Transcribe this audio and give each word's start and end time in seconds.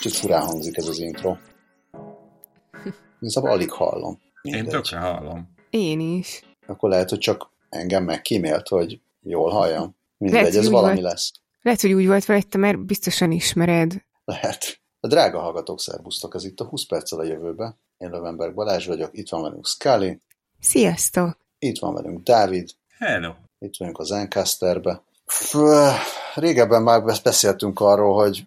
Kicsit 0.00 0.18
furán 0.18 0.42
hangzik 0.42 0.76
ez 0.76 0.86
az 0.86 0.98
intro. 0.98 1.36
Igazából 3.20 3.50
alig 3.50 3.70
hallom. 3.70 4.20
Mindegy. 4.42 4.62
Én 4.64 4.68
tökre 4.70 4.98
hallom. 4.98 5.54
Én 5.70 6.00
is. 6.00 6.42
Akkor 6.66 6.90
lehet, 6.90 7.08
hogy 7.08 7.18
csak 7.18 7.50
engem 7.68 8.04
megkímélt, 8.04 8.68
hogy 8.68 9.00
jól 9.22 9.50
halljam. 9.50 9.96
Mindegy, 10.16 10.40
lehet, 10.40 10.56
ez 10.56 10.68
valami 10.68 11.00
volt. 11.00 11.12
lesz. 11.12 11.32
Lehet, 11.62 11.80
hogy 11.80 11.92
úgy 11.92 12.06
volt 12.06 12.24
veled, 12.24 12.56
mert 12.56 12.78
biztosan 12.78 13.30
ismered. 13.30 14.04
Lehet. 14.24 14.80
A 15.00 15.06
drága 15.06 15.40
hallgatók, 15.40 15.80
szervusztok, 15.80 16.34
ez 16.34 16.44
itt 16.44 16.60
a 16.60 16.64
20 16.64 16.86
perccel 16.86 17.18
a 17.18 17.24
jövőbe. 17.24 17.76
Én 17.98 18.10
Lövenberg 18.10 18.54
Balázs 18.54 18.86
vagyok, 18.86 19.10
itt 19.12 19.28
van 19.28 19.42
velünk 19.42 19.66
Scully. 19.66 20.18
Sziasztok! 20.60 21.38
Itt 21.58 21.78
van 21.78 21.94
velünk 21.94 22.22
Dávid. 22.22 22.70
Hello! 22.98 23.32
Itt 23.58 23.76
vagyunk 23.76 23.98
az 23.98 24.10
Encasterbe. 24.10 25.02
Régebben 26.34 26.82
már 26.82 27.02
beszéltünk 27.22 27.80
arról, 27.80 28.14
hogy 28.14 28.46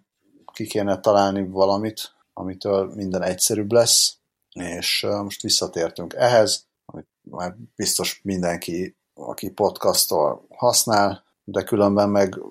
ki 0.54 0.66
kéne 0.66 1.00
találni 1.00 1.48
valamit, 1.48 2.16
amitől 2.34 2.92
minden 2.96 3.22
egyszerűbb 3.22 3.72
lesz, 3.72 4.18
és 4.54 5.08
most 5.24 5.42
visszatértünk 5.42 6.14
ehhez, 6.14 6.66
amit 6.86 7.08
már 7.22 7.56
biztos 7.76 8.22
mindenki, 8.24 8.96
aki 9.14 9.50
podcastol 9.50 10.46
használ, 10.50 11.24
de 11.44 11.64
különben 11.64 12.10
meg, 12.10 12.42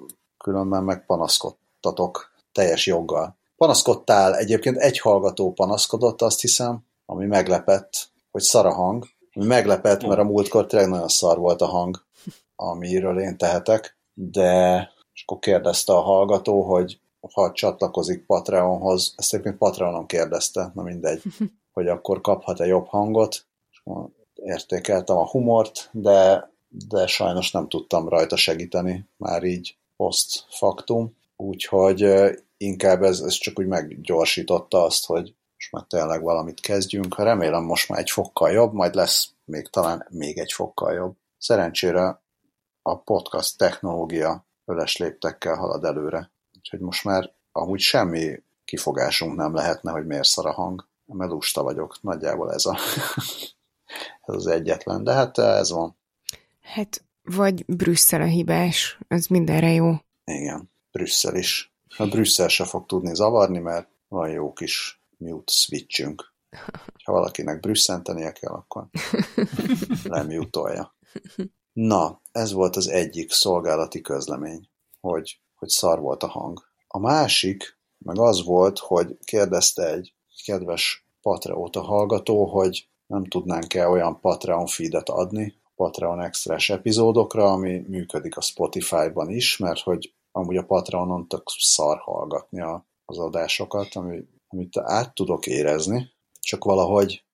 különben 0.45 0.84
meg 0.84 1.07
panaszkodtatok 1.07 2.33
teljes 2.52 2.87
joggal. 2.87 3.37
Panaszkodtál, 3.57 4.37
egyébként 4.37 4.77
egy 4.77 4.98
hallgató 4.98 5.52
panaszkodott, 5.52 6.23
azt 6.23 6.41
hiszem, 6.41 6.87
ami 7.07 7.27
meglepett, 7.27 8.10
hogy 8.30 8.43
szar 8.43 8.66
a 8.66 8.74
hang. 8.74 9.07
Ami 9.34 9.46
meglepett, 9.46 10.02
mert 10.02 10.21
a 10.21 10.24
múltkor 10.24 10.66
tényleg 10.66 10.88
nagyon 10.88 11.09
szar 11.09 11.38
volt 11.38 11.60
a 11.60 11.66
hang, 11.66 12.05
amiről 12.57 13.21
én 13.21 13.37
tehetek, 13.37 13.99
de 14.15 14.90
és 15.15 15.23
akkor 15.27 15.38
kérdezte 15.38 15.93
a 15.93 16.01
hallgató, 16.01 16.62
hogy 16.62 17.01
ha 17.32 17.52
csatlakozik 17.52 18.26
Patreonhoz, 18.26 19.15
ezt 19.16 19.32
egyébként 19.32 19.59
Patreonon 19.59 20.06
kérdezte, 20.06 20.70
na 20.74 20.82
mindegy, 20.82 21.23
hogy 21.74 21.88
akkor 21.88 22.20
kaphat-e 22.20 22.66
jobb 22.66 22.87
hangot, 22.87 23.46
értékeltem 24.34 25.16
a 25.16 25.28
humort, 25.28 25.88
de, 25.93 26.50
de 26.68 27.06
sajnos 27.06 27.50
nem 27.50 27.68
tudtam 27.68 28.09
rajta 28.09 28.37
segíteni, 28.37 29.09
már 29.16 29.43
így 29.43 29.76
post 29.96 30.46
factum, 30.48 31.16
úgyhogy 31.37 32.06
inkább 32.56 33.02
ez, 33.02 33.20
ez 33.20 33.32
csak 33.32 33.59
úgy 33.59 33.66
meggyorsította 33.66 34.82
azt, 34.82 35.06
hogy 35.06 35.34
most 35.54 35.73
már 35.73 35.84
tényleg 35.88 36.23
valamit 36.23 36.60
kezdjünk. 36.60 37.18
Remélem 37.18 37.65
most 37.65 37.88
már 37.88 37.98
egy 37.98 38.10
fokkal 38.10 38.50
jobb, 38.50 38.73
majd 38.73 38.95
lesz 38.95 39.32
még 39.45 39.68
talán 39.68 40.06
még 40.10 40.38
egy 40.38 40.52
fokkal 40.52 40.93
jobb. 40.93 41.16
Szerencsére 41.38 42.20
a 42.82 42.98
podcast 42.98 43.59
technológia 43.59 44.46
öles 44.65 44.96
léptekkel 44.96 45.54
halad 45.54 45.84
előre. 45.84 46.30
Úgyhogy 46.63 46.80
most 46.80 47.05
már 47.05 47.32
amúgy 47.52 47.80
semmi 47.80 48.43
kifogásunk 48.65 49.37
nem 49.37 49.55
lehetne, 49.55 49.91
hogy 49.91 50.07
miért 50.07 50.29
szar 50.29 50.46
a 50.46 50.52
hang. 50.52 50.87
Mert 51.05 51.30
lusta 51.30 51.63
vagyok. 51.63 52.02
Nagyjából 52.02 52.52
ez, 52.52 52.66
a 52.66 52.79
ez 54.27 54.35
az 54.35 54.46
egyetlen. 54.46 55.05
De 55.05 55.13
hát 55.13 55.38
ez 55.38 55.71
van. 55.71 55.96
Hát, 56.60 57.05
vagy 57.23 57.65
Brüsszel 57.66 58.21
a 58.21 58.27
hibás. 58.27 58.99
Ez 59.09 59.27
mindenre 59.27 59.73
jó. 59.73 59.95
Igen, 60.24 60.71
Brüsszel 60.90 61.37
is. 61.37 61.73
A 61.96 62.07
Brüsszel 62.07 62.49
se 62.49 62.65
fog 62.65 62.87
tudni 62.87 63.15
zavarni, 63.15 63.59
mert 63.59 63.88
van 64.09 64.31
jó 64.31 64.53
kis 64.53 65.00
mute 65.16 65.53
switchünk. 65.53 66.33
Ha 67.05 67.12
valakinek 67.12 67.60
brüsszentenie 67.60 68.33
kell, 68.33 68.53
akkor 68.53 68.87
lemutolja. 70.05 70.94
Na, 71.72 72.21
ez 72.33 72.53
volt 72.53 72.77
az 72.77 72.89
egyik 72.89 73.31
szolgálati 73.31 74.00
közlemény, 74.00 74.69
hogy, 75.00 75.41
hogy 75.62 75.71
szar 75.71 76.00
volt 76.00 76.23
a 76.23 76.27
hang. 76.27 76.61
A 76.89 76.99
másik, 76.99 77.78
meg 77.99 78.19
az 78.19 78.45
volt, 78.45 78.78
hogy 78.78 79.19
kérdezte 79.25 79.93
egy 79.93 80.15
kedves 80.45 81.06
Patreóta 81.21 81.81
hallgató, 81.81 82.45
hogy 82.45 82.89
nem 83.06 83.25
tudnánk-e 83.25 83.89
olyan 83.89 84.21
Patreon 84.21 84.67
feedet 84.67 85.09
adni, 85.09 85.55
Patreon 85.77 86.21
extrás 86.21 86.71
epizódokra, 86.71 87.53
ami 87.53 87.84
működik 87.89 88.37
a 88.37 88.41
Spotify-ban 88.41 89.31
is, 89.31 89.56
mert 89.56 89.81
hogy 89.81 90.15
amúgy 90.33 90.56
a 90.56 90.65
Patreonon 90.65 91.28
tök 91.28 91.43
szar 91.59 91.99
hallgatni 91.99 92.61
a, 92.61 92.87
az 93.05 93.19
adásokat, 93.19 93.94
ami, 93.94 94.19
amit 94.49 94.77
át 94.77 95.15
tudok 95.15 95.47
érezni, 95.47 96.11
csak 96.41 96.65
valahogy 96.65 97.25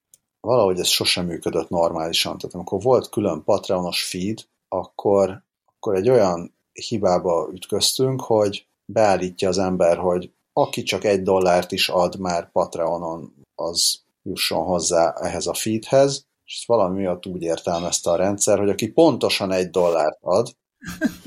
valahogy 0.40 0.78
ez 0.78 0.86
sosem 0.86 1.26
működött 1.26 1.68
normálisan. 1.68 2.38
Tehát 2.38 2.54
amikor 2.54 2.82
volt 2.82 3.08
külön 3.08 3.44
Patreonos 3.44 4.04
feed, 4.04 4.38
akkor, 4.68 5.42
akkor 5.64 5.94
egy 5.94 6.08
olyan 6.08 6.57
hibába 6.86 7.48
ütköztünk, 7.52 8.20
hogy 8.20 8.66
beállítja 8.84 9.48
az 9.48 9.58
ember, 9.58 9.96
hogy 9.96 10.32
aki 10.52 10.82
csak 10.82 11.04
egy 11.04 11.22
dollárt 11.22 11.72
is 11.72 11.88
ad 11.88 12.18
már 12.18 12.50
Patreonon, 12.50 13.34
az 13.54 14.00
jusson 14.22 14.64
hozzá 14.64 15.12
ehhez 15.12 15.46
a 15.46 15.54
feedhez, 15.54 16.26
és 16.44 16.54
ezt 16.54 16.66
valami 16.66 16.98
miatt 16.98 17.26
úgy 17.26 17.42
értelmezte 17.42 18.10
a 18.10 18.16
rendszer, 18.16 18.58
hogy 18.58 18.68
aki 18.68 18.92
pontosan 18.92 19.52
egy 19.52 19.70
dollárt 19.70 20.18
ad, 20.20 20.56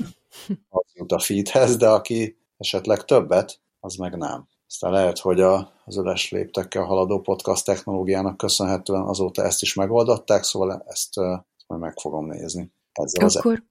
az 0.68 0.84
jut 0.94 1.12
a 1.12 1.18
feedhez, 1.18 1.76
de 1.76 1.88
aki 1.88 2.36
esetleg 2.56 3.04
többet, 3.04 3.60
az 3.80 3.94
meg 3.94 4.16
nem. 4.16 4.48
Aztán 4.66 4.92
lehet, 4.92 5.18
hogy 5.18 5.40
a, 5.40 5.72
az 5.84 5.96
öles 5.96 6.30
léptekkel 6.30 6.84
haladó 6.84 7.20
podcast 7.20 7.64
technológiának 7.64 8.36
köszönhetően 8.36 9.02
azóta 9.02 9.42
ezt 9.42 9.62
is 9.62 9.74
megoldották, 9.74 10.42
szóval 10.42 10.84
ezt, 10.86 11.18
ezt 11.18 11.64
majd 11.66 11.80
meg 11.80 11.98
fogom 11.98 12.26
nézni. 12.26 12.72
Ezzel 12.92 13.28
Akkor 13.28 13.62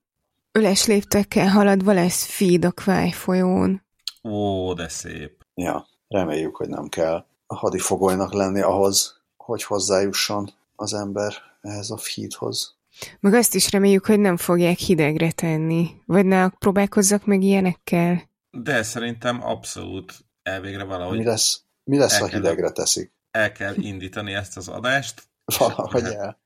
öles 0.52 0.86
léptekkel 0.86 1.48
haladva 1.48 1.92
lesz 1.92 2.24
feed 2.24 2.64
a 2.64 2.70
Kváj 2.70 3.10
folyón. 3.10 3.82
Ó, 4.22 4.72
de 4.74 4.88
szép. 4.88 5.46
Ja, 5.54 5.86
reméljük, 6.08 6.56
hogy 6.56 6.68
nem 6.68 6.88
kell 6.88 7.26
a 7.46 7.54
hadifogolynak 7.54 8.32
lenni 8.32 8.60
ahhoz, 8.60 9.20
hogy 9.36 9.62
hozzájusson 9.62 10.50
az 10.76 10.94
ember 10.94 11.32
ehhez 11.60 11.90
a 11.90 11.96
feedhoz. 11.96 12.76
Meg 13.20 13.34
azt 13.34 13.54
is 13.54 13.70
reméljük, 13.70 14.06
hogy 14.06 14.20
nem 14.20 14.36
fogják 14.36 14.78
hidegre 14.78 15.30
tenni. 15.30 15.90
Vagy 16.06 16.26
ne 16.26 16.48
próbálkozzak 16.48 17.26
meg 17.26 17.42
ilyenekkel? 17.42 18.22
De 18.50 18.82
szerintem 18.82 19.44
abszolút 19.44 20.14
elvégre 20.42 20.84
valahogy... 20.84 21.18
Mi 21.18 21.24
lesz, 21.24 21.62
mi 21.84 21.96
lesz 21.96 22.18
ha 22.18 22.26
hidegre 22.26 22.70
teszik? 22.70 23.12
El 23.30 23.52
kell 23.52 23.74
indítani 23.74 24.32
ezt 24.32 24.56
az 24.56 24.68
adást. 24.68 25.22
Valahogy 25.58 26.04
el. 26.04 26.40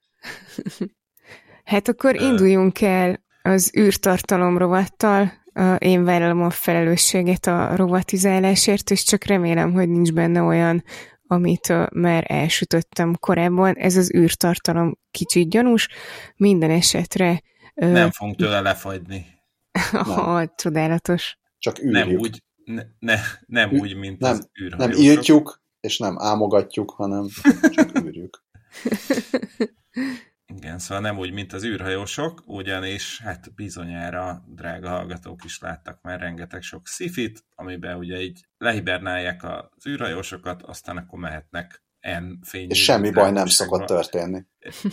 hát 1.65 1.89
akkor 1.89 2.21
induljunk 2.21 2.81
el 2.81 3.25
az 3.47 3.73
űrtartalom 3.79 4.59
rovattal. 4.59 5.33
Én 5.79 6.05
vállalom 6.05 6.43
a 6.43 6.51
felelősséget 6.51 7.47
a 7.47 7.77
rovatizálásért, 7.77 8.91
és 8.91 9.05
csak 9.05 9.25
remélem, 9.25 9.73
hogy 9.73 9.89
nincs 9.89 10.13
benne 10.13 10.43
olyan, 10.43 10.85
amit 11.27 11.93
már 11.93 12.25
elsütöttem 12.27 13.17
korábban. 13.21 13.75
Ez 13.75 13.97
az 13.97 14.15
űrtartalom 14.15 14.99
kicsit 15.11 15.51
gyanús. 15.51 15.89
Minden 16.37 16.71
esetre... 16.71 17.43
Nem 17.75 18.11
fogunk 18.11 18.37
tőle 18.37 18.61
lefagyni. 18.61 19.27
Ha, 19.91 20.55
csodálatos. 20.57 21.39
Csak 21.59 21.79
űrjük. 21.79 21.93
Nem 21.93 22.09
úgy, 22.09 22.43
ne, 22.65 22.83
ne, 22.99 23.17
nem 23.47 23.71
Ü- 23.73 23.81
úgy, 23.81 23.97
mint 23.97 24.19
nem, 24.19 24.31
az 24.31 24.49
űrhajósok. 24.63 24.99
Nem 24.99 25.11
írtjuk, 25.11 25.61
és 25.81 25.99
nem 25.99 26.19
ámogatjuk, 26.19 26.91
hanem 26.91 27.27
csak 27.71 27.99
űrjük. 28.05 28.43
Igen, 30.55 30.79
szóval 30.79 31.03
nem 31.03 31.19
úgy, 31.19 31.33
mint 31.33 31.53
az 31.53 31.65
űrhajósok, 31.65 32.43
ugyanis 32.47 33.21
hát 33.21 33.55
bizonyára 33.55 34.45
drága 34.49 34.89
hallgatók 34.89 35.45
is 35.45 35.59
láttak 35.59 36.03
már 36.03 36.21
rengeteg 36.21 36.63
sok 36.63 36.87
szifit, 36.87 37.45
amiben 37.55 37.97
ugye 37.97 38.21
így 38.21 38.47
lehibernálják 38.59 39.45
az 39.45 39.87
űrhajósokat, 39.87 40.63
aztán 40.63 40.97
akkor 40.97 41.19
mehetnek 41.19 41.83
en 42.01 42.39
fényű. 42.43 42.69
És 42.69 42.83
semmi 42.83 43.11
baj 43.11 43.31
nem 43.31 43.47
szokott 43.47 43.87
történni. 43.87 44.45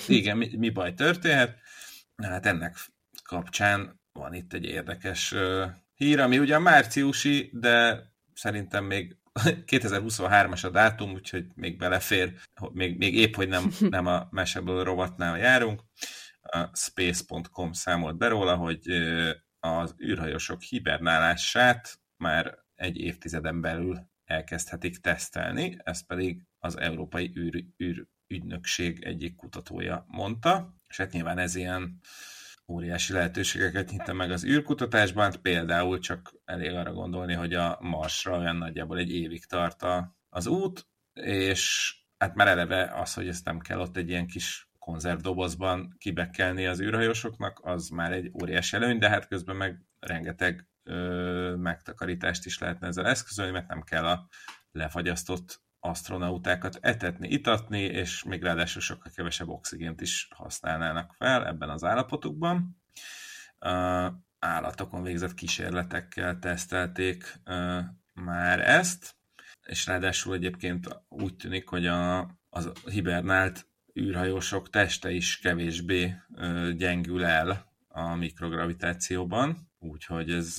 Igen, 0.07 0.37
mi, 0.37 0.55
mi 0.57 0.69
baj 0.69 0.93
történhet? 0.93 1.57
Hát 2.23 2.45
ennek 2.45 2.75
kapcsán 3.23 4.01
van 4.11 4.33
itt 4.33 4.53
egy 4.53 4.65
érdekes 4.65 5.35
hír, 5.95 6.19
ami 6.19 6.39
ugyan 6.39 6.61
márciusi, 6.61 7.49
de 7.53 8.03
szerintem 8.33 8.85
még 8.85 9.17
2023-as 9.41 10.65
a 10.65 10.69
dátum, 10.69 11.11
úgyhogy 11.11 11.45
még 11.55 11.77
belefér, 11.77 12.33
még, 12.71 12.97
még 12.97 13.15
épp, 13.15 13.35
hogy 13.35 13.47
nem, 13.47 13.71
nem 13.89 14.05
a 14.05 14.27
meseből 14.31 14.83
rovatnál 14.83 15.37
járunk. 15.37 15.83
A 16.41 16.75
space.com 16.75 17.71
számolt 17.71 18.17
be 18.17 18.27
róla, 18.27 18.55
hogy 18.55 18.87
az 19.59 19.95
űrhajósok 20.03 20.61
hibernálását 20.61 21.99
már 22.17 22.57
egy 22.75 22.97
évtizeden 22.97 23.61
belül 23.61 24.11
elkezdhetik 24.25 24.97
tesztelni, 24.97 25.77
ez 25.83 26.05
pedig 26.05 26.45
az 26.59 26.77
Európai 26.77 27.31
űr, 27.37 27.65
űr 27.83 28.07
ügynökség 28.27 29.03
egyik 29.03 29.35
kutatója 29.35 30.05
mondta, 30.07 30.75
és 30.87 30.97
hát 30.97 31.11
nyilván 31.11 31.37
ez 31.37 31.55
ilyen 31.55 31.99
óriási 32.67 33.13
lehetőségeket 33.13 33.89
nyitta 33.89 34.13
meg 34.13 34.31
az 34.31 34.45
űrkutatásban, 34.45 35.23
hát 35.23 35.37
például 35.37 35.99
csak 35.99 36.33
elég 36.45 36.73
arra 36.73 36.93
gondolni, 36.93 37.33
hogy 37.33 37.53
a 37.53 37.77
Marsra 37.81 38.37
olyan 38.37 38.55
nagyjából 38.55 38.97
egy 38.97 39.11
évig 39.11 39.45
tart 39.45 39.85
az 40.29 40.47
út, 40.47 40.87
és 41.13 41.93
hát 42.17 42.35
már 42.35 42.47
eleve 42.47 42.91
az, 42.95 43.13
hogy 43.13 43.27
ezt 43.27 43.45
nem 43.45 43.59
kell 43.59 43.79
ott 43.79 43.97
egy 43.97 44.09
ilyen 44.09 44.27
kis 44.27 44.69
konzervdobozban 44.79 45.95
kibekkelni 45.97 46.65
az 46.65 46.81
űrhajósoknak, 46.81 47.59
az 47.63 47.89
már 47.89 48.11
egy 48.11 48.31
óriási 48.41 48.75
előny, 48.75 48.97
de 48.97 49.09
hát 49.09 49.27
közben 49.27 49.55
meg 49.55 49.81
rengeteg 49.99 50.67
ö, 50.83 51.55
megtakarítást 51.55 52.45
is 52.45 52.59
lehetne 52.59 52.87
ezzel 52.87 53.07
eszközölni, 53.07 53.51
mert 53.51 53.67
nem 53.67 53.81
kell 53.81 54.05
a 54.05 54.27
lefagyasztott 54.71 55.61
astronautákat 55.83 56.77
etetni, 56.81 57.27
itatni, 57.27 57.81
és 57.81 58.23
még 58.23 58.43
ráadásul 58.43 58.81
sokkal 58.81 59.11
kevesebb 59.15 59.49
oxigént 59.49 60.01
is 60.01 60.27
használnának 60.35 61.13
fel 61.13 61.47
ebben 61.47 61.69
az 61.69 61.83
állapotukban. 61.83 62.81
Állatokon 64.39 65.03
végzett 65.03 65.33
kísérletekkel 65.33 66.39
tesztelték 66.39 67.39
már 68.13 68.59
ezt, 68.69 69.15
és 69.65 69.85
ráadásul 69.85 70.33
egyébként 70.33 71.01
úgy 71.09 71.35
tűnik, 71.35 71.67
hogy 71.67 71.87
a, 71.87 72.19
az 72.49 72.71
hibernált 72.85 73.67
űrhajósok 73.99 74.69
teste 74.69 75.11
is 75.11 75.39
kevésbé 75.39 76.15
gyengül 76.75 77.25
el 77.25 77.73
a 77.87 78.15
mikrogravitációban, 78.15 79.71
úgyhogy 79.79 80.31
ez 80.31 80.57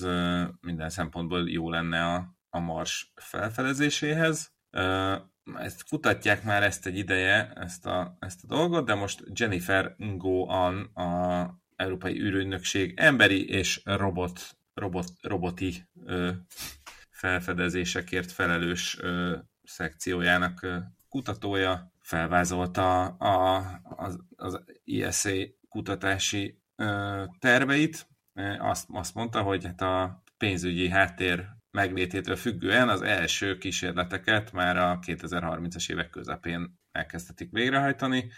minden 0.61 0.91
szempontból 0.91 1.51
jó 1.51 1.71
lenne 1.71 2.05
a, 2.05 2.37
a 2.49 2.59
Mars 2.59 3.13
felfedezéséhez. 3.15 4.54
Ezt 5.59 5.89
kutatják 5.89 6.45
már 6.45 6.63
ezt 6.63 6.87
egy 6.87 6.99
ideje, 6.99 7.53
ezt 7.55 7.87
a, 7.87 8.17
ezt 8.21 8.45
a 8.45 8.47
dolgot, 8.47 8.87
de 8.87 8.95
most 8.95 9.23
Jennifer 9.35 9.95
Ngo-an, 9.99 10.83
a 10.83 11.63
Európai 11.77 12.21
űrügynökség 12.21 12.95
emberi 12.97 13.49
és 13.49 13.81
robot, 13.85 14.57
robot, 14.75 15.07
roboti 15.21 15.89
ö, 16.05 16.31
felfedezésekért 17.11 18.33
felelős 18.33 18.99
ö, 19.01 19.37
szekciójának 19.63 20.63
ö, 20.63 20.77
kutatója 21.09 21.93
felvázolta 22.01 23.05
a, 23.05 23.65
az, 23.83 24.19
az 24.37 24.65
ISA 24.85 25.31
kutatási 25.69 26.61
ö, 26.77 27.25
terveit. 27.39 28.07
Azt, 28.59 28.87
azt 28.93 29.15
mondta, 29.15 29.43
hogy 29.43 29.65
hát 29.65 29.81
a 29.81 30.23
pénzügyi 30.37 30.89
háttér 30.89 31.49
meglététől 31.75 32.37
függően 32.37 32.89
az 32.89 33.03
első 33.03 33.59
kísérleteket 33.59 34.53
már 34.53 34.77
a 34.77 34.99
2030-as 35.07 35.91
évek 35.91 36.11
közepén 36.11 36.79
elkezdhetik 36.93 37.51
végrehajtani. 37.51 38.31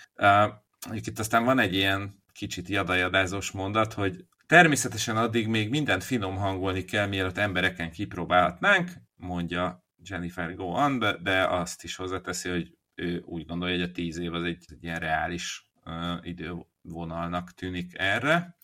Itt 0.92 1.18
aztán 1.18 1.44
van 1.44 1.58
egy 1.58 1.74
ilyen 1.74 2.22
kicsit 2.32 2.68
jadajadázós 2.68 3.50
mondat, 3.50 3.92
hogy 3.92 4.24
természetesen 4.46 5.16
addig 5.16 5.46
még 5.46 5.70
mindent 5.70 6.04
finom 6.04 6.36
hangolni 6.36 6.84
kell, 6.84 7.06
mielőtt 7.06 7.36
embereken 7.36 7.90
kipróbálhatnánk, 7.90 8.90
mondja 9.16 9.84
Jennifer 10.08 10.54
Gohan, 10.54 10.98
de, 10.98 11.16
de 11.22 11.46
azt 11.46 11.84
is 11.84 11.96
hozzáteszi, 11.96 12.48
hogy 12.48 12.76
ő 12.94 13.22
úgy 13.24 13.46
gondolja, 13.46 13.74
hogy 13.78 13.88
a 13.88 13.92
tíz 13.92 14.18
év 14.18 14.34
az 14.34 14.42
egy, 14.42 14.64
egy 14.68 14.82
ilyen 14.84 14.98
reális 14.98 15.70
uh, 15.84 15.92
idővonalnak 16.22 17.54
tűnik 17.54 17.98
erre. 17.98 18.56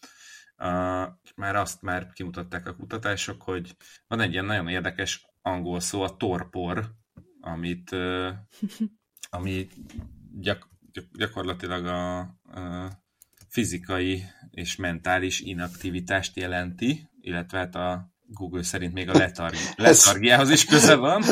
Uh, 0.59 1.09
már 1.37 1.57
azt 1.57 1.83
már 1.83 2.13
kimutatták 2.13 2.67
a 2.67 2.77
kutatások, 2.77 3.43
hogy 3.43 3.77
van 4.07 4.21
egy 4.21 4.33
ilyen 4.33 4.45
nagyon 4.45 4.69
érdekes 4.69 5.27
angol 5.43 5.81
szó, 5.81 6.03
a 6.03 6.17
torpor, 6.17 6.95
amit, 7.41 7.91
ami 9.31 9.69
gyak, 10.41 10.69
gyakorlatilag 11.13 11.87
a, 11.87 12.19
a 12.19 12.91
fizikai 13.49 14.25
és 14.51 14.77
mentális 14.77 15.41
inaktivitást 15.41 16.37
jelenti, 16.37 17.09
illetve 17.21 17.59
hát 17.59 17.75
a 17.75 18.11
Google 18.27 18.63
szerint 18.63 18.93
még 18.93 19.09
a 19.09 19.19
letargi, 19.19 19.59
letargiához 19.77 20.51
is 20.51 20.65
köze 20.65 20.95
van. 20.95 21.23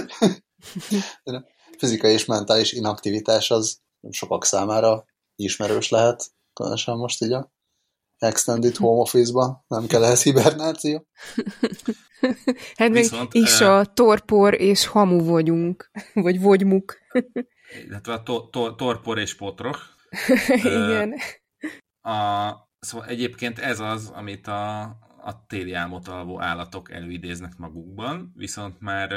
fizikai 1.78 2.12
és 2.12 2.24
mentális 2.24 2.72
inaktivitás 2.72 3.50
az 3.50 3.80
sokak 4.10 4.44
számára 4.44 5.04
ismerős 5.36 5.88
lehet, 5.88 6.32
különösen 6.52 6.96
most 6.96 7.22
így 7.22 7.32
a 7.32 7.52
extended 8.22 8.76
home 8.76 9.00
office-ban, 9.00 9.64
nem 9.68 9.86
kell 9.86 10.04
ehhez 10.04 10.22
hibernáció. 10.22 11.06
hát 12.76 12.90
még 12.90 13.08
is 13.30 13.60
a 13.60 13.84
torpor 13.84 14.54
és 14.54 14.86
hamu 14.86 15.24
vagyunk, 15.24 15.90
vagy 16.14 16.40
vagymuk. 16.40 16.98
Illetve 17.86 18.12
a 18.12 18.22
to- 18.22 18.50
to- 18.50 18.76
torpor 18.76 19.18
és 19.18 19.36
potroh. 19.36 19.76
Igen. 20.64 21.14
A, 22.00 22.50
szóval 22.78 23.06
egyébként 23.06 23.58
ez 23.58 23.80
az, 23.80 24.10
amit 24.14 24.46
a, 24.46 24.80
a 25.22 25.44
téli 25.46 25.72
álmot 25.72 26.08
alvó 26.08 26.40
állatok 26.40 26.92
előidéznek 26.92 27.56
magukban, 27.56 28.32
viszont 28.34 28.80
már 28.80 29.12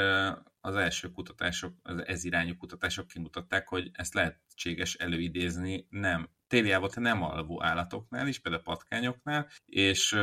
az 0.60 0.76
első 0.76 1.10
kutatások, 1.10 1.74
az 1.82 2.06
ez 2.06 2.24
irányú 2.24 2.56
kutatások 2.56 3.06
kimutatták, 3.06 3.68
hogy 3.68 3.90
ezt 3.92 4.14
lehetséges 4.14 4.94
előidézni 4.94 5.86
nem 5.90 6.28
téli 6.54 6.70
álmot 6.70 6.96
nem 6.96 7.22
alvó 7.22 7.62
állatoknál 7.62 8.28
is, 8.28 8.38
például 8.38 8.62
patkányoknál, 8.62 9.48
és... 9.66 10.16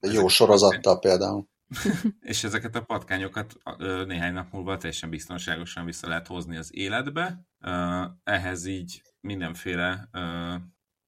Jó 0.00 0.28
sorozattal 0.28 0.98
például. 0.98 1.48
és 2.20 2.44
ezeket 2.44 2.76
a 2.76 2.84
patkányokat 2.84 3.54
néhány 4.06 4.32
nap 4.32 4.52
múlva 4.52 4.76
teljesen 4.76 5.10
biztonságosan 5.10 5.84
vissza 5.84 6.08
lehet 6.08 6.26
hozni 6.26 6.56
az 6.56 6.74
életbe. 6.74 7.46
Ehhez 8.22 8.66
így 8.66 9.02
mindenféle 9.20 10.08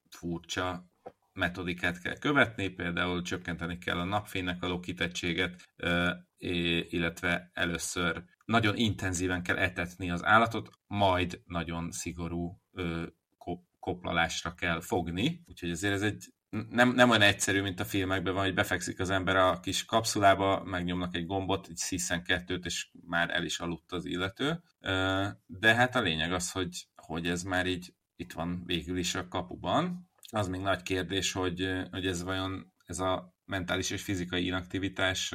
furcsa 0.09 0.85
metodikát 1.33 2.01
kell 2.01 2.17
követni, 2.17 2.67
például 2.67 3.21
csökkenteni 3.21 3.77
kell 3.77 3.97
a 3.97 4.03
napfénynek 4.03 4.59
való 4.59 4.79
kitettséget, 4.79 5.63
illetve 6.89 7.49
először 7.53 8.23
nagyon 8.45 8.75
intenzíven 8.75 9.43
kell 9.43 9.57
etetni 9.57 10.11
az 10.11 10.25
állatot, 10.25 10.69
majd 10.87 11.41
nagyon 11.45 11.91
szigorú 11.91 12.61
koplalásra 13.87 14.53
kell 14.53 14.81
fogni, 14.81 15.43
úgyhogy 15.45 15.69
ezért 15.69 15.93
ez 15.93 16.01
egy 16.01 16.25
nem, 16.69 16.93
nem 16.93 17.09
olyan 17.09 17.21
egyszerű, 17.21 17.61
mint 17.61 17.79
a 17.79 17.85
filmekben 17.85 18.33
van, 18.33 18.43
hogy 18.43 18.53
befekszik 18.53 18.99
az 18.99 19.09
ember 19.09 19.35
a 19.35 19.59
kis 19.59 19.85
kapszulába, 19.85 20.63
megnyomnak 20.63 21.15
egy 21.15 21.25
gombot, 21.25 21.67
egy 21.69 21.75
sziszen 21.75 22.23
kettőt, 22.23 22.65
és 22.65 22.89
már 23.07 23.29
el 23.29 23.43
is 23.43 23.59
aludt 23.59 23.91
az 23.91 24.05
illető. 24.05 24.61
De 25.45 25.75
hát 25.75 25.95
a 25.95 26.01
lényeg 26.01 26.33
az, 26.33 26.51
hogy, 26.51 26.87
hogy 26.95 27.27
ez 27.27 27.43
már 27.43 27.65
így 27.65 27.93
itt 28.15 28.33
van 28.33 28.63
végül 28.65 28.97
is 28.97 29.15
a 29.15 29.27
kapuban. 29.27 30.09
Az 30.31 30.47
még 30.47 30.61
nagy 30.61 30.81
kérdés, 30.81 31.31
hogy, 31.31 31.71
hogy 31.91 32.07
ez 32.07 32.23
vajon 32.23 32.73
ez 32.85 32.99
a 32.99 33.35
mentális 33.45 33.89
és 33.89 34.03
fizikai 34.03 34.45
inaktivitás 34.45 35.33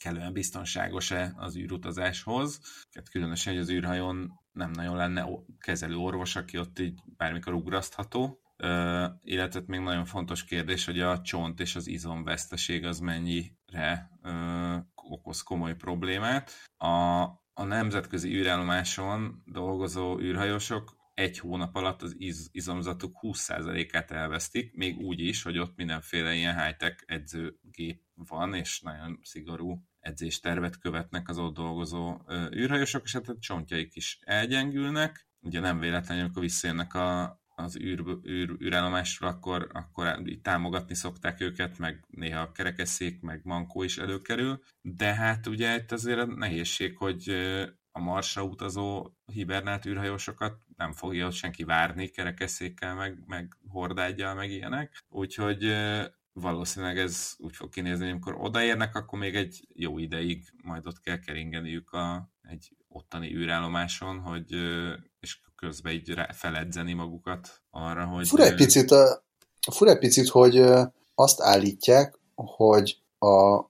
kellően 0.00 0.32
biztonságos-e 0.32 1.32
az 1.36 1.56
űrutazáshoz. 1.56 2.60
Hát 2.94 3.10
különösen, 3.10 3.52
hogy 3.52 3.62
az 3.62 3.70
űrhajón 3.70 4.32
nem 4.58 4.70
nagyon 4.70 4.96
lenne 4.96 5.26
kezelő 5.58 5.96
orvos, 5.96 6.36
aki 6.36 6.58
ott 6.58 6.78
így 6.78 7.00
bármikor 7.16 7.54
ugrasztható. 7.54 8.40
Uh, 8.62 9.04
illetve 9.22 9.62
még 9.66 9.80
nagyon 9.80 10.04
fontos 10.04 10.44
kérdés, 10.44 10.84
hogy 10.84 11.00
a 11.00 11.20
csont 11.20 11.60
és 11.60 11.76
az 11.76 11.86
izomveszteség 11.86 12.84
az 12.84 13.00
mennyire 13.00 14.10
uh, 14.22 14.76
okoz 14.94 15.42
komoly 15.42 15.76
problémát. 15.76 16.52
A, 16.76 17.22
a 17.52 17.64
nemzetközi 17.64 18.34
űrállomáson 18.34 19.42
dolgozó 19.46 20.18
űrhajósok 20.20 20.96
egy 21.14 21.38
hónap 21.38 21.74
alatt 21.74 22.02
az 22.02 22.14
iz, 22.18 22.48
izomzatuk 22.52 23.18
20%-át 23.22 24.10
elvesztik, 24.10 24.74
még 24.74 24.98
úgy 24.98 25.20
is, 25.20 25.42
hogy 25.42 25.58
ott 25.58 25.76
mindenféle 25.76 26.34
ilyen 26.34 26.62
high-tech 26.64 27.04
edzőgép 27.06 28.02
van, 28.14 28.54
és 28.54 28.80
nagyon 28.80 29.18
szigorú 29.22 29.87
edzéstervet 30.00 30.78
követnek 30.78 31.28
az 31.28 31.38
ott 31.38 31.54
dolgozó 31.54 32.20
űrhajósok, 32.54 33.02
és 33.04 33.12
hát 33.12 33.28
a 33.28 33.36
csontjaik 33.38 33.96
is 33.96 34.18
elgyengülnek. 34.24 35.26
Ugye 35.40 35.60
nem 35.60 35.78
véletlenül, 35.78 36.24
amikor 36.24 36.42
visszajönnek 36.42 36.94
a, 36.94 37.40
az 37.48 37.76
űr, 37.76 38.02
űr, 38.28 38.56
űrállomásról, 38.62 39.30
akkor, 39.30 39.68
akkor 39.72 40.22
így 40.24 40.40
támogatni 40.40 40.94
szokták 40.94 41.40
őket, 41.40 41.78
meg 41.78 42.04
néha 42.08 42.40
a 42.40 42.52
kerekesszék, 42.52 43.20
meg 43.20 43.40
mankó 43.44 43.82
is 43.82 43.98
előkerül, 43.98 44.62
de 44.80 45.14
hát 45.14 45.46
ugye 45.46 45.76
itt 45.76 45.92
azért 45.92 46.18
a 46.18 46.26
nehézség, 46.26 46.96
hogy 46.96 47.28
a 47.92 48.00
Marsra 48.00 48.42
utazó 48.42 49.10
hibernált 49.32 49.86
űrhajósokat 49.86 50.58
nem 50.76 50.92
fogja 50.92 51.26
ott 51.26 51.32
senki 51.32 51.64
várni 51.64 52.08
kerekesszékkel, 52.08 52.94
meg, 52.94 53.18
meg 53.26 53.56
hordágyjal, 53.68 54.34
meg 54.34 54.50
ilyenek. 54.50 55.04
Úgyhogy 55.08 55.74
valószínűleg 56.32 56.98
ez 56.98 57.34
úgy 57.38 57.56
fog 57.56 57.68
kinézni, 57.68 58.02
hogy 58.02 58.12
amikor 58.12 58.36
odaérnek, 58.38 58.94
akkor 58.94 59.18
még 59.18 59.34
egy 59.34 59.66
jó 59.74 59.98
ideig 59.98 60.44
majd 60.62 60.86
ott 60.86 61.00
kell 61.00 61.18
keringeniük 61.18 61.90
a, 61.90 62.30
egy 62.42 62.76
ottani 62.88 63.34
űrállomáson, 63.34 64.18
hogy 64.18 64.52
és 65.20 65.40
közben 65.56 65.92
így 65.92 66.14
feledzeni 66.32 66.92
magukat 66.92 67.62
arra, 67.70 68.04
hogy... 68.04 68.28
Fura 68.28 68.44
egy 68.44 68.54
picit, 68.54 68.90
a, 68.90 69.24
fura 69.72 69.90
egy 69.90 69.98
picit 69.98 70.28
hogy 70.28 70.64
azt 71.14 71.40
állítják, 71.40 72.18
hogy 72.34 72.98
a, 73.18 73.64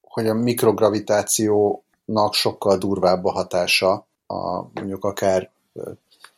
hogy 0.00 0.26
a 0.26 0.34
mikrogravitációnak 0.34 2.34
sokkal 2.34 2.78
durvább 2.78 3.24
a 3.24 3.30
hatása 3.30 4.08
a 4.26 4.62
mondjuk 4.62 5.04
akár 5.04 5.50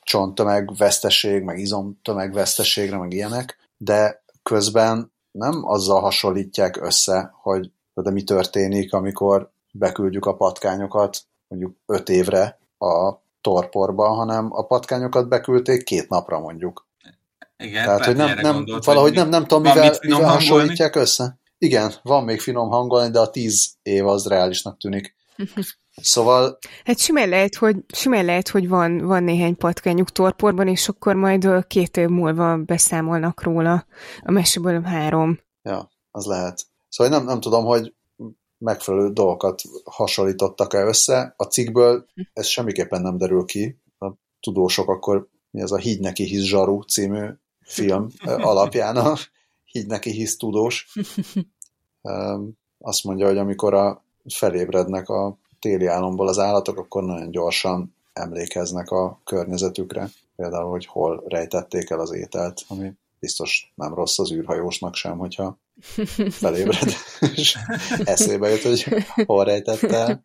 csonttömegveszteség, 0.02 1.42
meg 1.42 1.58
izomtömegveszteségre, 1.58 2.98
meg 2.98 3.12
ilyenek, 3.12 3.70
de 3.76 4.22
közben 4.42 5.11
nem 5.32 5.64
azzal 5.64 6.00
hasonlítják 6.00 6.76
össze, 6.76 7.34
hogy 7.42 7.70
de 7.94 8.10
mi 8.10 8.22
történik, 8.22 8.92
amikor 8.92 9.50
beküldjük 9.72 10.26
a 10.26 10.36
patkányokat 10.36 11.18
mondjuk 11.48 11.76
öt 11.86 12.08
évre 12.08 12.58
a 12.78 13.14
torporba, 13.40 14.08
hanem 14.08 14.48
a 14.52 14.66
patkányokat 14.66 15.28
beküldték 15.28 15.84
két 15.84 16.08
napra 16.08 16.40
mondjuk. 16.40 16.86
Igen, 17.56 17.84
Tehát, 17.84 18.04
hogy 18.04 18.16
nem, 18.16 18.38
nem, 18.38 18.54
gondolt, 18.54 18.84
valahogy 18.84 19.14
nem, 19.14 19.28
nem 19.28 19.46
tudom, 19.46 19.62
mivel, 19.62 19.96
mivel 20.00 20.28
hasonlítják 20.28 20.96
össze. 20.96 21.38
Igen, 21.58 21.92
van 22.02 22.24
még 22.24 22.40
finom 22.40 22.68
hangolni, 22.68 23.10
de 23.10 23.20
a 23.20 23.30
tíz 23.30 23.74
év 23.82 24.06
az 24.06 24.26
reálisnak 24.26 24.78
tűnik. 24.78 25.14
Szóval... 25.96 26.58
Hát 26.84 26.98
simán 26.98 27.28
lehet, 27.28 27.54
hogy, 27.54 27.76
simán 27.94 28.24
lehet, 28.24 28.48
hogy 28.48 28.68
van, 28.68 28.98
van 28.98 29.22
néhány 29.22 29.56
patkányuk 29.56 30.10
torporban, 30.10 30.68
és 30.68 30.88
akkor 30.88 31.14
majd 31.14 31.66
két 31.66 31.96
év 31.96 32.08
múlva 32.08 32.56
beszámolnak 32.56 33.42
róla 33.42 33.86
a 34.22 34.30
meseből 34.30 34.80
három. 34.80 35.38
Ja, 35.62 35.90
az 36.10 36.24
lehet. 36.24 36.66
Szóval 36.88 37.18
nem, 37.18 37.26
nem 37.26 37.40
tudom, 37.40 37.64
hogy 37.64 37.94
megfelelő 38.58 39.12
dolgokat 39.12 39.62
hasonlítottak-e 39.84 40.84
össze. 40.84 41.34
A 41.36 41.44
cikkből 41.44 42.06
ez 42.32 42.46
semmiképpen 42.46 43.02
nem 43.02 43.18
derül 43.18 43.44
ki. 43.44 43.80
A 43.98 44.12
tudósok 44.40 44.88
akkor 44.88 45.28
mi 45.50 45.62
az 45.62 45.72
a 45.72 45.76
Hígy 45.76 46.00
neki 46.00 46.24
hisz 46.24 46.44
zsaru 46.44 46.82
című 46.82 47.28
film 47.60 48.08
alapján 48.22 48.96
a 48.96 49.16
Hígy 49.64 49.86
neki 49.86 50.10
hisz 50.10 50.36
tudós. 50.36 50.92
Azt 52.78 53.04
mondja, 53.04 53.26
hogy 53.26 53.38
amikor 53.38 53.74
a 53.74 54.04
felébrednek 54.34 55.08
a 55.08 55.38
téli 55.62 55.86
álomból 55.86 56.28
az 56.28 56.38
állatok, 56.38 56.78
akkor 56.78 57.04
nagyon 57.04 57.30
gyorsan 57.30 57.94
emlékeznek 58.12 58.90
a 58.90 59.20
környezetükre. 59.24 60.08
Például, 60.36 60.70
hogy 60.70 60.86
hol 60.86 61.22
rejtették 61.26 61.90
el 61.90 62.00
az 62.00 62.12
ételt, 62.12 62.64
ami 62.68 62.92
biztos 63.18 63.72
nem 63.74 63.94
rossz 63.94 64.18
az 64.18 64.32
űrhajósnak 64.32 64.94
sem, 64.94 65.18
hogyha 65.18 65.58
felébred, 66.30 66.92
és 67.34 67.58
eszébe 68.04 68.48
jut, 68.48 68.62
hogy 68.62 68.84
hol 69.24 69.44
rejtette 69.44 70.24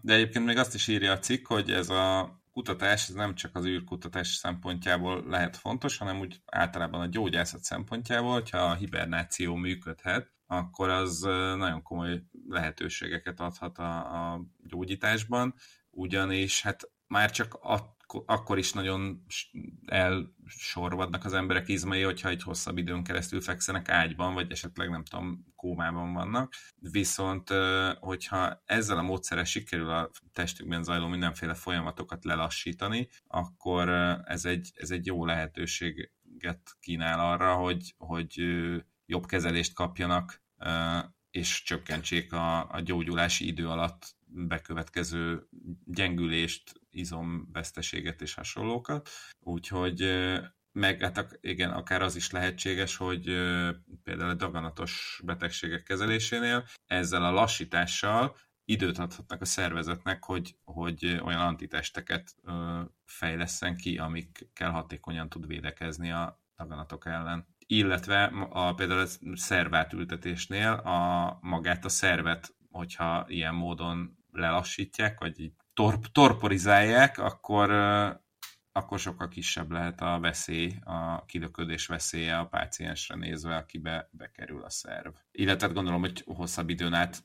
De 0.00 0.14
egyébként 0.14 0.44
még 0.44 0.56
azt 0.56 0.74
is 0.74 0.88
írja 0.88 1.12
a 1.12 1.18
cikk, 1.18 1.46
hogy 1.46 1.70
ez 1.70 1.88
a 1.88 2.30
kutatás 2.52 3.08
ez 3.08 3.14
nem 3.14 3.34
csak 3.34 3.56
az 3.56 3.64
űrkutatás 3.64 4.28
szempontjából 4.28 5.24
lehet 5.28 5.56
fontos, 5.56 5.98
hanem 5.98 6.20
úgy 6.20 6.40
általában 6.46 7.00
a 7.00 7.06
gyógyászat 7.06 7.62
szempontjából, 7.62 8.32
hogyha 8.32 8.58
a 8.58 8.74
hibernáció 8.74 9.54
működhet, 9.54 10.32
akkor 10.52 10.88
az 10.88 11.20
nagyon 11.56 11.82
komoly 11.82 12.22
lehetőségeket 12.48 13.40
adhat 13.40 13.78
a, 13.78 14.32
a 14.32 14.44
gyógyításban, 14.66 15.54
ugyanis 15.90 16.62
hát 16.62 16.90
már 17.06 17.30
csak 17.30 17.54
a, 17.54 17.96
akkor 18.26 18.58
is 18.58 18.72
nagyon 18.72 19.24
elsorvadnak 19.86 21.24
az 21.24 21.32
emberek 21.32 21.68
izmai, 21.68 22.02
hogyha 22.02 22.28
egy 22.28 22.42
hosszabb 22.42 22.78
időn 22.78 23.02
keresztül 23.02 23.40
fekszenek 23.40 23.88
ágyban, 23.88 24.34
vagy 24.34 24.50
esetleg 24.50 24.90
nem 24.90 25.04
tudom, 25.04 25.44
kómában 25.56 26.12
vannak. 26.12 26.54
Viszont, 26.76 27.48
hogyha 28.00 28.62
ezzel 28.64 28.98
a 28.98 29.02
módszerrel 29.02 29.44
sikerül 29.44 29.90
a 29.90 30.10
testükben 30.32 30.82
zajló 30.82 31.06
mindenféle 31.06 31.54
folyamatokat 31.54 32.24
lelassítani, 32.24 33.08
akkor 33.26 33.88
ez 34.24 34.44
egy, 34.44 34.70
ez 34.74 34.90
egy 34.90 35.06
jó 35.06 35.24
lehetőséget 35.24 36.76
kínál 36.80 37.20
arra, 37.20 37.54
hogy, 37.54 37.94
hogy 37.98 38.34
jobb 39.06 39.26
kezelést 39.26 39.74
kapjanak, 39.74 40.41
és 41.30 41.62
csökkentsék 41.62 42.32
a, 42.32 42.70
a 42.70 42.80
gyógyulási 42.80 43.46
idő 43.46 43.68
alatt 43.68 44.14
bekövetkező 44.26 45.48
gyengülést, 45.84 46.72
izomveszteséget 46.90 48.22
és 48.22 48.34
hasonlókat. 48.34 49.08
Úgyhogy 49.40 50.02
meg 50.72 51.00
hát 51.00 51.38
igen, 51.40 51.70
akár 51.70 52.02
az 52.02 52.16
is 52.16 52.30
lehetséges, 52.30 52.96
hogy 52.96 53.24
például 54.02 54.30
a 54.30 54.34
daganatos 54.34 55.20
betegségek 55.24 55.82
kezelésénél 55.82 56.66
ezzel 56.86 57.24
a 57.24 57.30
lassítással 57.30 58.36
időt 58.64 58.98
adhatnak 58.98 59.40
a 59.40 59.44
szervezetnek, 59.44 60.24
hogy, 60.24 60.56
hogy 60.64 61.20
olyan 61.22 61.40
antitesteket 61.40 62.34
fejleszen 63.04 63.76
ki, 63.76 63.98
amikkel 63.98 64.70
hatékonyan 64.70 65.28
tud 65.28 65.46
védekezni 65.46 66.12
a 66.12 66.40
daganatok 66.56 67.06
ellen. 67.06 67.46
Illetve 67.66 68.24
a, 68.50 68.74
például 68.74 69.00
a 69.00 69.36
szervátültetésnél 69.36 70.70
a, 70.72 71.38
magát 71.40 71.84
a 71.84 71.88
szervet, 71.88 72.54
hogyha 72.70 73.24
ilyen 73.28 73.54
módon 73.54 74.16
lelassítják, 74.32 75.20
vagy 75.20 75.40
így 75.40 75.52
torp, 75.74 76.06
torporizálják, 76.06 77.18
akkor, 77.18 77.70
akkor 78.72 78.98
sokkal 78.98 79.28
kisebb 79.28 79.70
lehet 79.70 80.00
a 80.00 80.18
veszély, 80.20 80.74
a 80.84 81.24
kidöködés 81.24 81.86
veszélye 81.86 82.38
a 82.38 82.46
páciensre 82.46 83.14
nézve, 83.14 83.56
akibe 83.56 84.08
bekerül 84.12 84.62
a 84.62 84.70
szerv. 84.70 85.12
Illetve 85.30 85.66
hát 85.66 85.74
gondolom, 85.74 86.00
hogy 86.00 86.22
hosszabb 86.26 86.68
időn 86.68 86.94
át 86.94 87.22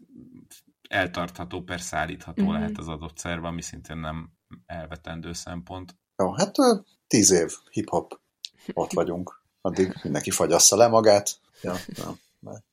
eltartható, 0.90 1.64
persze 1.64 1.98
állítható 1.98 2.44
mm-hmm. 2.44 2.54
lehet 2.54 2.78
az 2.78 2.88
adott 2.88 3.18
szerv, 3.18 3.44
ami 3.44 3.62
szintén 3.62 3.98
nem 3.98 4.32
elvetendő 4.66 5.34
szempont. 5.34 5.96
Jó, 6.18 6.34
hát 6.34 6.56
tíz 7.08 7.32
év 7.32 7.52
hip-hop 7.72 8.20
ott 8.74 8.92
vagyunk. 8.92 9.46
Addig 9.68 10.00
mindenki 10.04 10.32
fagyassza 10.32 10.76
le 10.76 10.88
magát. 10.88 11.40
Ja, 11.62 11.76
nem, 12.40 12.64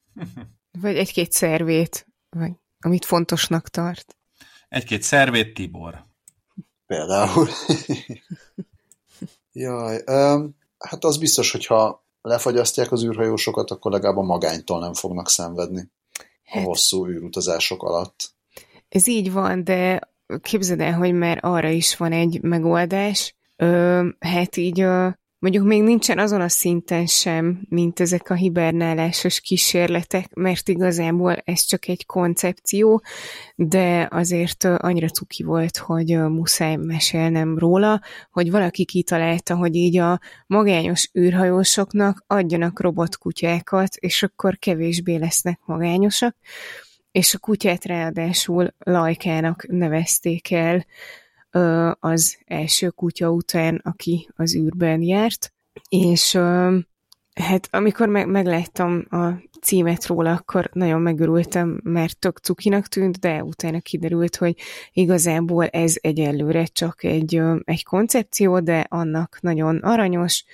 Vagy 0.81 0.97
egy-két 0.97 1.33
szervét, 1.33 2.07
vagy 2.31 2.53
amit 2.81 3.05
fontosnak 3.05 3.69
tart. 3.69 4.17
Egy-két 4.69 5.03
szervét 5.03 5.55
Tibor. 5.55 6.05
Például. 6.87 7.49
Jaj, 9.53 10.03
um, 10.07 10.57
hát 10.79 11.05
az 11.05 11.19
biztos, 11.19 11.51
hogyha 11.51 12.05
lefagyasztják 12.23 12.93
az 12.93 13.05
űrhajósokat, 13.05 13.71
akkor 13.71 13.93
legalább 13.93 14.17
a 14.17 14.23
magánytól 14.23 14.81
nem 14.81 14.95
fognak 14.95 15.29
szenvedni 15.29 15.91
hát, 16.45 16.63
a 16.63 16.67
hosszú 16.67 17.07
űrutazások 17.07 17.83
alatt. 17.83 18.35
Ez 18.89 19.07
így 19.07 19.33
van, 19.33 19.65
de 19.65 20.01
képzeld 20.43 20.81
el, 20.81 20.93
hogy 20.93 21.13
már 21.13 21.39
arra 21.43 21.69
is 21.69 21.97
van 21.97 22.13
egy 22.13 22.43
megoldás. 22.43 23.35
Ö, 23.57 24.09
hát 24.19 24.57
így 24.57 24.81
ö, 24.81 25.09
mondjuk 25.45 25.67
még 25.67 25.83
nincsen 25.83 26.19
azon 26.19 26.41
a 26.41 26.49
szinten 26.49 27.07
sem, 27.07 27.61
mint 27.69 28.01
ezek 28.01 28.31
a 28.31 28.35
hibernálásos 28.35 29.41
kísérletek, 29.41 30.35
mert 30.35 30.69
igazából 30.69 31.33
ez 31.33 31.61
csak 31.61 31.89
egy 31.89 32.07
koncepció, 32.07 33.03
de 33.57 34.09
azért 34.11 34.65
annyira 34.65 35.09
cuki 35.09 35.43
volt, 35.43 35.77
hogy 35.77 36.07
muszáj 36.29 36.77
mesélnem 36.77 37.59
róla, 37.59 38.01
hogy 38.31 38.51
valaki 38.51 38.85
kitalálta, 38.85 39.57
hogy 39.57 39.75
így 39.75 39.99
a 39.99 40.21
magányos 40.47 41.11
űrhajósoknak 41.19 42.25
adjanak 42.27 42.81
robotkutyákat, 42.81 43.97
és 43.97 44.23
akkor 44.23 44.59
kevésbé 44.59 45.17
lesznek 45.17 45.61
magányosak, 45.65 46.37
és 47.11 47.35
a 47.35 47.39
kutyát 47.39 47.85
ráadásul 47.85 48.75
Lajkának 48.79 49.67
nevezték 49.69 50.51
el, 50.51 50.85
az 51.99 52.39
első 52.45 52.89
kutya 52.89 53.31
után, 53.31 53.81
aki 53.85 54.29
az 54.37 54.57
űrben 54.57 55.03
járt, 55.03 55.53
és 55.89 56.39
hát 57.35 57.69
amikor 57.71 58.09
meg, 58.09 58.29
megláttam 58.29 59.05
a 59.11 59.29
címet 59.61 60.07
róla, 60.07 60.33
akkor 60.33 60.71
nagyon 60.73 61.01
megörültem, 61.01 61.81
mert 61.83 62.19
tök 62.19 62.39
cukinak 62.39 62.87
tűnt, 62.87 63.19
de 63.19 63.45
utána 63.45 63.81
kiderült, 63.81 64.37
hogy 64.37 64.57
igazából 64.93 65.67
ez 65.67 65.95
egyelőre 66.01 66.65
csak 66.65 67.05
egy, 67.05 67.41
egy 67.65 67.85
koncepció, 67.85 68.61
de 68.61 68.87
annak 68.89 69.39
nagyon 69.41 69.77
aranyos. 69.77 70.45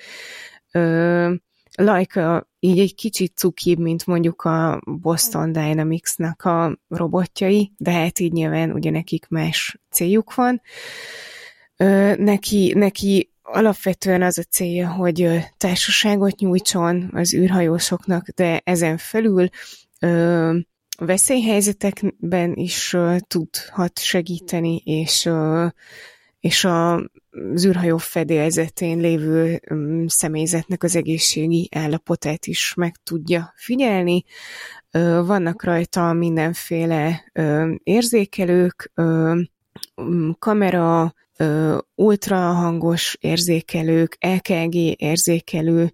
Laika 1.75 2.49
így 2.59 2.79
egy 2.79 2.95
kicsit 2.95 3.37
cukibb, 3.37 3.79
mint 3.79 4.07
mondjuk 4.07 4.43
a 4.43 4.81
Boston 4.85 5.53
Dynamics-nak 5.53 6.43
a 6.43 6.79
robotjai, 6.89 7.73
de 7.77 7.91
hát 7.91 8.19
így 8.19 8.33
nyilván 8.33 8.73
ugye 8.73 8.91
nekik 8.91 9.29
más 9.29 9.81
céljuk 9.91 10.35
van. 10.35 10.61
Neki, 12.17 12.73
neki 12.75 13.33
alapvetően 13.43 14.23
az 14.23 14.39
a 14.39 14.43
célja, 14.43 14.89
hogy 14.89 15.39
társaságot 15.57 16.39
nyújtson 16.39 17.11
az 17.12 17.35
űrhajósoknak, 17.35 18.29
de 18.29 18.61
ezen 18.65 18.97
felül 18.97 19.49
veszélyhelyzetekben 20.99 22.55
is 22.55 22.97
tudhat 23.27 23.99
segíteni, 23.99 24.77
és, 24.77 25.29
és 26.40 26.64
a 26.64 27.11
az 27.52 27.66
űrhajó 27.66 27.97
fedélzetén 27.97 28.99
lévő 28.99 29.61
um, 29.70 30.06
személyzetnek 30.09 30.82
az 30.82 30.97
egészségi 30.97 31.68
állapotát 31.76 32.47
is 32.47 32.75
meg 32.75 32.94
tudja 33.04 33.52
figyelni. 33.56 34.25
Vannak 35.25 35.64
rajta 35.64 36.12
mindenféle 36.12 37.32
érzékelők, 37.82 38.92
kamera, 40.38 41.14
ultrahangos 41.94 43.16
érzékelők, 43.20 44.16
EKG 44.18 44.75
érzékelő, 44.97 45.92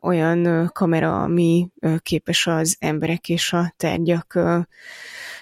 olyan 0.00 0.70
kamera, 0.72 1.22
ami 1.22 1.68
képes 1.98 2.46
az 2.46 2.76
emberek 2.78 3.28
és 3.28 3.52
a 3.52 3.74
tárgyak 3.76 4.38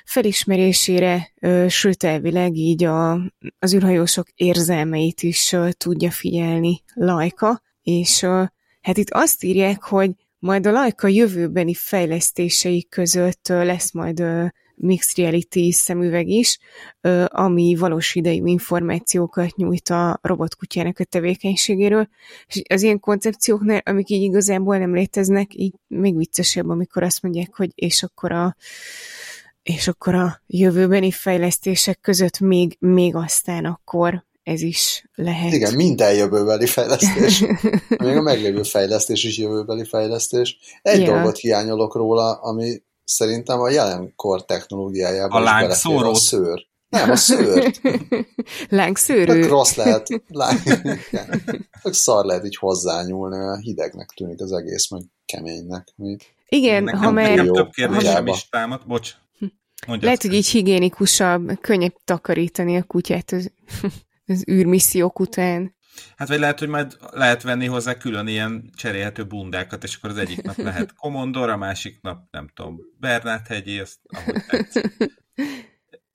felismerésére, 0.04 1.32
sőt 1.68 2.04
elvileg 2.04 2.56
így 2.56 2.84
a, 2.84 3.12
az 3.58 3.74
űrhajósok 3.74 4.26
érzelmeit 4.34 5.22
is 5.22 5.56
tudja 5.76 6.10
figyelni 6.10 6.82
Lajka, 6.94 7.62
és 7.82 8.26
hát 8.80 8.96
itt 8.96 9.10
azt 9.10 9.44
írják, 9.44 9.82
hogy 9.82 10.10
majd 10.38 10.66
a 10.66 10.70
Lajka 10.70 11.08
jövőbeni 11.08 11.74
fejlesztései 11.74 12.86
között 12.88 13.48
lesz 13.48 13.92
majd 13.92 14.24
mixed 14.82 15.16
reality 15.16 15.70
szemüveg 15.70 16.28
is, 16.28 16.58
ami 17.26 17.76
valós 17.78 18.14
idejű 18.14 18.44
információkat 18.44 19.56
nyújt 19.56 19.88
a 19.88 20.18
robotkutyának 20.22 20.98
a 20.98 21.04
tevékenységéről, 21.04 22.08
és 22.46 22.62
az 22.68 22.82
ilyen 22.82 23.00
koncepcióknál, 23.00 23.80
amik 23.84 24.08
így 24.08 24.22
igazából 24.22 24.78
nem 24.78 24.94
léteznek, 24.94 25.54
így 25.54 25.74
még 25.86 26.16
viccesebb, 26.16 26.68
amikor 26.68 27.02
azt 27.02 27.22
mondják, 27.22 27.54
hogy 27.56 27.70
és 27.74 28.02
akkor 28.02 28.32
a 28.32 28.56
és 29.62 29.88
akkor 29.88 30.14
a 30.14 30.42
jövőbeni 30.46 31.10
fejlesztések 31.10 32.00
között 32.00 32.38
még, 32.38 32.76
még 32.78 33.14
aztán 33.14 33.64
akkor 33.64 34.24
ez 34.42 34.60
is 34.60 35.04
lehet. 35.14 35.52
Igen, 35.52 35.74
minden 35.74 36.14
jövőbeli 36.14 36.66
fejlesztés. 36.66 37.40
Még 38.04 38.16
a 38.16 38.22
meglévő 38.22 38.62
fejlesztés 38.62 39.24
is 39.24 39.38
jövőbeli 39.38 39.84
fejlesztés. 39.84 40.58
Egy 40.82 41.00
ja. 41.00 41.12
dolgot 41.12 41.36
hiányolok 41.36 41.94
róla, 41.94 42.32
ami 42.32 42.82
szerintem 43.04 43.60
a 43.60 43.70
jelenkor 43.70 44.44
technológiájában 44.44 45.40
a 45.40 45.44
lángszóró. 45.44 46.10
A 46.10 46.14
szőr. 46.14 46.66
Nem, 46.88 47.10
a 47.10 47.16
szőrt. 47.16 47.80
Lángszőrő. 48.68 49.40
Tök 49.40 49.50
rossz 49.50 49.74
lehet. 49.74 50.08
Láng... 50.28 50.62
Tök 51.82 51.92
szar 51.92 52.24
lehet 52.24 52.44
így 52.44 52.56
hozzányúlni, 52.56 53.36
a 53.36 53.56
hidegnek 53.56 54.08
tűnik 54.16 54.40
az 54.40 54.52
egész, 54.52 54.90
meg 54.90 55.02
keménynek. 55.24 55.94
Igen, 56.48 56.84
Nekem 56.84 57.00
ha 57.00 57.10
már... 57.10 57.38
több 57.38 57.70
kérdésem 57.70 58.26
is 58.26 58.48
támad, 58.48 58.86
bocs. 58.86 59.14
Mondjad 59.86 60.04
Lehet, 60.04 60.22
hogy 60.22 60.34
így 60.34 60.48
higiénikusabb, 60.48 61.60
könnyebb 61.60 61.94
takarítani 62.04 62.76
a 62.76 62.82
kutyát 62.82 63.32
az, 63.32 63.52
az 64.26 64.44
űrmissziók 64.50 65.20
után. 65.20 65.74
Hát 66.16 66.28
vagy 66.28 66.38
lehet, 66.38 66.58
hogy 66.58 66.68
majd 66.68 66.96
lehet 67.10 67.42
venni 67.42 67.66
hozzá 67.66 67.96
külön 67.96 68.26
ilyen 68.26 68.70
cserélhető 68.76 69.26
bundákat, 69.26 69.82
és 69.82 69.96
akkor 69.96 70.10
az 70.10 70.16
egyik 70.16 70.42
nap 70.42 70.56
lehet 70.56 70.94
Komondor, 71.00 71.48
a 71.48 71.56
másik 71.56 72.00
nap, 72.00 72.26
nem 72.30 72.48
tudom, 72.54 72.80
Bernát 72.98 73.46
hegyi, 73.46 73.78
azt 73.78 73.98
ahogy 74.08 74.44
tetszik. 74.46 74.96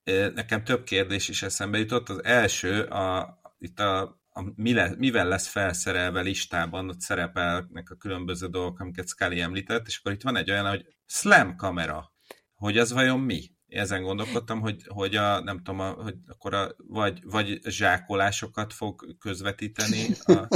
Nekem 0.36 0.64
több 0.64 0.84
kérdés 0.84 1.30
is 1.30 1.44
eszembe 1.44 1.78
jutott. 1.78 2.10
Az 2.10 2.24
első, 2.24 2.82
a, 2.82 3.40
itt 3.58 3.80
a, 3.80 4.02
a 4.30 4.42
mi 4.56 4.74
le, 4.74 4.94
mivel 4.98 5.28
lesz 5.28 5.48
felszerelve 5.48 6.22
listában, 6.22 6.90
ott 6.90 7.00
szerepelnek 7.00 7.90
a 7.90 7.96
különböző 7.96 8.48
dolgok, 8.48 8.80
amiket 8.80 9.08
Scully 9.08 9.42
említett, 9.42 9.88
és 9.88 9.98
akkor 9.98 10.12
itt 10.12 10.22
van 10.22 10.36
egy 10.36 10.52
olyan, 10.52 10.68
hogy 10.68 10.86
slam 11.06 11.56
kamera, 11.56 12.14
hogy 12.54 12.78
az 12.78 12.92
vajon 12.92 13.20
mi? 13.20 13.57
Ezen 13.70 14.04
gondolkodtam, 14.04 14.60
hogy, 14.60 14.82
hogy 14.88 15.16
a, 15.16 15.42
nem 15.42 15.58
tudom, 15.58 15.80
a, 15.80 15.90
hogy 15.90 16.16
akkor 16.28 16.54
a, 16.54 16.76
vagy, 16.88 17.20
vagy 17.24 17.60
zsákolásokat 17.64 18.74
fog 18.74 19.18
közvetíteni, 19.20 20.08
a, 20.26 20.48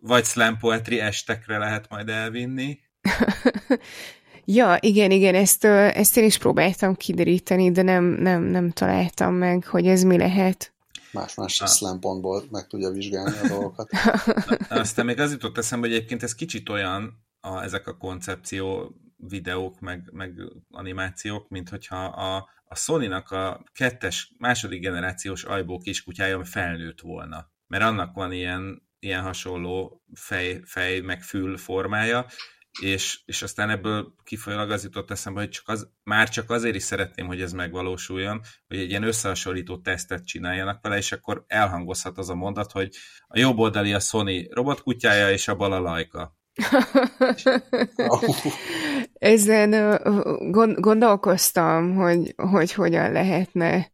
vagy 0.00 0.24
slam 0.24 0.58
poetry 0.58 1.00
estekre 1.00 1.58
lehet 1.58 1.88
majd 1.88 2.08
elvinni. 2.08 2.78
ja, 4.44 4.76
igen, 4.80 5.10
igen, 5.10 5.34
ezt, 5.34 5.64
ezt 5.64 6.16
én 6.16 6.24
is 6.24 6.38
próbáltam 6.38 6.94
kideríteni, 6.94 7.70
de 7.70 7.82
nem, 7.82 8.04
nem, 8.04 8.42
nem 8.42 8.70
találtam 8.70 9.34
meg, 9.34 9.66
hogy 9.66 9.86
ez 9.86 10.02
mi 10.02 10.18
lehet. 10.18 10.72
Más-más 11.12 11.62
szempontból 11.64 12.44
meg 12.50 12.66
tudja 12.66 12.90
vizsgálni 12.90 13.38
a 13.42 13.48
dolgokat. 13.48 13.90
Aztán 14.68 15.06
még 15.06 15.20
az 15.20 15.30
jutott 15.30 15.58
eszembe, 15.58 15.86
hogy 15.86 15.96
egyébként 15.96 16.22
ez 16.22 16.34
kicsit 16.34 16.68
olyan, 16.68 17.24
a, 17.40 17.62
ezek 17.62 17.86
a 17.86 17.96
koncepció 17.96 18.94
videók, 19.28 19.80
meg, 19.80 20.10
meg 20.12 20.40
animációk, 20.70 21.48
mint 21.48 21.68
hogyha 21.68 22.04
a, 22.04 22.48
a 22.64 22.74
Sony-nak 22.74 23.30
a 23.30 23.64
kettes, 23.72 24.34
második 24.38 24.80
generációs 24.80 25.44
ajbó 25.44 25.78
kiskutyája 25.78 26.44
felnőtt 26.44 27.00
volna. 27.00 27.50
Mert 27.66 27.82
annak 27.82 28.14
van 28.14 28.32
ilyen, 28.32 28.88
ilyen 28.98 29.22
hasonló 29.22 30.02
fej, 30.14 30.60
fej 30.64 31.00
meg 31.00 31.22
fül 31.22 31.56
formája, 31.56 32.26
és, 32.80 33.20
és 33.24 33.42
aztán 33.42 33.70
ebből 33.70 34.14
kifolyólag 34.24 34.70
az 34.70 34.84
jutott 34.84 35.10
eszembe, 35.10 35.40
hogy 35.40 35.48
csak 35.48 35.68
az, 35.68 35.90
már 36.02 36.28
csak 36.28 36.50
azért 36.50 36.74
is 36.74 36.82
szeretném, 36.82 37.26
hogy 37.26 37.40
ez 37.40 37.52
megvalósuljon, 37.52 38.40
hogy 38.68 38.78
egy 38.78 38.90
ilyen 38.90 39.02
összehasonlító 39.02 39.78
tesztet 39.78 40.26
csináljanak 40.26 40.82
vele, 40.82 40.96
és 40.96 41.12
akkor 41.12 41.44
elhangozhat 41.46 42.18
az 42.18 42.30
a 42.30 42.34
mondat, 42.34 42.72
hogy 42.72 42.96
a 43.26 43.38
jobb 43.38 43.58
oldali 43.58 43.92
a 43.92 44.00
Sony 44.00 44.48
robotkutyája, 44.50 45.30
és 45.30 45.48
a 45.48 45.56
bal 45.56 45.72
a 45.72 45.80
Lajka. 45.80 46.38
Ezen 49.14 50.00
gondolkoztam, 50.80 51.94
hogy, 51.94 52.34
hogy 52.36 52.72
hogyan 52.72 53.12
lehetne 53.12 53.92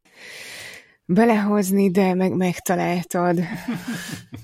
belehozni, 1.04 1.90
de 1.90 2.14
meg 2.14 2.32
megtaláltad. 2.32 3.38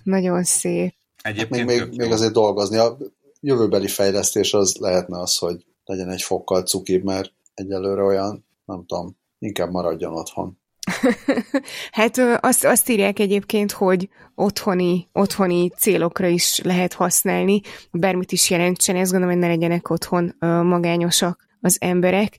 Nagyon 0.02 0.44
szép. 0.44 0.94
Egyébként 1.22 1.66
még, 1.66 1.80
még, 1.80 1.96
még 1.96 2.10
azért 2.10 2.32
dolgozni. 2.32 2.76
A 2.76 2.96
jövőbeli 3.40 3.88
fejlesztés 3.88 4.54
az 4.54 4.76
lehetne 4.80 5.20
az, 5.20 5.36
hogy 5.36 5.64
legyen 5.84 6.10
egy 6.10 6.22
fokkal 6.22 6.62
cukibb, 6.62 7.04
mert 7.04 7.32
egyelőre 7.54 8.02
olyan, 8.02 8.46
nem 8.64 8.84
tudom, 8.86 9.16
inkább 9.38 9.70
maradjon 9.70 10.12
otthon. 10.12 10.61
hát 11.92 12.18
azt, 12.40 12.64
azt 12.64 12.88
írják 12.88 13.18
egyébként, 13.18 13.72
hogy 13.72 14.08
otthoni, 14.34 15.08
otthoni 15.12 15.70
célokra 15.70 16.26
is 16.26 16.60
lehet 16.64 16.92
használni, 16.92 17.60
bármit 17.90 18.32
is 18.32 18.50
jelentsen, 18.50 18.96
ezt 18.96 19.10
gondolom, 19.10 19.34
hogy 19.34 19.44
ne 19.44 19.50
legyenek 19.50 19.90
otthon 19.90 20.34
magányosak 20.40 21.50
az 21.60 21.76
emberek. 21.80 22.38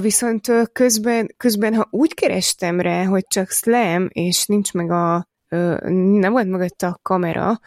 Viszont 0.00 0.52
közben, 0.72 1.34
közben, 1.36 1.74
ha 1.74 1.88
úgy 1.90 2.14
kerestem 2.14 2.80
rá, 2.80 3.04
hogy 3.04 3.26
csak 3.28 3.50
slam, 3.50 4.08
és 4.12 4.46
nincs 4.46 4.72
meg 4.72 4.90
a 4.90 5.28
nem 5.48 6.32
volt 6.32 6.46
mögötte 6.46 6.86
a 6.86 6.98
kamera, 7.02 7.60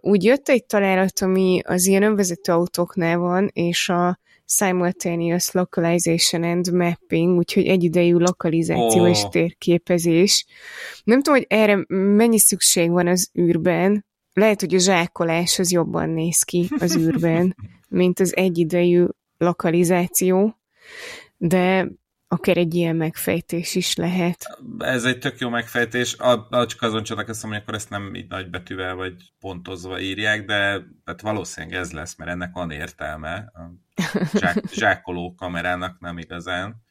úgy 0.00 0.24
jött 0.24 0.48
egy 0.48 0.64
találat, 0.64 1.20
ami 1.20 1.60
az 1.64 1.86
ilyen 1.86 2.02
önvezető 2.02 2.52
autóknál 2.52 3.18
van, 3.18 3.50
és 3.52 3.88
a 3.88 4.18
simultaneous 4.44 5.50
localization 5.52 6.42
and 6.42 6.72
mapping, 6.72 7.38
úgyhogy 7.38 7.66
egyidejű 7.66 8.16
lokalizáció 8.16 9.02
oh. 9.02 9.10
és 9.10 9.22
térképezés. 9.30 10.46
Nem 11.04 11.22
tudom, 11.22 11.38
hogy 11.38 11.58
erre 11.58 11.84
mennyi 11.88 12.38
szükség 12.38 12.90
van 12.90 13.06
az 13.06 13.30
űrben. 13.38 14.04
Lehet, 14.32 14.60
hogy 14.60 14.74
a 14.74 14.78
zsákolás 14.78 15.58
az 15.58 15.72
jobban 15.72 16.10
néz 16.10 16.42
ki 16.42 16.68
az 16.78 16.96
űrben, 17.00 17.56
mint 17.88 18.20
az 18.20 18.36
egyidejű 18.36 19.04
lokalizáció, 19.38 20.58
de 21.36 21.88
akár 22.34 22.56
egy 22.56 22.74
ilyen 22.74 22.96
megfejtés 22.96 23.74
is 23.74 23.94
lehet. 23.94 24.58
Ez 24.78 25.04
egy 25.04 25.18
tök 25.18 25.38
jó 25.38 25.48
megfejtés. 25.48 26.16
A, 26.16 26.46
a 26.50 26.66
csak 26.66 26.82
azon 26.82 27.02
csodálkoztam, 27.02 27.50
hogy 27.50 27.58
akkor 27.58 27.74
ezt 27.74 27.90
nem 27.90 28.14
így 28.14 28.28
nagybetűvel 28.28 28.94
vagy 28.94 29.32
pontozva 29.40 30.00
írják, 30.00 30.44
de 30.44 30.82
hát 31.04 31.20
valószínűleg 31.20 31.78
ez 31.78 31.92
lesz, 31.92 32.16
mert 32.16 32.30
ennek 32.30 32.50
van 32.52 32.70
értelme. 32.70 33.34
A 33.34 33.72
zsák, 34.38 34.64
zsákoló 34.80 35.34
kamerának 35.34 36.00
nem 36.00 36.18
igazán. 36.18 36.82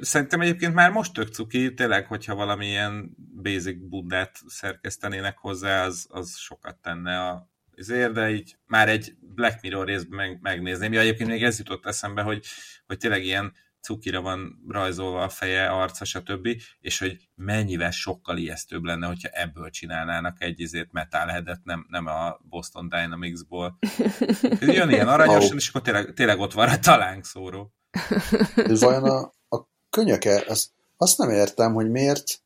Szerintem 0.00 0.40
egyébként 0.40 0.74
már 0.74 0.90
most 0.90 1.12
tök 1.12 1.28
cuki, 1.28 1.74
tényleg, 1.74 2.06
hogyha 2.06 2.34
valamilyen 2.34 3.16
basic 3.42 3.88
bundát 3.88 4.40
szerkesztenének 4.46 5.38
hozzá, 5.38 5.84
az, 5.84 6.06
az 6.10 6.36
sokat 6.36 6.76
tenne 6.76 7.20
a 7.20 7.48
azért, 7.78 8.12
de 8.12 8.30
így 8.30 8.56
már 8.66 8.88
egy 8.88 9.16
Black 9.20 9.62
Mirror 9.62 9.86
részben 9.86 10.16
meg, 10.16 10.38
megnézném. 10.40 10.92
Ja, 10.92 11.00
egyébként 11.00 11.30
még 11.30 11.42
ez 11.42 11.58
jutott 11.58 11.86
eszembe, 11.86 12.22
hogy, 12.22 12.44
hogy 12.86 12.98
tényleg 12.98 13.24
ilyen 13.24 13.52
cukira 13.88 14.20
van 14.20 14.64
rajzolva 14.68 15.22
a 15.22 15.28
feje, 15.28 15.70
arca, 15.70 16.04
stb., 16.04 16.48
és 16.80 16.98
hogy 16.98 17.16
mennyivel 17.34 17.90
sokkal 17.90 18.36
ijesztőbb 18.36 18.82
lenne, 18.82 19.06
hogyha 19.06 19.28
ebből 19.28 19.70
csinálnának 19.70 20.42
egy 20.42 20.60
izét 20.60 20.92
metalheadet, 20.92 21.60
nem, 21.64 21.86
nem 21.88 22.06
a 22.06 22.38
Boston 22.48 22.88
Dynamics-ból. 22.88 23.78
Jön 24.60 24.90
ilyen 24.90 25.08
aranyosan, 25.08 25.50
oh. 25.50 25.56
és 25.56 25.68
akkor 25.68 25.82
tényleg, 25.82 26.12
tényleg 26.14 26.38
ott 26.38 26.52
van 26.52 26.68
a 26.68 26.78
talánk 26.78 27.24
szóró. 27.24 27.72
És 28.54 28.80
vajon 28.80 29.04
a, 29.04 29.32
a 29.56 29.68
könyöke, 29.90 30.44
azt, 30.48 30.70
azt 30.96 31.18
nem 31.18 31.30
értem, 31.30 31.74
hogy 31.74 31.90
miért, 31.90 32.42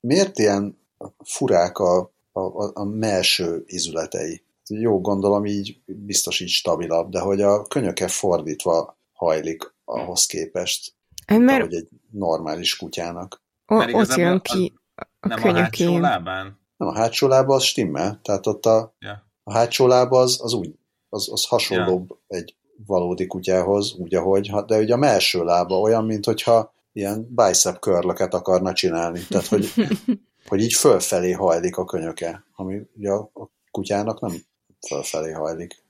miért 0.00 0.38
ilyen 0.38 0.78
furák 1.24 1.78
a, 1.78 1.98
a, 2.32 2.80
a 2.80 2.84
melső 2.84 3.62
izületei. 3.66 4.42
Jó, 4.68 5.00
gondolom 5.00 5.46
így 5.46 5.80
biztos 5.86 6.40
így 6.40 6.48
stabilabb, 6.48 7.10
de 7.10 7.20
hogy 7.20 7.40
a 7.40 7.62
könyöke 7.62 8.08
fordítva 8.08 8.98
hajlik 9.12 9.76
ahhoz 9.88 10.26
képest, 10.26 10.94
mert... 11.26 11.60
ahogy 11.60 11.74
egy 11.74 11.88
normális 12.10 12.76
kutyának. 12.76 13.42
O, 13.66 13.74
ott 13.74 14.14
jön 14.14 14.40
ki 14.40 14.72
a, 14.94 15.02
a 15.20 15.28
Nem 15.28 15.42
a 15.42 15.52
hátsó 15.52 15.98
lábán? 15.98 16.58
Nem, 16.76 16.88
a 16.88 16.94
hátsó 16.94 17.26
lába 17.26 17.54
az 17.54 17.62
stimmel, 17.62 18.20
tehát 18.22 18.46
ott 18.46 18.66
a, 18.66 18.94
yeah. 18.98 19.16
a 19.42 19.52
hátsó 19.52 19.86
lába 19.86 20.18
az, 20.20 20.38
az 20.42 20.52
úgy, 20.52 20.74
az, 21.08 21.28
az 21.32 21.44
hasonlóbb 21.44 22.08
yeah. 22.08 22.42
egy 22.42 22.56
valódi 22.86 23.26
kutyához, 23.26 23.92
úgy 23.92 24.14
ahogy, 24.14 24.50
de 24.66 24.78
ugye 24.78 24.94
a 24.94 24.96
melső 24.96 25.44
lába 25.44 25.80
olyan, 25.80 26.04
mint 26.04 26.24
hogyha 26.24 26.74
ilyen 26.92 27.34
bicep 27.34 27.78
körlöket 27.78 28.34
akarna 28.34 28.72
csinálni, 28.72 29.20
tehát 29.28 29.46
hogy, 29.46 29.72
hogy 30.48 30.60
így 30.60 30.72
fölfelé 30.72 31.32
hajlik 31.32 31.76
a 31.76 31.84
könyöke, 31.84 32.44
ami 32.54 32.80
ugye 32.96 33.10
a 33.10 33.30
kutyának 33.70 34.20
nem 34.20 34.34
fölfelé 34.88 35.30
hajlik. 35.32 35.82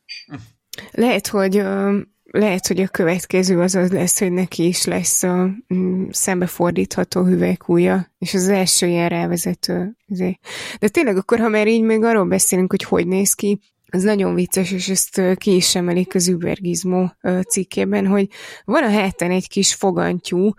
Lehet, 0.90 1.26
hogy 1.26 1.62
lehet, 2.30 2.66
hogy 2.66 2.80
a 2.80 2.88
következő 2.88 3.60
az 3.60 3.74
az 3.74 3.92
lesz, 3.92 4.18
hogy 4.18 4.32
neki 4.32 4.66
is 4.66 4.84
lesz 4.84 5.22
a 5.22 5.50
mm, 5.74 6.04
szembefordítható 6.10 7.24
hüvelykúja, 7.24 8.12
és 8.18 8.34
az 8.34 8.48
első 8.48 8.86
ilyen 8.86 9.08
rávezető. 9.08 9.96
Azért. 10.10 10.38
De 10.78 10.88
tényleg 10.88 11.16
akkor, 11.16 11.38
ha 11.38 11.48
már 11.48 11.66
így 11.66 11.82
még 11.82 12.02
arról 12.02 12.24
beszélünk, 12.24 12.70
hogy 12.70 12.82
hogy 12.82 13.06
néz 13.06 13.32
ki, 13.32 13.58
az 13.90 14.02
nagyon 14.02 14.34
vicces, 14.34 14.72
és 14.72 14.88
ezt 14.88 15.20
ki 15.34 15.54
is 15.54 15.74
emelik 15.74 16.14
az 16.14 16.28
Übergizmo 16.28 17.08
cikkében, 17.48 18.06
hogy 18.06 18.28
van 18.64 18.82
a 18.82 18.90
hátán 18.90 19.30
egy 19.30 19.48
kis 19.48 19.74
fogantyú, 19.74 20.50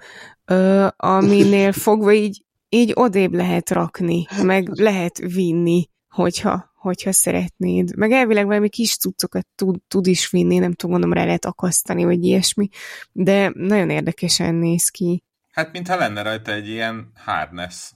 aminél 0.95 1.71
fogva 1.71 2.13
így, 2.13 2.43
így 2.69 2.91
odébb 2.95 3.33
lehet 3.33 3.69
rakni, 3.69 4.25
meg 4.43 4.69
lehet 4.69 5.17
vinni 5.17 5.89
hogyha, 6.09 6.71
hogyha 6.75 7.11
szeretnéd. 7.11 7.95
Meg 7.95 8.11
elvileg 8.11 8.45
valami 8.45 8.69
kis 8.69 8.97
cuccokat 8.97 9.47
tud, 9.55 9.81
tud 9.87 10.07
is 10.07 10.29
vinni, 10.29 10.57
nem 10.57 10.73
tudom, 10.73 10.91
mondom, 10.91 11.13
rá 11.13 11.25
lehet 11.25 11.45
akasztani, 11.45 12.03
vagy 12.03 12.23
ilyesmi, 12.23 12.69
de 13.11 13.51
nagyon 13.53 13.89
érdekesen 13.89 14.55
néz 14.55 14.89
ki. 14.89 15.23
Hát, 15.51 15.71
mintha 15.71 15.95
lenne 15.95 16.21
rajta 16.21 16.51
egy 16.51 16.67
ilyen 16.67 17.11
harness. 17.15 17.91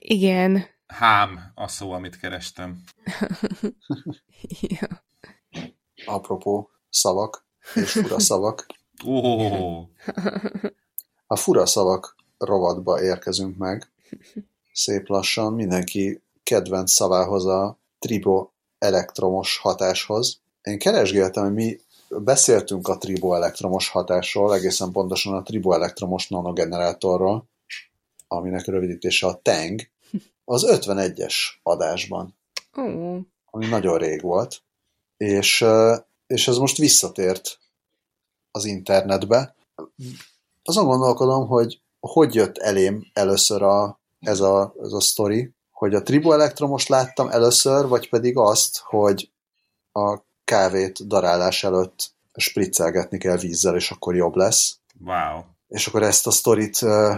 Igen. 0.00 0.64
Hám 0.86 1.52
a 1.54 1.68
szó, 1.68 1.92
amit 1.92 2.18
kerestem. 2.18 2.82
ja. 4.80 5.04
Apropó 6.04 6.70
szavak 6.88 7.46
és 7.74 7.92
fura 7.92 8.20
szavak. 8.20 8.66
Oh. 9.04 9.88
A 11.26 11.36
fura 11.36 11.66
szavak 11.66 12.16
rovatba 12.38 13.02
érkezünk 13.02 13.56
meg. 13.56 13.90
Szép 14.72 15.08
lassan 15.08 15.52
mindenki 15.52 16.22
kedvenc 16.46 16.92
szavához 16.92 17.46
a 17.46 17.78
tribo 17.98 18.48
elektromos 18.78 19.58
hatáshoz. 19.58 20.40
Én 20.62 20.78
keresgéltem, 20.78 21.44
hogy 21.44 21.52
mi 21.52 21.80
beszéltünk 22.08 22.88
a 22.88 22.98
tribo 22.98 23.34
elektromos 23.34 23.88
hatásról, 23.88 24.54
egészen 24.54 24.92
pontosan 24.92 25.34
a 25.34 25.42
tribo 25.42 25.72
elektromos 25.72 26.28
nanogenerátorról, 26.28 27.48
aminek 28.28 28.66
rövidítése 28.66 29.26
a 29.26 29.40
TANG, 29.42 29.88
az 30.44 30.66
51-es 30.68 31.34
adásban, 31.62 32.34
ami 33.50 33.66
nagyon 33.66 33.98
rég 33.98 34.22
volt, 34.22 34.62
és, 35.16 35.64
és 36.26 36.48
ez 36.48 36.56
most 36.56 36.76
visszatért 36.76 37.58
az 38.50 38.64
internetbe. 38.64 39.54
Azon 40.62 40.86
gondolkodom, 40.86 41.46
hogy 41.46 41.80
hogy 42.00 42.34
jött 42.34 42.58
elém 42.58 43.06
először 43.12 43.62
a, 43.62 44.00
ez, 44.20 44.40
a, 44.40 44.74
ez 44.80 44.92
a 44.92 45.00
sztori, 45.00 45.54
hogy 45.76 45.94
a 45.94 46.02
triboelektromos 46.02 46.86
láttam 46.86 47.28
először, 47.28 47.86
vagy 47.86 48.08
pedig 48.08 48.36
azt, 48.36 48.78
hogy 48.78 49.30
a 49.92 50.18
kávét 50.44 51.06
darálás 51.06 51.64
előtt 51.64 52.10
spriccelgetni 52.36 53.18
kell 53.18 53.36
vízzel, 53.36 53.74
és 53.74 53.90
akkor 53.90 54.14
jobb 54.14 54.34
lesz. 54.34 54.78
Wow. 55.04 55.42
És 55.68 55.86
akkor 55.86 56.02
ezt 56.02 56.26
a 56.26 56.30
sztorit 56.30 56.82
uh, 56.82 57.14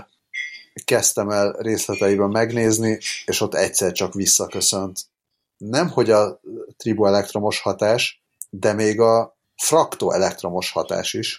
kezdtem 0.85 1.31
el 1.31 1.53
részleteiben 1.53 2.31
megnézni, 2.31 2.99
és 3.25 3.41
ott 3.41 3.55
egyszer 3.55 3.93
csak 3.93 4.15
visszaköszönt. 4.15 5.01
Nem, 5.57 5.89
hogy 5.89 6.11
a 6.11 6.41
triboelektromos 6.77 7.61
hatás, 7.61 8.23
de 8.51 8.73
még 8.73 9.01
a 9.01 9.37
fraktoelektromos 9.57 10.71
hatás 10.71 11.15
is, 11.15 11.39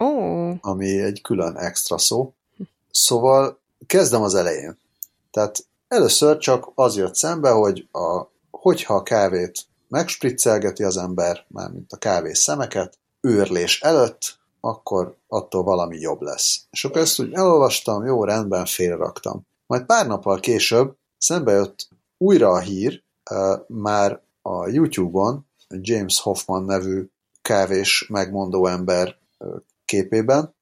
ó, 0.00 0.48
ami 0.60 1.00
egy 1.00 1.20
külön 1.20 1.56
extra 1.56 1.98
szó. 1.98 2.32
Szóval 2.90 3.60
kezdem 3.86 4.22
az 4.22 4.34
elején. 4.34 4.78
Tehát 5.30 5.66
először 5.88 6.36
csak 6.36 6.72
az 6.74 6.96
jött 6.96 7.14
szembe, 7.14 7.50
hogy 7.50 7.88
a, 7.92 8.26
hogyha 8.50 8.94
a 8.94 9.02
kávét 9.02 9.66
megspriccelgeti 9.88 10.82
az 10.82 10.96
ember, 10.96 11.44
mármint 11.48 11.92
a 11.92 11.96
kávés 11.96 12.38
szemeket, 12.38 12.98
őrlés 13.20 13.80
előtt, 13.80 14.38
akkor 14.60 15.16
attól 15.28 15.62
valami 15.62 15.98
jobb 15.98 16.20
lesz. 16.20 16.60
És 16.70 16.84
akkor 16.84 17.00
ezt 17.00 17.20
úgy 17.20 17.32
elolvastam, 17.32 18.06
jó, 18.06 18.24
rendben, 18.24 18.64
félraktam. 18.64 19.46
Majd 19.66 19.84
pár 19.84 20.06
nappal 20.06 20.40
később 20.40 20.96
szembe 21.18 21.52
jött 21.52 21.88
újra 22.18 22.48
a 22.48 22.58
hír, 22.58 23.02
már 23.66 24.20
a 24.42 24.68
YouTube-on 24.68 25.46
James 25.68 26.20
Hoffman 26.20 26.64
nevű 26.64 27.08
kávés 27.42 28.06
megmondó 28.08 28.66
ember 28.66 29.16
képében. 29.84 30.54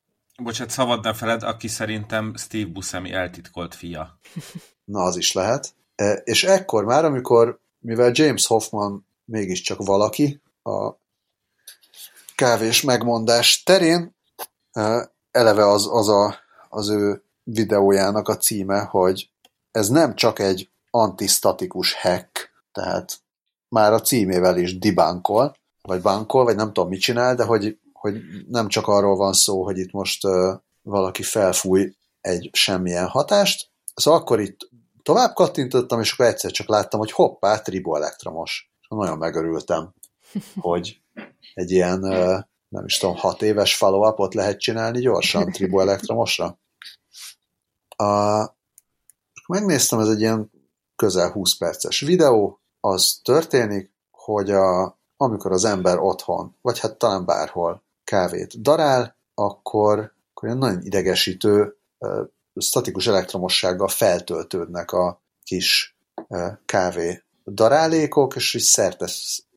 Bocsát, 0.43 0.71
szabad 0.71 1.05
ne 1.05 1.15
feled, 1.15 1.43
aki 1.43 1.69
szerintem 1.69 2.35
Steve 2.37 2.71
Buscemi 2.71 3.13
eltitkolt 3.13 3.75
fia. 3.75 4.19
Na, 4.85 5.03
az 5.03 5.17
is 5.17 5.33
lehet. 5.33 5.75
E, 5.95 6.13
és 6.13 6.45
ekkor 6.45 6.85
már, 6.85 7.05
amikor, 7.05 7.59
mivel 7.79 8.11
James 8.15 8.47
Hoffman 8.47 9.07
mégiscsak 9.25 9.79
valaki 9.85 10.41
a 10.63 10.93
kávés 12.35 12.83
megmondás 12.83 13.63
terén, 13.63 14.15
e, 14.73 15.13
eleve 15.31 15.69
az, 15.69 15.89
az, 15.91 16.09
a, 16.09 16.37
az 16.69 16.89
ő 16.89 17.23
videójának 17.43 18.29
a 18.29 18.37
címe, 18.37 18.81
hogy 18.81 19.31
ez 19.71 19.89
nem 19.89 20.15
csak 20.15 20.39
egy 20.39 20.69
antisztatikus 20.91 21.95
hack, 21.95 22.53
tehát 22.73 23.19
már 23.69 23.93
a 23.93 24.01
címével 24.01 24.59
is 24.59 24.79
dibankol, 24.79 25.57
vagy 25.83 26.01
bankol, 26.01 26.45
vagy 26.45 26.57
nem 26.57 26.73
tudom 26.73 26.89
mit 26.89 27.01
csinál, 27.01 27.35
de 27.35 27.45
hogy, 27.45 27.79
hogy 27.93 28.21
nem 28.49 28.69
csak 28.69 28.87
arról 28.87 29.17
van 29.17 29.33
szó, 29.33 29.65
hogy 29.65 29.79
itt 29.79 29.93
most 29.93 30.25
uh, 30.25 30.55
valaki 30.83 31.23
felfúj 31.23 31.95
egy 32.21 32.51
semmilyen 32.53 33.07
hatást, 33.07 33.71
szóval 33.95 34.21
akkor 34.21 34.41
itt 34.41 34.69
tovább 35.05 35.35
kattintottam, 35.35 36.01
és 36.01 36.13
akkor 36.13 36.27
egyszer 36.27 36.51
csak 36.51 36.69
láttam, 36.69 37.01
hogy 37.01 37.13
hoppá, 37.13 37.59
triboelektromos. 37.59 38.73
Nagyon 38.89 39.19
megörültem, 39.19 39.95
hogy 40.61 41.01
egy 41.55 41.71
ilyen, 41.71 42.01
nem 42.69 42.85
is 42.85 42.99
tudom, 42.99 43.17
hat 43.17 43.43
éves 43.43 43.77
follow 43.77 44.29
lehet 44.31 44.61
csinálni 44.61 45.01
gyorsan 45.01 45.53
triboelektromosra. 45.53 46.59
A, 47.89 48.45
megnéztem, 49.47 49.99
ez 49.99 50.09
egy 50.09 50.21
ilyen 50.21 50.51
közel 50.97 51.31
20 51.31 51.57
perces 51.57 52.01
videó, 52.01 52.61
az 52.81 53.21
történik, 53.23 53.93
hogy 54.11 54.51
a, 54.51 54.99
amikor 55.17 55.53
az 55.53 55.65
ember 55.65 55.99
otthon, 55.99 56.57
vagy 56.61 56.79
hát 56.79 56.97
talán 56.97 57.25
bárhol 57.25 57.83
kávét 58.05 58.61
darál, 58.61 59.17
akkor, 59.35 59.99
akkor 60.31 60.49
ilyen 60.49 60.59
nagyon 60.59 60.83
idegesítő 60.83 61.77
statikus 62.61 63.07
elektromossággal 63.07 63.89
feltöltődnek 63.89 64.91
a 64.93 65.23
kis 65.43 65.97
kávé 66.65 67.23
darálékok, 67.45 68.37
és 68.37 68.55
így 68.55 68.63
szerte 68.63 69.07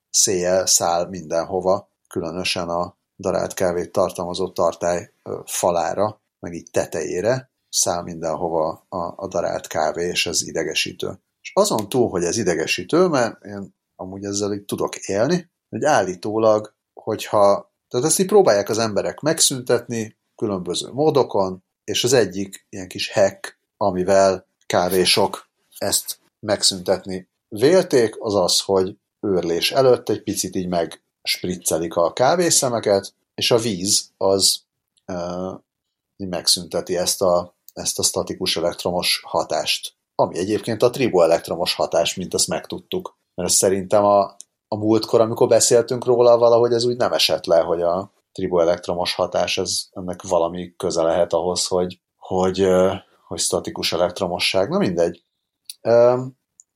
széjjel 0.10 0.65
száll 0.65 1.07
mindenhova, 1.07 1.91
különösen 2.07 2.69
a 2.69 2.97
darált 3.17 3.53
kávét 3.53 3.91
tartalmazó 3.91 4.51
tartály 4.51 5.13
falára, 5.45 6.21
meg 6.39 6.53
így 6.53 6.71
tetejére 6.71 7.51
száll 7.69 8.03
mindenhova 8.03 8.86
a, 8.89 9.13
a 9.15 9.27
darált 9.27 9.67
kávé, 9.67 10.07
és 10.07 10.25
ez 10.25 10.47
idegesítő. 10.47 11.19
És 11.41 11.51
azon 11.53 11.89
túl, 11.89 12.10
hogy 12.10 12.23
ez 12.23 12.38
idegesítő, 12.38 13.07
mert 13.07 13.43
én 13.45 13.75
amúgy 13.95 14.23
ezzel 14.23 14.53
így 14.53 14.65
tudok 14.65 14.95
élni, 14.95 15.49
hogy 15.69 15.83
állítólag, 15.83 16.75
hogyha, 16.93 17.73
tehát 17.88 18.05
ezt 18.05 18.19
így 18.19 18.27
próbálják 18.27 18.69
az 18.69 18.77
emberek 18.77 19.19
megszüntetni 19.19 20.17
különböző 20.36 20.91
módokon, 20.91 21.63
és 21.88 22.04
az 22.04 22.13
egyik 22.13 22.65
ilyen 22.69 22.88
kis 22.88 23.12
hack, 23.12 23.58
amivel 23.78 24.45
kávésok 24.65 25.50
ezt 25.78 26.19
megszüntetni 26.39 27.28
vélték, 27.47 28.15
az 28.19 28.36
az, 28.36 28.60
hogy 28.60 28.95
őrlés 29.19 29.71
előtt 29.71 30.10
egy 30.10 30.23
picit 30.23 30.56
így 30.56 30.67
megspriccelik 30.67 31.95
a 31.95 32.13
kávészemeket, 32.13 33.13
és 33.36 33.52
a 33.52 33.58
víz 33.58 34.12
az 34.17 34.62
uh, 35.08 35.60
megszünteti 36.17 36.97
ezt 36.97 37.21
a, 37.21 37.56
ezt 37.73 38.00
a 38.00 38.04
statikus 38.04 38.58
elektromos 38.58 39.21
hatást. 39.26 39.93
Ami 40.15 40.38
egyébként 40.38 40.84
a 40.84 40.89
triboelektromos 40.89 41.73
hatás, 41.73 42.15
mint 42.15 42.34
azt 42.34 42.47
megtudtuk. 42.47 43.17
Mert 43.36 43.54
szerintem 43.54 44.04
a, 44.04 44.36
a 44.67 44.76
múltkor, 44.76 45.21
amikor 45.21 45.47
beszéltünk 45.47 46.06
róla, 46.06 46.38
valahogy 46.38 46.73
ez 46.73 46.86
úgy 46.86 46.97
nem 46.97 47.13
esett 47.13 47.45
le, 47.45 47.60
hogy 47.60 47.82
a 47.82 48.12
triboelektromos 48.38 49.13
hatás, 49.13 49.58
ez, 49.58 49.88
ennek 49.91 50.21
valami 50.21 50.73
köze 50.78 51.02
lehet 51.02 51.34
ahhoz, 51.34 51.67
hogy, 51.67 52.00
hogy, 52.17 52.67
hogy 53.28 53.39
statikus 53.39 53.93
elektromosság. 53.93 54.69
Na 54.69 54.78
mindegy. 54.78 55.23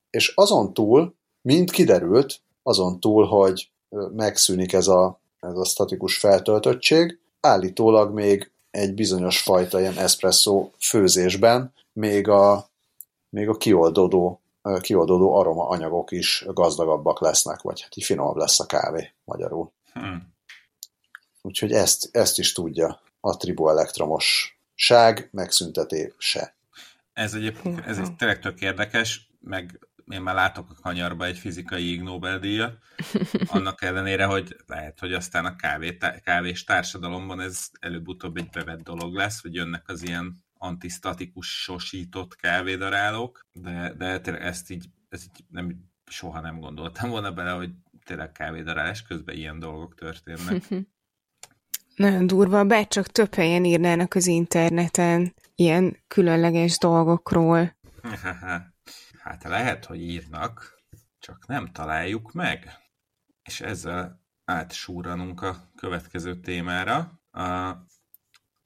És 0.10 0.34
azon 0.36 0.74
túl, 0.74 1.15
mint 1.41 1.71
kiderült, 1.71 2.41
azon 2.63 3.00
túl, 3.00 3.26
hogy 3.26 3.71
megszűnik 4.15 4.74
ez 4.74 4.88
a, 4.88 5.19
ez 5.39 5.58
a 5.58 5.65
statikus 5.65 6.17
feltöltöttség, 6.17 7.19
állítólag 7.39 8.13
még 8.13 8.52
egy 8.71 8.93
bizonyos 8.93 9.41
fajta 9.41 9.80
ilyen 9.80 9.97
espresso 9.97 10.69
főzésben 10.80 11.74
még 11.93 12.28
a, 12.28 12.69
még 13.30 13.50
a 13.50 13.58
kioldódó, 13.58 14.41
kioldódó 14.80 15.36
aroma 15.36 15.67
anyagok 15.67 16.12
is 16.12 16.45
gazdagabbak 16.47 17.19
lesznek, 17.19 17.62
vagy 17.62 17.82
hát 17.82 18.04
finomabb 18.04 18.36
lesz 18.36 18.60
a 18.60 18.65
kávé 18.65 19.13
magyarul. 19.24 19.71
Hmm. 19.93 20.31
Úgyhogy 21.41 21.71
ezt, 21.71 22.10
ezt 22.12 22.39
is 22.39 22.51
tudja 22.51 23.01
a 23.19 23.38
triboelektromosság 23.38 25.30
megszüntetése. 25.32 26.56
Ez 27.13 27.34
egyébként 27.34 27.86
ez 27.86 27.97
egy 27.97 28.15
tényleg 28.15 28.39
tök 28.39 28.62
érdekes, 28.62 29.30
meg 29.39 29.80
én 30.08 30.21
már 30.21 30.36
látok 30.36 30.69
a 30.69 30.82
kanyarba 30.82 31.25
egy 31.25 31.38
fizikai 31.38 31.91
Ig 31.91 32.01
Nobel-díjat, 32.01 32.77
annak 33.45 33.82
ellenére, 33.82 34.25
hogy 34.25 34.56
lehet, 34.67 34.99
hogy 34.99 35.13
aztán 35.13 35.45
a 35.45 35.56
kávé, 35.56 35.97
kávés 36.23 36.63
társadalomban 36.63 37.39
ez 37.39 37.69
előbb-utóbb 37.80 38.38
egy 38.38 38.49
bevett 38.49 38.84
dolog 38.84 39.15
lesz, 39.15 39.41
hogy 39.41 39.54
jönnek 39.54 39.89
az 39.89 40.04
ilyen 40.04 40.43
antisztatikus 40.54 41.62
sosított 41.62 42.36
kávédarálók, 42.36 43.45
de, 43.51 43.93
de 43.97 44.19
tényleg 44.19 44.43
ezt 44.43 44.69
így, 44.69 44.86
ezt 45.10 45.23
így 45.23 45.45
nem, 45.49 45.89
soha 46.06 46.39
nem 46.39 46.60
gondoltam 46.60 47.10
volna 47.10 47.32
bele, 47.32 47.51
hogy 47.51 47.69
tényleg 48.06 48.32
kávédarálás 48.32 49.01
közben 49.01 49.36
ilyen 49.36 49.60
dolgok 49.60 49.95
történnek. 49.95 50.63
Nagyon 51.95 52.27
durva, 52.27 52.63
bár 52.63 52.88
csak 52.88 53.08
több 53.08 53.34
helyen 53.34 53.65
írnának 53.65 54.13
az 54.13 54.27
interneten 54.27 55.34
ilyen 55.56 55.97
különleges 56.08 56.77
dolgokról. 56.77 57.75
Hát 59.23 59.43
lehet, 59.43 59.86
hogy 59.86 60.01
írnak, 60.01 60.82
csak 61.19 61.47
nem 61.47 61.71
találjuk 61.71 62.32
meg. 62.32 62.69
És 63.43 63.62
ezzel 63.62 64.21
átsúranunk 64.45 65.41
a 65.41 65.71
következő 65.75 66.39
témára, 66.39 67.21
a, 67.32 67.41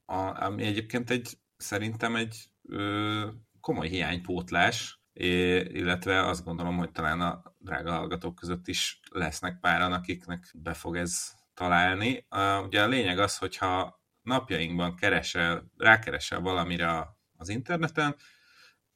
a, 0.05 0.43
ami 0.45 0.63
egyébként 0.63 1.09
egy, 1.09 1.38
szerintem 1.57 2.15
egy 2.15 2.49
ö, 2.61 3.27
komoly 3.59 3.88
hiánypótlás, 3.88 4.99
é, 5.13 5.59
illetve 5.59 6.25
azt 6.25 6.43
gondolom, 6.43 6.77
hogy 6.77 6.91
talán 6.91 7.21
a 7.21 7.55
drága 7.57 7.91
hallgatók 7.91 8.35
között 8.35 8.67
is 8.67 8.99
lesznek 9.11 9.59
páran, 9.59 9.93
akiknek 9.93 10.51
be 10.57 10.73
fog 10.73 10.95
ez 10.95 11.31
találni. 11.55 12.27
Ugye 12.63 12.81
a 12.81 12.87
lényeg 12.87 13.19
az, 13.19 13.37
hogyha 13.37 14.01
napjainkban 14.21 14.95
keresel, 14.95 15.71
rákeresel 15.77 16.39
valamire 16.39 17.07
az 17.37 17.49
interneten, 17.49 18.15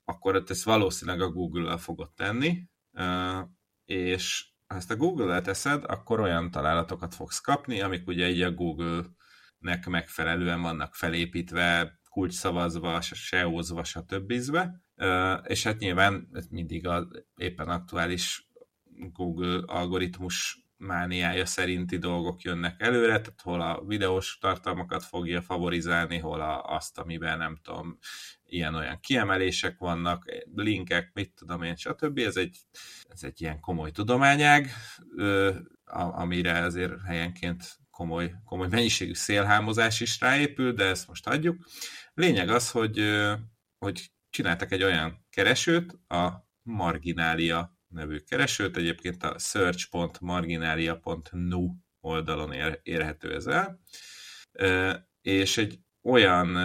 akkor 0.03 0.43
ezt 0.47 0.63
valószínűleg 0.63 1.21
a 1.21 1.31
Google-el 1.31 1.77
fogod 1.77 2.13
tenni, 2.13 2.67
és 3.85 4.47
ha 4.67 4.75
ezt 4.75 4.91
a 4.91 4.95
Google-el 4.95 5.41
teszed, 5.41 5.83
akkor 5.87 6.19
olyan 6.19 6.51
találatokat 6.51 7.15
fogsz 7.15 7.39
kapni, 7.39 7.81
amik 7.81 8.07
ugye 8.07 8.29
így 8.29 8.41
a 8.41 8.51
Google-nek 8.51 9.85
megfelelően 9.87 10.61
vannak 10.61 10.95
felépítve, 10.95 11.99
kulcsszavazva, 12.09 13.01
SEO-zva, 13.01 13.83
stb. 13.83 14.31
És 15.43 15.63
hát 15.63 15.79
nyilván 15.79 16.29
mindig 16.49 16.87
az 16.87 17.05
éppen 17.35 17.69
aktuális 17.69 18.51
Google 18.93 19.63
algoritmus 19.65 20.67
mániája 20.79 21.45
szerinti 21.45 21.97
dolgok 21.97 22.41
jönnek 22.41 22.81
előre, 22.81 23.07
tehát 23.07 23.41
hol 23.43 23.61
a 23.61 23.83
videós 23.85 24.37
tartalmakat 24.41 25.03
fogja 25.03 25.41
favorizálni, 25.41 26.17
hol 26.17 26.41
a, 26.41 26.63
azt, 26.63 26.97
amiben 26.97 27.37
nem 27.37 27.57
tudom, 27.61 27.97
ilyen-olyan 28.45 28.99
kiemelések 28.99 29.77
vannak, 29.77 30.25
linkek, 30.55 31.09
mit 31.13 31.33
tudom 31.35 31.61
én, 31.63 31.75
stb. 31.75 32.17
Ez 32.17 32.37
egy, 32.37 32.57
ez 33.07 33.23
egy 33.23 33.41
ilyen 33.41 33.59
komoly 33.59 33.91
tudományág, 33.91 34.69
amire 36.11 36.59
azért 36.59 37.01
helyenként 37.05 37.79
komoly, 37.91 38.33
komoly 38.45 38.67
mennyiségű 38.67 39.13
szélhámozás 39.13 39.99
is 39.99 40.19
ráépül, 40.19 40.73
de 40.73 40.85
ezt 40.85 41.07
most 41.07 41.25
hagyjuk. 41.25 41.67
Lényeg 42.13 42.49
az, 42.49 42.71
hogy, 42.71 43.01
hogy 43.77 44.11
csináltak 44.29 44.71
egy 44.71 44.83
olyan 44.83 45.25
keresőt, 45.29 45.99
a 46.07 46.47
Marginália 46.61 47.78
nevű 47.89 48.17
keresőt, 48.17 48.77
egyébként 48.77 49.23
a 49.23 49.39
search.marginalia.nu 49.39 51.75
oldalon 52.01 52.51
ér, 52.51 52.79
érhető 52.83 53.33
ez 53.33 53.47
el, 53.47 53.79
és 55.21 55.57
egy 55.57 55.79
olyan 56.01 56.57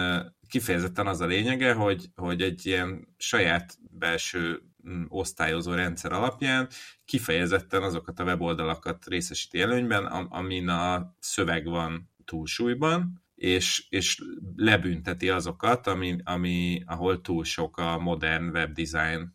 kifejezetten 0.47 1.07
az 1.07 1.21
a 1.21 1.25
lényege, 1.25 1.73
hogy, 1.73 2.09
hogy 2.15 2.41
egy 2.41 2.65
ilyen 2.65 3.15
saját 3.17 3.77
belső 3.91 4.61
mm, 4.89 5.03
osztályozó 5.07 5.73
rendszer 5.73 6.11
alapján 6.11 6.69
kifejezetten 7.05 7.83
azokat 7.83 8.19
a 8.19 8.23
weboldalakat 8.23 9.05
részesíti 9.05 9.61
előnyben, 9.61 10.05
amin 10.05 10.67
a 10.67 11.15
szöveg 11.19 11.65
van 11.65 12.09
túlsúlyban, 12.25 13.23
és, 13.35 13.85
és 13.89 14.21
lebünteti 14.55 15.29
azokat, 15.29 15.87
ami, 15.87 16.15
ami, 16.23 16.83
ahol 16.85 17.21
túl 17.21 17.43
sok 17.43 17.77
a 17.77 17.99
modern 17.99 18.49
webdesign 18.49 19.33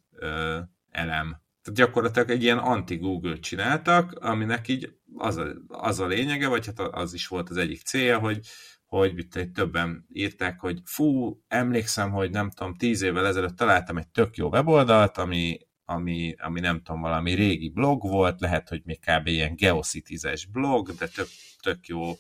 elem. 0.91 1.43
Tehát 1.71 1.89
gyakorlatilag 1.89 2.31
egy 2.31 2.43
ilyen 2.43 2.59
anti-Google 2.59 3.39
csináltak, 3.39 4.13
aminek 4.13 4.69
így 4.69 4.95
az 5.17 5.37
a, 5.37 5.47
az 5.69 6.01
a 6.01 6.07
lényege, 6.07 6.49
vagy 6.49 6.67
hát 6.67 6.79
az 6.79 7.15
is 7.15 7.27
volt 7.27 7.51
az 7.51 7.57
egyik 7.57 7.83
célja, 7.83 8.19
hogy, 8.19 8.47
hogy 8.87 9.19
itt 9.19 9.55
többen 9.55 10.07
írták, 10.13 10.61
hogy 10.61 10.81
fú, 10.85 11.41
emlékszem, 11.49 12.11
hogy 12.11 12.31
nem 12.31 12.51
tudom, 12.51 12.75
tíz 12.75 13.03
évvel 13.03 13.27
ezelőtt 13.27 13.57
találtam 13.57 13.99
egy 13.99 14.09
tök 14.09 14.37
jó 14.37 14.49
weboldalt, 14.49 15.19
ami, 15.19 15.59
ami, 15.85 16.35
ami 16.39 16.61
nem 16.61 16.83
tudom, 16.83 17.01
valami 17.01 17.33
régi 17.33 17.69
blog 17.69 18.03
volt, 18.03 18.41
lehet, 18.41 18.69
hogy 18.69 18.83
még 18.85 19.01
kb. 19.01 19.27
ilyen 19.27 19.55
geocities 19.55 20.47
blog, 20.47 20.91
de 20.91 21.07
tök, 21.07 21.29
tök 21.63 21.87
jó 21.87 22.13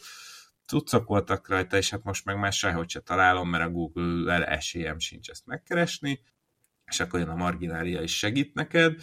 cuccok 0.66 1.06
voltak 1.06 1.48
rajta, 1.48 1.76
és 1.76 1.90
hát 1.90 2.04
most 2.04 2.24
meg 2.24 2.38
már 2.38 2.52
sehogy 2.52 2.90
se 2.90 3.00
találom, 3.00 3.48
mert 3.48 3.64
a 3.64 3.70
Google-el 3.70 4.44
esélyem 4.44 4.98
sincs 4.98 5.28
ezt 5.28 5.46
megkeresni, 5.46 6.20
és 6.90 7.00
akkor 7.00 7.20
jön 7.20 7.28
a 7.28 7.34
marginália 7.34 8.02
is 8.02 8.16
segít 8.18 8.54
neked. 8.54 8.94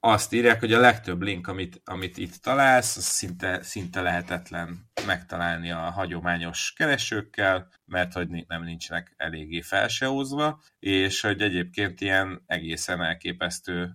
Azt 0.00 0.32
írják, 0.32 0.60
hogy 0.60 0.72
a 0.72 0.80
legtöbb 0.80 1.22
link, 1.22 1.46
amit, 1.46 1.80
amit 1.84 2.18
itt 2.18 2.34
találsz, 2.34 2.96
az 2.96 3.04
szinte, 3.04 3.62
szinte 3.62 4.00
lehetetlen 4.00 4.90
megtalálni 5.06 5.70
a 5.70 5.78
hagyományos 5.78 6.72
keresőkkel, 6.76 7.68
mert 7.84 8.12
hogy 8.12 8.28
nem 8.48 8.64
nincsenek 8.64 9.14
eléggé 9.16 9.60
felseózva, 9.60 10.62
és 10.78 11.20
hogy 11.20 11.40
egyébként 11.40 12.00
ilyen 12.00 12.42
egészen 12.46 13.02
elképesztő 13.02 13.90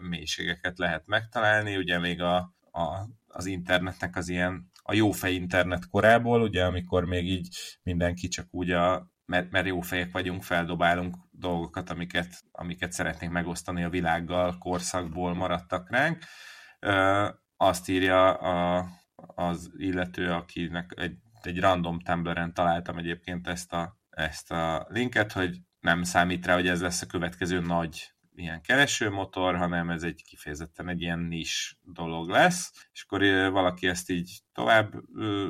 mélységeket 0.00 0.78
lehet 0.78 1.02
megtalálni, 1.06 1.76
ugye 1.76 1.98
még 1.98 2.22
a, 2.22 2.36
a, 2.70 3.08
az 3.26 3.46
internetnek 3.46 4.16
az 4.16 4.28
ilyen 4.28 4.70
a 4.82 4.94
jófej 4.94 5.34
internet 5.34 5.88
korából, 5.88 6.42
ugye, 6.42 6.64
amikor 6.64 7.04
még 7.04 7.28
így 7.28 7.48
mindenki 7.82 8.28
csak 8.28 8.46
úgy 8.50 8.70
a 8.70 9.12
mert, 9.26 9.50
mert 9.50 9.66
jó 9.66 9.80
fejek 9.80 10.12
vagyunk, 10.12 10.42
feldobálunk 10.42 11.16
dolgokat, 11.38 11.90
amiket, 11.90 12.44
amiket 12.52 12.92
szeretnénk 12.92 13.32
megosztani 13.32 13.84
a 13.84 13.88
világgal, 13.88 14.58
korszakból 14.58 15.34
maradtak 15.34 15.90
ránk. 15.90 16.24
Azt 17.56 17.88
írja 17.88 18.32
a, 18.32 18.86
az 19.16 19.70
illető, 19.76 20.30
akinek 20.30 20.92
egy, 20.96 21.16
egy 21.42 21.60
random 21.60 22.00
Tumblr-en 22.00 22.54
találtam 22.54 22.98
egyébként 22.98 23.48
ezt 23.48 23.72
a, 23.72 23.98
ezt 24.10 24.50
a 24.52 24.86
linket, 24.90 25.32
hogy 25.32 25.58
nem 25.80 26.02
számít 26.02 26.46
rá, 26.46 26.54
hogy 26.54 26.68
ez 26.68 26.80
lesz 26.80 27.02
a 27.02 27.06
következő 27.06 27.60
nagy 27.60 28.14
ilyen 28.34 28.62
keresőmotor, 28.62 29.56
hanem 29.56 29.90
ez 29.90 30.02
egy 30.02 30.22
kifejezetten 30.22 30.88
egy 30.88 31.00
ilyen 31.00 31.18
nis 31.18 31.78
dolog 31.82 32.28
lesz, 32.28 32.88
és 32.92 33.02
akkor 33.02 33.50
valaki 33.50 33.86
ezt 33.86 34.10
így 34.10 34.40
tovább 34.52 34.94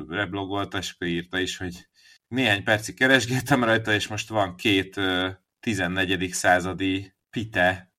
reblogolta, 0.09 0.77
és 0.77 0.91
akkor 0.91 1.07
írta 1.07 1.39
is, 1.39 1.57
hogy 1.57 1.87
néhány 2.27 2.63
percig 2.63 2.95
keresgéltem 2.95 3.63
rajta, 3.63 3.93
és 3.93 4.07
most 4.07 4.29
van 4.29 4.55
két 4.55 4.99
14. 5.65 6.29
századi 6.31 7.13
pite 7.29 7.93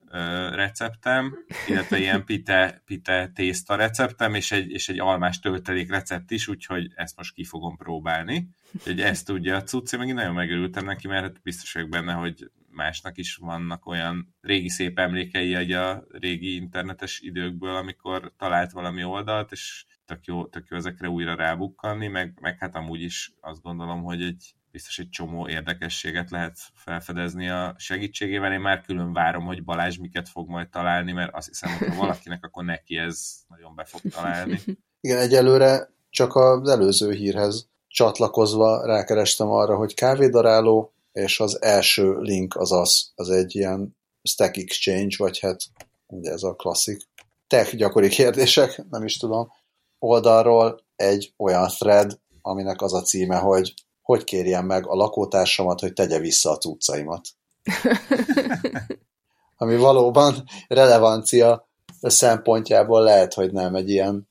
receptem, 0.51 1.37
illetve 1.69 1.99
ilyen 1.99 2.25
pite, 2.25 2.83
pite 2.85 3.31
tészta 3.35 3.75
receptem, 3.75 4.35
és 4.35 4.53
egy, 4.53 4.71
és 4.71 4.89
egy 4.89 4.99
almás 4.99 5.39
töltelék 5.39 5.91
recept 5.91 6.31
is, 6.31 6.49
úgyhogy 6.49 6.93
ezt 6.95 7.17
most 7.17 7.35
ki 7.35 7.45
fogom 7.45 7.77
próbálni. 7.77 8.49
Úgyhogy 8.73 9.01
ezt 9.01 9.27
tudja 9.27 9.57
a 9.57 9.63
cucci, 9.63 9.97
meg 9.97 10.09
én 10.09 10.15
nagyon 10.15 10.35
megörültem 10.35 10.85
neki, 10.85 11.09
mert 11.09 11.23
hát 11.23 11.43
biztos 11.43 11.73
vagyok 11.73 11.89
benne, 11.89 12.13
hogy 12.13 12.51
másnak 12.71 13.19
is 13.19 13.37
vannak 13.37 13.87
olyan 13.87 14.35
régi 14.41 14.69
szép 14.69 14.99
emlékei 14.99 15.55
egy 15.55 15.73
a 15.73 16.05
régi 16.09 16.55
internetes 16.55 17.21
időkből, 17.21 17.77
amikor 17.77 18.33
talált 18.37 18.73
valami 18.73 19.05
oldalt, 19.05 19.53
és 19.53 19.85
tök 20.05 20.25
jó, 20.25 20.47
tök 20.47 20.67
jó 20.69 20.77
ezekre 20.77 21.09
újra 21.09 21.35
rábukkanni, 21.35 22.07
meg, 22.07 22.39
meg 22.41 22.59
hát 22.59 22.77
amúgy 22.77 23.03
is 23.03 23.33
azt 23.41 23.63
gondolom, 23.63 24.03
hogy 24.03 24.23
egy 24.23 24.55
biztos 24.77 24.99
egy 24.99 25.09
csomó 25.09 25.49
érdekességet 25.49 26.31
lehet 26.31 26.59
felfedezni 26.75 27.49
a 27.49 27.75
segítségével. 27.79 28.53
Én 28.53 28.61
már 28.61 28.81
külön 28.81 29.13
várom, 29.13 29.45
hogy 29.45 29.65
Balázs 29.65 29.97
miket 29.97 30.29
fog 30.29 30.49
majd 30.49 30.69
találni, 30.69 31.13
mert 31.13 31.35
azt 31.35 31.49
hiszem, 31.49 31.71
hogy 31.79 31.97
valakinek, 31.97 32.45
akkor 32.45 32.65
neki 32.65 32.97
ez 32.97 33.33
nagyon 33.49 33.75
be 33.75 33.85
fog 33.85 34.01
találni. 34.11 34.61
Igen, 35.01 35.19
egyelőre 35.19 35.91
csak 36.11 36.35
az 36.35 36.69
előző 36.69 37.13
hírhez 37.13 37.69
csatlakozva 37.89 38.87
rákerestem 38.87 39.49
arra, 39.51 39.77
hogy 39.77 39.95
kávédaráló, 39.95 40.93
és 41.13 41.41
az 41.41 41.63
első 41.63 42.19
link 42.19 42.57
az 42.57 42.73
az, 42.73 43.13
az 43.15 43.31
egy 43.31 43.55
ilyen 43.55 43.97
Stack 44.23 44.57
Exchange, 44.57 45.17
vagy 45.19 45.39
hát 45.39 45.61
ugye 46.07 46.31
ez 46.31 46.43
a 46.43 46.55
klasszik 46.55 47.03
tech 47.47 47.77
gyakori 47.77 48.09
kérdések, 48.09 48.85
nem 48.91 49.05
is 49.05 49.17
tudom, 49.17 49.53
oldalról 49.99 50.81
egy 50.97 51.33
olyan 51.37 51.69
thread, 51.69 52.21
aminek 52.41 52.83
az 52.83 52.95
a 52.95 53.03
címe, 53.03 53.37
hogy 53.37 53.75
hogy 54.07 54.25
kérjem 54.25 54.67
meg 54.67 54.87
a 54.87 54.95
lakótársamat, 54.95 55.81
hogy 55.81 55.93
tegye 55.93 56.19
vissza 56.19 56.51
a 56.51 56.57
cuccaimat. 56.57 57.29
Ami 59.57 59.77
valóban 59.77 60.45
relevancia 60.69 61.69
szempontjából 62.01 63.03
lehet, 63.03 63.35
hogy 63.35 63.53
nem 63.53 63.75
egy 63.75 63.91
ilyen 63.91 64.29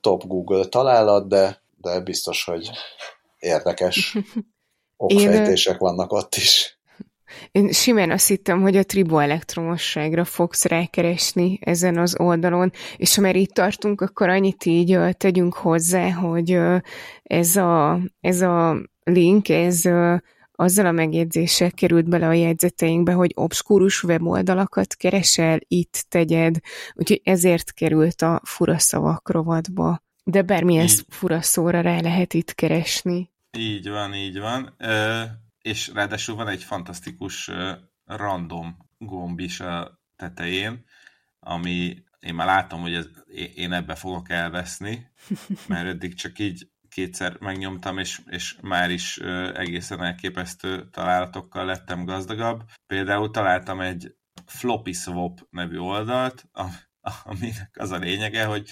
top 0.00 0.26
Google 0.26 0.64
találat, 0.64 1.28
de, 1.28 1.62
de 1.76 2.00
biztos, 2.00 2.44
hogy 2.44 2.70
érdekes 3.38 4.16
okfejtések 4.96 5.72
Én... 5.72 5.78
vannak 5.80 6.12
ott 6.12 6.34
is. 6.34 6.78
Én 7.52 7.72
simán 7.72 8.10
azt 8.10 8.28
hittem, 8.28 8.60
hogy 8.60 8.76
a 8.76 8.84
triboelektromosságra 8.84 10.24
fogsz 10.24 10.64
rákeresni 10.64 11.58
ezen 11.62 11.98
az 11.98 12.20
oldalon, 12.20 12.72
és 12.96 13.14
ha 13.14 13.20
már 13.20 13.36
itt 13.36 13.52
tartunk, 13.52 14.00
akkor 14.00 14.28
annyit 14.28 14.64
így 14.64 14.98
tegyünk 15.16 15.54
hozzá, 15.54 16.10
hogy 16.10 16.58
ez 17.22 17.56
a, 17.56 18.00
ez 18.20 18.40
a 18.40 18.76
link, 19.08 19.48
ez 19.48 19.82
azzal 20.52 20.86
a 20.86 20.92
megjegyzéssel 20.92 21.70
került 21.70 22.08
bele 22.08 22.26
a 22.26 22.32
jegyzeteinkbe, 22.32 23.12
hogy 23.12 23.32
obskúrus 23.34 24.02
weboldalakat 24.02 24.94
keresel, 24.94 25.58
itt 25.68 26.04
tegyed, 26.08 26.56
úgyhogy 26.94 27.20
ezért 27.24 27.72
került 27.72 28.22
a 28.22 28.40
furaszavak 28.44 29.30
rovatba. 29.30 30.02
De 30.24 30.42
bármilyen 30.42 30.84
így. 30.84 31.04
fura 31.08 31.42
szóra 31.42 31.80
rá 31.80 32.00
lehet 32.00 32.34
itt 32.34 32.54
keresni. 32.54 33.30
Így 33.58 33.88
van, 33.88 34.14
így 34.14 34.38
van. 34.38 34.74
Ö- 34.78 35.46
és 35.68 35.90
ráadásul 35.94 36.34
van 36.34 36.48
egy 36.48 36.62
fantasztikus 36.62 37.50
random 38.04 38.76
gomb 38.98 39.40
is 39.40 39.60
a 39.60 40.00
tetején, 40.16 40.84
ami 41.40 42.02
én 42.20 42.34
már 42.34 42.46
látom, 42.46 42.80
hogy 42.80 42.94
ez, 42.94 43.06
én 43.54 43.72
ebbe 43.72 43.94
fogok 43.94 44.30
elveszni, 44.30 45.10
mert 45.68 45.86
eddig 45.86 46.14
csak 46.14 46.38
így 46.38 46.68
kétszer 46.98 47.36
megnyomtam, 47.40 47.98
és, 47.98 48.20
és 48.26 48.56
már 48.60 48.90
is 48.90 49.16
egészen 49.54 50.02
elképesztő 50.02 50.88
találatokkal 50.90 51.64
lettem 51.64 52.04
gazdagabb. 52.04 52.62
Például 52.86 53.30
találtam 53.30 53.80
egy 53.80 54.14
Floppy 54.46 54.92
Swap 54.92 55.46
nevű 55.50 55.78
oldalt, 55.78 56.44
aminek 57.24 57.70
az 57.78 57.90
a 57.90 57.96
lényege, 57.96 58.44
hogy 58.44 58.68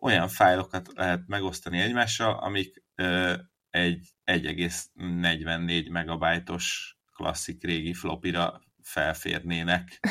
olyan 0.00 0.28
fájlokat 0.28 0.88
lehet 0.94 1.26
megosztani 1.26 1.78
egymással, 1.78 2.38
amik 2.38 2.82
ö, 2.94 3.34
egy 3.70 4.14
1,44 4.24 5.90
megabajtos 5.90 6.96
klasszik 7.12 7.64
régi 7.64 7.94
flopira 7.94 8.60
felférnének. 8.82 10.00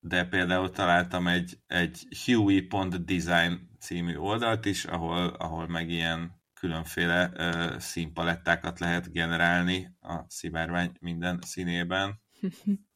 De 0.00 0.24
például 0.24 0.70
találtam 0.70 1.26
egy, 1.26 1.58
egy 1.66 2.06
Huey.design 2.24 3.72
című 3.84 4.16
oldalt 4.16 4.64
is, 4.64 4.84
ahol, 4.84 5.36
ahol 5.38 5.68
meg 5.68 5.88
ilyen 5.90 6.42
különféle 6.60 7.30
uh, 7.36 7.78
színpalettákat 7.78 8.78
lehet 8.78 9.12
generálni 9.12 9.96
a 10.00 10.24
szivárvány 10.28 10.92
minden 11.00 11.38
színében. 11.46 12.20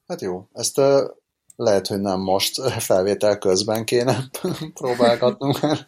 Hát 0.06 0.20
jó, 0.20 0.48
ezt 0.52 0.78
uh, 0.78 1.00
lehet, 1.56 1.86
hogy 1.86 2.00
nem 2.00 2.20
most 2.20 2.70
felvétel 2.70 3.38
közben 3.38 3.84
kéne 3.84 4.24
próbálgatnunk, 4.80 5.60
mert 5.60 5.84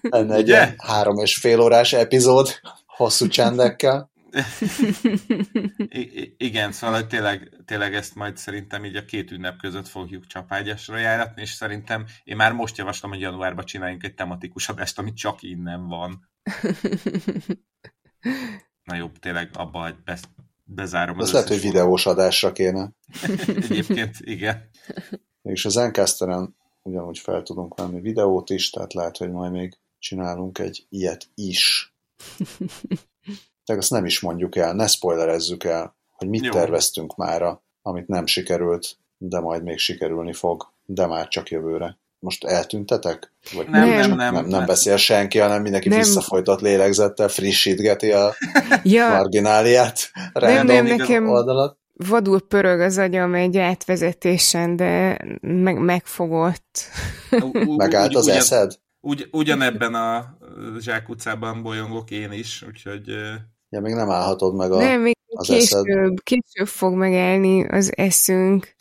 lenne 0.00 0.34
egy 0.34 0.74
három 0.76 1.18
és 1.18 1.36
fél 1.36 1.60
órás 1.60 1.92
epizód 1.92 2.48
hosszú 2.86 3.28
csendekkel. 3.28 4.09
I- 5.88 6.34
igen, 6.38 6.72
szóval 6.72 6.96
hogy 6.96 7.06
tényleg, 7.06 7.56
tényleg 7.64 7.94
ezt 7.94 8.14
majd 8.14 8.36
szerintem 8.36 8.84
így 8.84 8.96
a 8.96 9.04
két 9.04 9.30
ünnep 9.30 9.60
között 9.60 9.88
fogjuk 9.88 10.26
csapágyasra 10.26 10.96
járatni, 10.96 11.42
és 11.42 11.50
szerintem 11.52 12.06
én 12.24 12.36
már 12.36 12.52
most 12.52 12.76
javaslom, 12.76 13.10
hogy 13.10 13.20
januárban 13.20 13.64
csináljunk 13.64 14.02
egy 14.02 14.14
tematikus 14.14 14.68
adást, 14.68 14.98
ami 14.98 15.12
csak 15.12 15.42
innen 15.42 15.86
van. 15.86 16.28
Na 18.84 18.94
jobb, 18.96 19.18
tényleg 19.18 19.50
abba, 19.52 19.82
hogy 19.82 20.02
be, 20.04 20.18
bezárom 20.64 21.18
az 21.18 21.26
Ez 21.26 21.32
lehet, 21.32 21.48
hogy 21.48 21.60
videós 21.60 22.06
adásra 22.06 22.52
kéne. 22.52 22.92
Egyébként 23.68 24.16
igen. 24.20 24.70
És 25.42 25.64
az 25.64 25.76
Encasteren 25.76 26.56
ugyanúgy 26.82 27.18
fel 27.18 27.42
tudunk 27.42 27.74
venni 27.74 28.00
videót 28.00 28.50
is, 28.50 28.70
tehát 28.70 28.92
lehet, 28.92 29.16
hogy 29.16 29.30
majd 29.30 29.52
még 29.52 29.78
csinálunk 29.98 30.58
egy 30.58 30.86
ilyet 30.88 31.30
is. 31.34 31.94
Tehát 33.70 33.84
azt 33.84 33.94
nem 33.94 34.04
is 34.04 34.20
mondjuk 34.20 34.56
el, 34.56 34.74
ne 34.74 34.86
spoilerezzük 34.86 35.64
el, 35.64 35.96
hogy 36.16 36.28
mit 36.28 36.44
Jó. 36.44 36.50
terveztünk 36.50 37.16
mára, 37.16 37.62
amit 37.82 38.08
nem 38.08 38.26
sikerült, 38.26 38.96
de 39.18 39.40
majd 39.40 39.62
még 39.62 39.78
sikerülni 39.78 40.32
fog, 40.32 40.72
de 40.84 41.06
már 41.06 41.28
csak 41.28 41.50
jövőre. 41.50 41.98
Most 42.18 42.44
eltűntetek? 42.44 43.32
Vagy 43.54 43.68
nem, 43.68 43.88
nem, 43.88 43.98
nem, 43.98 44.16
nem, 44.16 44.34
nem, 44.34 44.44
nem 44.46 44.66
beszél 44.66 44.96
senki, 44.96 45.38
hanem 45.38 45.62
mindenki 45.62 45.88
nem. 45.88 45.98
visszafolytott 45.98 46.60
lélegzettel 46.60 47.28
frissítgeti 47.28 48.12
a 48.12 48.34
ja. 48.82 49.08
margináliát, 49.08 50.10
nem, 50.32 50.66
nem, 50.66 50.86
nekem 50.86 51.28
oldalat. 51.28 51.78
Vadul 51.92 52.40
pörög 52.40 52.80
az 52.80 52.98
agyam 52.98 53.34
egy 53.34 53.56
átvezetésen, 53.56 54.76
de 54.76 55.18
meg, 55.40 55.78
megfogott. 55.78 56.80
Megállt 57.76 58.14
az 58.14 58.28
eszed? 58.28 58.78
Ugy, 59.00 59.28
ugyanebben 59.30 59.94
a 59.94 60.36
Zsák 60.78 61.08
utcában 61.08 61.62
bolyongok 61.62 62.10
én 62.10 62.32
is, 62.32 62.64
úgyhogy... 62.68 63.12
Ja, 63.70 63.80
még 63.80 63.94
nem 63.94 64.10
állhatod 64.10 64.54
meg 64.54 64.72
a, 64.72 64.78
nem, 64.78 65.00
még 65.00 65.16
az 65.28 65.46
később, 65.46 65.86
eszed. 65.86 66.20
később 66.22 66.66
fog 66.66 66.94
megállni 66.94 67.66
az 67.68 67.92
eszünk. 67.96 68.74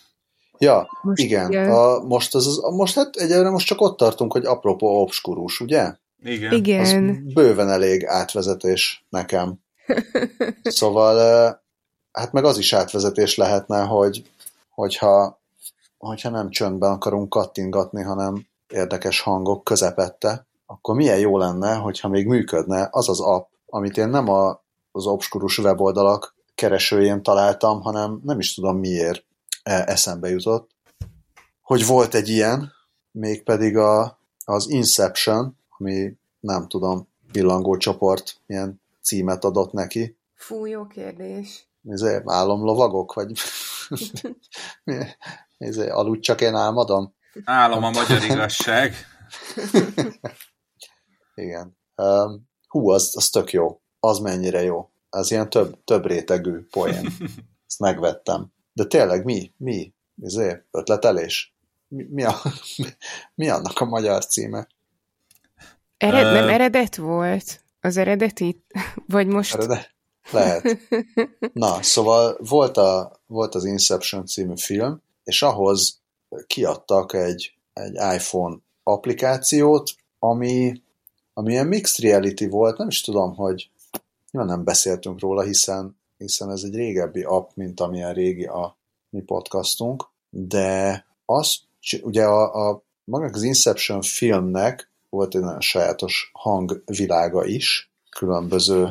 Ja, 0.58 0.89
most 1.02 1.21
igen. 1.23 1.71
A, 1.71 1.99
most, 1.99 2.36
az, 2.36 2.47
az, 2.47 2.75
most 2.75 2.95
hát 2.95 3.15
egyelőre 3.15 3.49
most 3.49 3.67
csak 3.67 3.82
ott 3.82 3.97
tartunk, 3.97 4.32
hogy 4.32 4.45
apropó 4.45 5.02
obskurus, 5.02 5.60
ugye? 5.60 5.93
Igen. 6.23 6.54
igen. 6.54 7.10
Az 7.10 7.34
bőven 7.34 7.69
elég 7.69 8.06
átvezetés 8.06 9.06
nekem. 9.10 9.60
szóval, 10.63 11.15
hát 12.12 12.32
meg 12.32 12.43
az 12.43 12.58
is 12.58 12.73
átvezetés 12.73 13.36
lehetne, 13.38 13.82
hogy 13.82 14.23
hogyha, 14.69 15.39
hogyha 15.97 16.30
nem 16.30 16.49
csöndben 16.49 16.91
akarunk 16.91 17.30
kattingatni, 17.30 18.02
hanem 18.02 18.47
érdekes 18.67 19.21
hangok 19.21 19.63
közepette, 19.63 20.47
akkor 20.65 20.95
milyen 20.95 21.19
jó 21.19 21.38
lenne, 21.38 21.75
hogyha 21.75 22.08
még 22.08 22.28
működne 22.28 22.88
az 22.91 23.10
az 23.10 23.19
app, 23.19 23.49
amit 23.65 23.97
én 23.97 24.08
nem 24.08 24.30
a, 24.30 24.63
az 24.91 25.06
obskurus 25.06 25.58
weboldalak 25.58 26.36
keresőjén 26.56 27.23
találtam, 27.23 27.82
hanem 27.82 28.19
nem 28.23 28.39
is 28.39 28.54
tudom 28.54 28.78
miért 28.78 29.25
e, 29.63 29.84
eszembe 29.88 30.30
jutott, 30.30 30.69
hogy 31.62 31.86
volt 31.86 32.13
egy 32.13 32.30
ilyen, 32.30 32.71
mégpedig 33.12 33.78
a, 33.78 34.19
az 34.45 34.69
Inception, 34.69 35.58
ami 35.78 36.17
nem 36.39 36.67
tudom, 36.67 37.08
pillangó 37.32 37.78
csoport 37.78 38.41
milyen 38.45 38.82
címet 39.02 39.43
adott 39.43 39.71
neki. 39.71 40.17
Fú, 40.36 40.65
jó 40.65 40.88
kérdés. 40.88 41.67
Ezért 41.89 42.30
álomlovagok, 42.30 43.13
vagy 43.13 43.32
ezért 45.58 45.91
aludj 45.91 46.19
csak 46.19 46.41
én 46.41 46.56
álmodom? 46.56 47.13
Álom 47.43 47.84
a 47.84 47.89
magyar 47.89 48.23
igazság. 48.23 48.93
Igen. 51.36 51.78
Hú, 52.67 52.89
az, 52.89 53.12
az 53.15 53.30
tök 53.30 53.52
jó. 53.52 53.82
Az 53.99 54.19
mennyire 54.19 54.63
jó. 54.63 54.89
Az 55.09 55.31
ilyen 55.31 55.49
több, 55.49 55.83
több 55.83 56.05
rétegű 56.05 56.67
poén. 56.71 57.05
Ezt 57.67 57.79
megvettem. 57.79 58.53
De 58.73 58.85
tényleg 58.85 59.25
mi? 59.25 59.53
Mi? 59.57 59.93
Ezért 60.21 60.65
ötletelés? 60.71 61.55
Mi, 61.88 62.03
mi, 62.09 62.23
a, 62.23 62.35
mi, 62.77 62.85
mi 63.35 63.49
annak 63.49 63.79
a 63.79 63.85
magyar 63.85 64.25
címe? 64.25 64.67
Ered, 65.97 66.25
uh, 66.25 66.33
nem 66.33 66.49
eredet 66.49 66.95
volt? 66.95 67.63
Az 67.81 67.97
eredeti? 67.97 68.63
Vagy 69.07 69.27
most... 69.27 69.55
Eredet? 69.55 69.93
Lehet. 70.31 70.77
Na, 71.53 71.83
szóval 71.83 72.38
volt, 72.39 72.77
a, 72.77 73.19
volt 73.27 73.55
az 73.55 73.65
Inception 73.65 74.25
című 74.25 74.53
film, 74.55 75.01
és 75.23 75.41
ahhoz 75.41 76.01
kiadtak 76.47 77.13
egy, 77.13 77.53
egy 77.73 77.93
iPhone 77.93 78.57
applikációt, 78.83 79.91
ami, 80.19 80.81
ami 81.33 81.51
ilyen 81.51 81.67
mixed 81.67 82.05
reality 82.05 82.45
volt, 82.45 82.77
nem 82.77 82.88
is 82.88 83.01
tudom, 83.01 83.35
hogy 83.35 83.69
nyilván 84.31 84.51
nem 84.55 84.63
beszéltünk 84.63 85.19
róla, 85.19 85.43
hiszen, 85.43 85.99
hiszen 86.17 86.51
ez 86.51 86.63
egy 86.63 86.75
régebbi 86.75 87.23
app, 87.23 87.49
mint 87.53 87.79
amilyen 87.79 88.13
régi 88.13 88.45
a 88.45 88.77
mi 89.09 89.21
podcastunk, 89.21 90.07
de 90.29 91.05
az, 91.25 91.59
ugye 92.01 92.25
a, 92.25 92.69
a 92.69 92.83
magának 93.03 93.35
az 93.35 93.43
Inception 93.43 94.01
filmnek 94.01 94.91
volt 95.09 95.35
egy 95.35 95.41
nagyon 95.41 95.61
sajátos 95.61 96.31
hangvilága 96.33 97.45
is, 97.45 97.91
különböző 98.09 98.89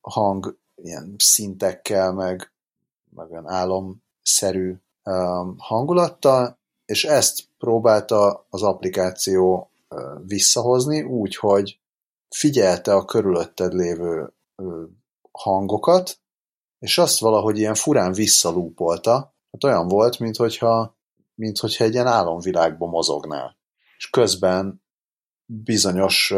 hang 0.00 0.58
ilyen 0.74 1.14
szintekkel, 1.18 2.12
meg, 2.12 2.52
meg 3.10 3.30
olyan 3.30 3.48
álomszerű 3.48 4.74
um, 5.04 5.54
hangulattal, 5.58 6.58
és 6.86 7.04
ezt 7.04 7.42
próbálta 7.58 8.46
az 8.50 8.62
applikáció 8.62 9.70
visszahozni 10.26 11.02
úgy, 11.02 11.36
hogy 11.36 11.78
figyelte 12.28 12.94
a 12.94 13.04
körülötted 13.04 13.72
lévő 13.72 14.32
hangokat, 15.32 16.18
és 16.78 16.98
azt 16.98 17.18
valahogy 17.18 17.58
ilyen 17.58 17.74
furán 17.74 18.12
visszalúpolta. 18.12 19.12
Hát 19.50 19.64
olyan 19.64 19.88
volt, 19.88 20.18
mint 20.18 20.36
hogyha, 20.36 20.96
mint 21.34 21.58
hogyha 21.58 21.84
egy 21.84 21.92
ilyen 21.92 22.06
álomvilágban 22.06 22.88
mozognál. 22.88 23.56
És 23.96 24.10
közben 24.10 24.82
bizonyos 25.46 26.34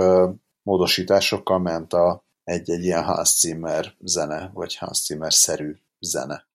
módosításokkal 0.63 1.59
ment 1.59 1.93
a, 1.93 2.25
egy-egy 2.45 2.85
ilyen 2.85 3.05
Hans 3.05 3.39
Zimmer 3.39 3.95
zene, 4.01 4.51
vagy 4.55 4.77
Hans 4.77 4.99
Zimmer-szerű 4.99 5.77
zene 5.99 6.47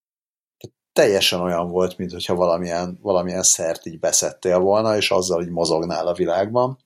teljesen 0.94 1.40
olyan 1.40 1.70
volt, 1.70 1.98
mint 1.98 2.12
hogyha 2.12 2.36
valamilyen, 2.36 3.00
valamilyen 3.02 3.44
szert 3.44 3.86
így 3.86 4.00
beszettél 4.00 4.60
volna, 4.60 4.96
és 4.96 5.12
azzal 5.12 5.42
így 5.42 5.50
mozognál 5.50 6.08
a 6.08 6.14
világban. 6.14 6.80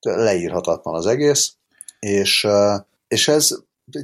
Leírhatatlan 0.00 0.94
az 0.94 1.06
egész, 1.06 1.54
és, 1.98 2.46
és 3.08 3.28
ez 3.28 3.58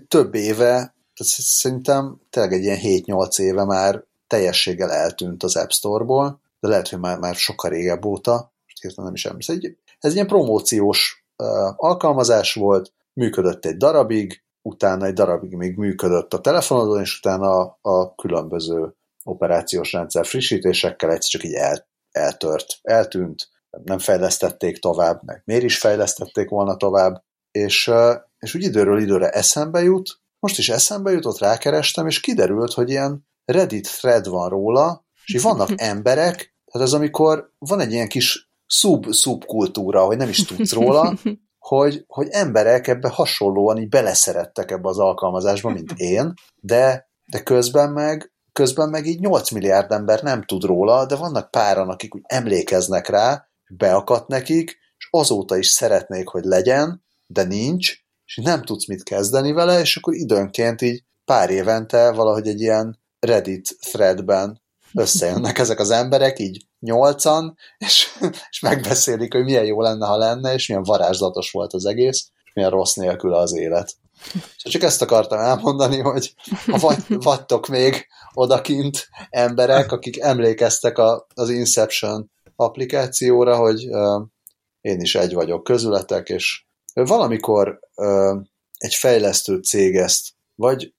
több 0.08 0.34
éve, 0.34 0.94
szerintem 1.14 2.20
tényleg 2.30 2.52
egy 2.52 2.62
ilyen 2.62 2.78
7-8 2.82 3.38
éve 3.38 3.64
már 3.64 4.04
teljességgel 4.26 4.90
eltűnt 4.90 5.42
az 5.42 5.56
App 5.56 5.70
Store-ból, 5.70 6.40
de 6.60 6.68
lehet, 6.68 6.88
hogy 6.88 6.98
már, 6.98 7.18
már 7.18 7.34
sokkal 7.34 7.70
régebb 7.70 8.04
óta, 8.04 8.52
most 8.82 8.96
nem 8.96 9.14
is 9.14 9.24
emlékszem, 9.24 9.56
ez 9.56 9.64
egy, 9.64 9.76
ez 9.98 10.10
egy 10.10 10.14
ilyen 10.14 10.26
promóciós 10.26 11.26
uh, 11.36 11.48
alkalmazás 11.76 12.54
volt, 12.54 12.92
működött 13.12 13.64
egy 13.64 13.76
darabig, 13.76 14.42
utána 14.62 15.06
egy 15.06 15.12
darabig 15.12 15.54
még 15.54 15.76
működött 15.76 16.34
a 16.34 16.40
telefonodon, 16.40 17.00
és 17.00 17.18
utána 17.18 17.60
a, 17.60 17.78
a 17.80 18.14
különböző 18.14 18.94
operációs 19.24 19.92
rendszer 19.92 20.26
frissítésekkel 20.26 21.10
egyszer 21.10 21.30
csak 21.30 21.44
így 21.44 21.54
el, 21.54 21.86
eltört, 22.10 22.78
eltűnt, 22.82 23.48
nem 23.70 23.98
fejlesztették 23.98 24.78
tovább, 24.78 25.20
meg 25.24 25.42
miért 25.44 25.62
is 25.62 25.78
fejlesztették 25.78 26.48
volna 26.48 26.76
tovább, 26.76 27.24
és, 27.50 27.90
és 28.42 28.54
úgy 28.54 28.62
időről 28.62 29.00
időre 29.00 29.28
eszembe 29.30 29.82
jut, 29.82 30.20
most 30.38 30.58
is 30.58 30.68
eszembe 30.68 31.10
jutott, 31.10 31.38
rákerestem, 31.38 32.06
és 32.06 32.20
kiderült, 32.20 32.72
hogy 32.72 32.90
ilyen 32.90 33.26
Reddit 33.44 33.98
thread 33.98 34.28
van 34.28 34.48
róla, 34.48 35.04
És 35.24 35.34
így 35.34 35.42
vannak 35.42 35.70
emberek, 35.92 36.54
tehát 36.64 36.88
az 36.88 36.94
amikor 36.94 37.52
van 37.58 37.80
egy 37.80 37.92
ilyen 37.92 38.08
kis 38.08 38.50
szub-szubkultúra, 38.66 40.04
hogy 40.04 40.16
nem 40.16 40.28
is 40.28 40.44
tudsz 40.44 40.72
róla, 40.72 41.14
hogy, 41.58 42.04
hogy 42.06 42.28
emberek 42.30 42.88
ebbe 42.88 43.08
hasonlóan 43.08 43.78
így 43.78 43.88
beleszerettek 43.88 44.70
ebbe 44.70 44.88
az 44.88 44.98
alkalmazásba, 44.98 45.70
mint 45.70 45.92
én, 45.96 46.34
de, 46.60 47.08
de 47.26 47.42
közben 47.42 47.92
meg 47.92 48.32
közben 48.52 48.88
meg 48.88 49.06
így 49.06 49.20
8 49.20 49.50
milliárd 49.50 49.92
ember 49.92 50.22
nem 50.22 50.44
tud 50.44 50.64
róla, 50.64 51.06
de 51.06 51.16
vannak 51.16 51.50
páran, 51.50 51.88
akik 51.88 52.14
úgy 52.14 52.22
emlékeznek 52.24 53.08
rá, 53.08 53.48
beakadt 53.68 54.28
nekik, 54.28 54.78
és 54.96 55.08
azóta 55.10 55.56
is 55.56 55.68
szeretnék, 55.68 56.28
hogy 56.28 56.44
legyen, 56.44 57.04
de 57.26 57.42
nincs, 57.42 58.01
és 58.34 58.42
nem 58.42 58.62
tudsz 58.62 58.86
mit 58.86 59.02
kezdeni 59.02 59.52
vele, 59.52 59.80
és 59.80 59.96
akkor 59.96 60.14
időnként 60.14 60.82
így 60.82 61.04
pár 61.24 61.50
évente 61.50 62.10
valahogy 62.10 62.48
egy 62.48 62.60
ilyen 62.60 63.00
Reddit 63.18 63.76
threadben 63.80 64.62
összejönnek 64.94 65.58
ezek 65.58 65.78
az 65.78 65.90
emberek, 65.90 66.38
így 66.38 66.66
nyolcan, 66.78 67.56
és, 67.78 68.18
és 68.50 68.60
megbeszélik, 68.60 69.32
hogy 69.32 69.44
milyen 69.44 69.64
jó 69.64 69.80
lenne, 69.80 70.06
ha 70.06 70.16
lenne, 70.16 70.54
és 70.54 70.66
milyen 70.66 70.82
varázslatos 70.82 71.50
volt 71.50 71.72
az 71.72 71.84
egész, 71.84 72.30
és 72.44 72.52
milyen 72.54 72.70
rossz 72.70 72.94
nélkül 72.94 73.34
az 73.34 73.56
élet. 73.56 73.96
És 74.34 74.72
csak 74.72 74.82
ezt 74.82 75.02
akartam 75.02 75.38
elmondani, 75.38 75.98
hogy 75.98 76.34
ha 76.66 76.78
vagy, 76.78 76.98
vagytok 77.08 77.66
még 77.66 78.06
odakint 78.32 79.08
emberek, 79.30 79.92
akik 79.92 80.20
emlékeztek 80.20 80.98
a, 80.98 81.26
az 81.34 81.48
Inception 81.48 82.30
applikációra, 82.56 83.56
hogy 83.56 83.88
uh, 83.88 84.22
én 84.80 85.00
is 85.00 85.14
egy 85.14 85.34
vagyok 85.34 85.64
közületek, 85.64 86.28
és 86.28 86.64
valamikor 86.92 87.78
uh, 87.94 88.40
egy 88.78 88.94
fejlesztő 88.94 89.60
cég 89.60 89.96
ezt 89.96 90.28
vagy 90.54 90.94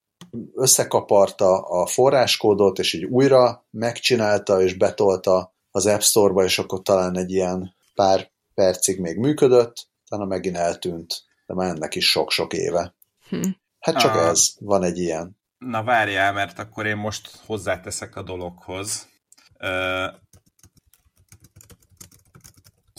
összekaparta 0.55 1.59
a 1.59 1.85
forráskódot, 1.85 2.79
és 2.79 2.93
így 2.93 3.03
újra 3.03 3.65
megcsinálta, 3.69 4.61
és 4.61 4.77
betolta 4.77 5.53
az 5.71 5.85
App 5.85 6.01
Store-ba, 6.01 6.43
és 6.43 6.59
akkor 6.59 6.81
talán 6.81 7.17
egy 7.17 7.31
ilyen 7.31 7.75
pár 7.95 8.31
percig 8.53 8.99
még 8.99 9.17
működött, 9.17 9.87
utána 10.05 10.25
megint 10.25 10.57
eltűnt, 10.57 11.23
de 11.45 11.53
már 11.53 11.69
ennek 11.69 11.95
is 11.95 12.09
sok-sok 12.09 12.53
éve. 12.53 12.95
Hm. 13.29 13.49
Hát 13.79 13.97
csak 13.97 14.15
ah. 14.15 14.27
ez, 14.27 14.39
van 14.59 14.83
egy 14.83 14.97
ilyen. 14.97 15.37
Na 15.57 15.83
várjál, 15.83 16.33
mert 16.33 16.59
akkor 16.59 16.85
én 16.85 16.97
most 16.97 17.39
hozzáteszek 17.45 18.15
a 18.15 18.21
dologhoz. 18.21 19.07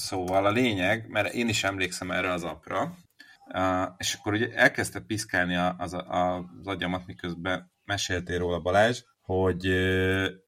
Szóval 0.05 0.47
a 0.47 0.51
lényeg, 0.51 1.09
mert 1.09 1.35
én 1.35 1.49
is 1.49 1.65
emlékszem 1.65 2.11
erre 2.11 2.33
az 2.33 2.45
apra, 2.45 2.99
és 3.97 4.15
akkor 4.15 4.33
ugye 4.33 4.55
elkezdte 4.55 5.01
piszkálni 5.01 5.57
az, 5.79 5.97
az 6.09 6.67
agyamat, 6.67 7.07
miközben 7.07 7.73
meséltél 7.85 8.39
róla 8.39 8.61
Balázs, 8.61 9.03
hogy, 9.21 9.69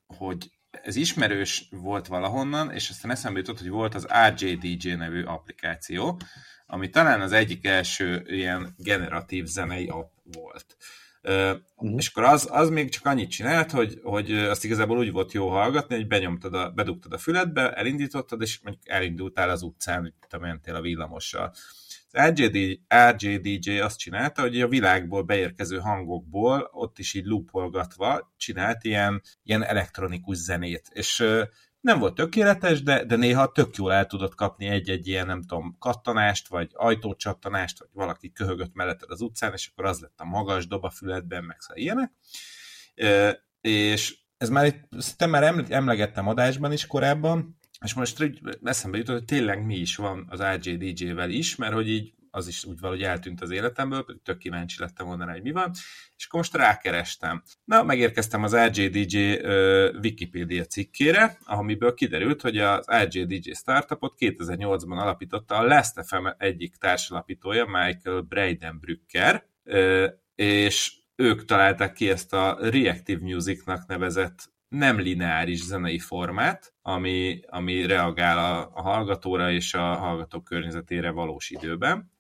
hogy 0.07 0.51
ez 0.71 0.97
ismerős 0.97 1.69
volt 1.71 2.07
valahonnan, 2.07 2.71
és 2.71 2.91
aztán 2.91 3.11
eszembe 3.11 3.39
jutott, 3.39 3.59
hogy 3.59 3.69
volt 3.69 3.95
az 3.95 4.07
RJDJ 4.29 4.93
nevű 4.93 5.23
applikáció, 5.23 6.21
ami 6.67 6.89
talán 6.89 7.21
az 7.21 7.33
egyik 7.33 7.67
első 7.67 8.23
ilyen 8.27 8.75
generatív 8.77 9.45
zenei 9.45 9.87
app 9.87 10.11
volt. 10.23 10.77
Uh-huh. 11.29 11.97
És 11.97 12.09
akkor 12.09 12.23
az, 12.23 12.49
az 12.51 12.69
még 12.69 12.91
csak 12.91 13.07
annyit 13.07 13.31
csinált, 13.31 13.71
hogy, 13.71 14.01
hogy 14.03 14.33
azt 14.33 14.65
igazából 14.65 14.99
úgy 14.99 15.13
volt 15.13 15.33
jó 15.33 15.49
hallgatni, 15.49 15.95
hogy 15.95 16.07
benyomtad 16.07 16.55
a, 16.55 16.71
bedugtad 16.71 17.13
a 17.13 17.19
füledbe, 17.19 17.73
elindítottad, 17.73 18.43
és 18.43 18.61
mondjuk 18.63 18.89
elindultál 18.89 19.51
az 19.51 19.63
utcán, 19.63 20.01
hogy 20.01 20.13
te 20.29 20.39
mentél 20.39 20.75
a 20.75 20.81
villamossal. 20.81 21.53
Az 22.11 22.29
RJD, 22.29 22.79
RJDJ 23.17 23.79
azt 23.79 23.99
csinálta, 23.99 24.41
hogy 24.41 24.61
a 24.61 24.69
világból 24.69 25.23
beérkező 25.23 25.79
hangokból 25.79 26.71
ott 26.73 26.99
is 26.99 27.15
így 27.15 27.25
loopolgatva 27.25 28.33
csinált 28.37 28.85
ilyen, 28.85 29.23
ilyen 29.43 29.65
elektronikus 29.65 30.37
zenét. 30.37 30.91
És 30.93 31.25
nem 31.87 31.99
volt 31.99 32.15
tökéletes, 32.15 32.83
de, 32.83 33.05
de 33.05 33.17
néha 33.17 33.53
tök 33.53 33.77
jól 33.77 33.93
el 33.93 34.07
tudott 34.07 34.35
kapni 34.35 34.67
egy-egy 34.67 35.07
ilyen, 35.07 35.27
nem 35.27 35.43
tudom, 35.43 35.77
kattanást, 35.79 36.49
vagy 36.49 36.71
ajtócsattanást, 36.75 37.79
vagy 37.79 37.89
valaki 37.93 38.33
köhögött 38.33 38.75
melletted 38.75 39.11
az 39.11 39.21
utcán, 39.21 39.53
és 39.53 39.69
akkor 39.73 39.85
az 39.85 39.99
lett 39.99 40.21
a 40.21 40.25
magas 40.25 40.67
dob 40.67 40.85
a 40.85 40.93
meg 41.29 41.57
szóval 41.59 41.83
ilyenek. 41.83 42.13
E, 42.95 43.41
és 43.61 44.19
ez 44.37 44.49
már 44.49 44.89
szinte 44.99 45.27
már 45.27 45.65
emlegettem 45.69 46.29
adásban 46.29 46.73
is 46.73 46.87
korábban, 46.87 47.59
és 47.85 47.95
most 47.95 48.33
eszembe 48.63 48.99
jutott, 48.99 49.17
hogy 49.17 49.25
tényleg 49.25 49.65
mi 49.65 49.77
is 49.77 49.97
van 49.97 50.27
az 50.29 50.43
RJDJ-vel 50.43 51.31
is, 51.31 51.57
mert 51.57 51.73
hogy 51.73 51.89
így 51.89 52.15
az 52.37 52.49
is 52.49 52.65
úgy 52.65 52.81
valahogy 52.81 53.03
eltűnt 53.03 53.41
az 53.41 53.51
életemből, 53.51 54.05
tök 54.25 54.39
kíváncsi 54.39 54.81
lettem 54.81 55.07
volna 55.07 55.31
hogy 55.31 55.43
mi 55.43 55.51
van, 55.51 55.71
és 56.17 56.27
akkor 56.27 56.41
most 56.41 56.55
rákerestem. 56.55 57.43
Na, 57.65 57.83
megérkeztem 57.83 58.43
az 58.43 58.57
RJDJ 58.57 59.33
uh, 59.33 59.95
Wikipedia 60.03 60.65
cikkére, 60.65 61.39
amiből 61.45 61.95
kiderült, 61.95 62.41
hogy 62.41 62.59
az 62.59 62.87
RJDJ 63.03 63.51
startupot 63.53 64.15
2008-ban 64.19 64.99
alapította 64.99 65.57
a 65.57 65.63
Last 65.63 66.07
FM 66.07 66.27
egyik 66.39 66.77
társalapítója, 66.77 67.67
Michael 67.67 68.21
Breidenbrücker, 68.21 69.47
uh, 69.65 70.07
és 70.35 70.93
ők 71.15 71.45
találták 71.45 71.93
ki 71.93 72.11
ezt 72.11 72.33
a 72.33 72.59
Reactive 72.61 73.21
Musicnak 73.21 73.87
nevezett 73.87 74.55
nem 74.69 74.99
lineáris 74.99 75.63
zenei 75.63 75.99
formát, 75.99 76.75
ami, 76.83 77.41
ami 77.49 77.87
reagál 77.87 78.39
a, 78.39 78.71
a 78.75 78.83
hallgatóra 78.83 79.51
és 79.51 79.75
a 79.75 79.95
hallgatók 79.95 80.45
környezetére 80.45 81.11
valós 81.11 81.51
időben 81.51 82.15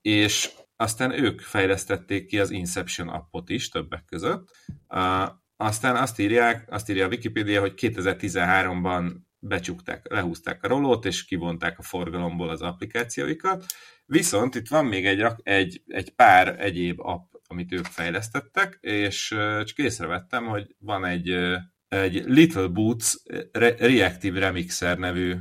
és 0.00 0.50
aztán 0.76 1.10
ők 1.10 1.40
fejlesztették 1.40 2.26
ki 2.26 2.38
az 2.38 2.50
Inception 2.50 3.08
appot 3.08 3.48
is 3.48 3.68
többek 3.68 4.04
között. 4.04 4.56
Aztán 5.56 5.96
azt 5.96 6.18
írják, 6.18 6.64
azt 6.70 6.90
írja 6.90 7.04
a 7.04 7.08
Wikipedia, 7.08 7.60
hogy 7.60 7.72
2013-ban 7.76 9.12
becsukták, 9.38 10.10
lehúzták 10.10 10.62
a 10.64 10.68
rolót, 10.68 11.04
és 11.04 11.24
kivonták 11.24 11.78
a 11.78 11.82
forgalomból 11.82 12.48
az 12.48 12.62
applikációikat. 12.62 13.64
Viszont 14.04 14.54
itt 14.54 14.68
van 14.68 14.84
még 14.84 15.06
egy, 15.06 15.26
egy, 15.42 15.82
egy 15.86 16.14
pár 16.14 16.60
egyéb 16.60 17.00
app, 17.00 17.32
amit 17.46 17.72
ők 17.72 17.84
fejlesztettek, 17.84 18.78
és 18.80 19.28
csak 19.64 19.78
észrevettem, 19.78 20.46
hogy 20.46 20.74
van 20.78 21.04
egy, 21.04 21.30
egy 21.88 22.22
Little 22.24 22.66
Boots 22.66 23.14
Reactive 23.78 24.40
Remixer 24.40 24.98
nevű 24.98 25.34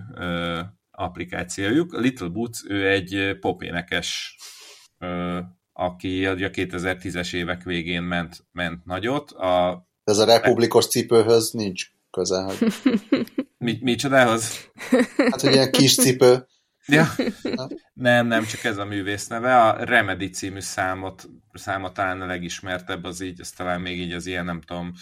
applikációjuk. 0.97 1.93
A 1.93 1.99
Little 1.99 2.27
Boots, 2.27 2.63
ő 2.67 2.87
egy 2.89 3.37
popénekes, 3.39 4.37
aki 5.73 6.25
a 6.25 6.35
2010-es 6.35 7.33
évek 7.33 7.63
végén 7.63 8.03
ment, 8.03 8.45
ment 8.51 8.85
nagyot. 8.85 9.31
A, 9.31 9.87
Ez 10.03 10.17
a 10.17 10.25
republikos 10.25 10.87
cipőhöz 10.87 11.51
nincs 11.51 11.85
köze. 12.11 12.41
Hogy... 12.41 12.73
Mi, 13.57 13.77
mi 13.81 13.95
csodához? 13.95 14.69
Hát, 15.17 15.41
hogy 15.41 15.53
ilyen 15.53 15.71
kis 15.71 15.95
cipő. 15.95 16.45
Ja. 16.89 17.07
Nem, 17.93 18.27
nem, 18.27 18.45
csak 18.45 18.63
ez 18.63 18.77
a 18.77 18.85
művész 18.85 19.27
neve. 19.27 19.61
A 19.61 19.83
Remedy 19.83 20.29
című 20.29 20.59
számot, 20.59 21.29
számot 21.53 21.93
talán 21.93 22.21
a 22.21 22.25
legismertebb, 22.25 23.03
az 23.03 23.21
így, 23.21 23.41
az 23.41 23.51
talán 23.51 23.81
még 23.81 23.99
így 23.99 24.11
az 24.11 24.25
ilyen, 24.25 24.45
nem 24.45 24.61
tudom, 24.61 24.93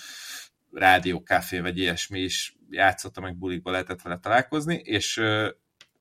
rádiókáfé 0.71 1.59
vagy 1.59 1.77
ilyesmi 1.77 2.19
is 2.19 2.57
játszottam, 2.69 3.23
meg 3.23 3.37
bulikba 3.37 3.71
lehetett 3.71 4.01
vele 4.01 4.19
találkozni, 4.19 4.75
és 4.75 5.21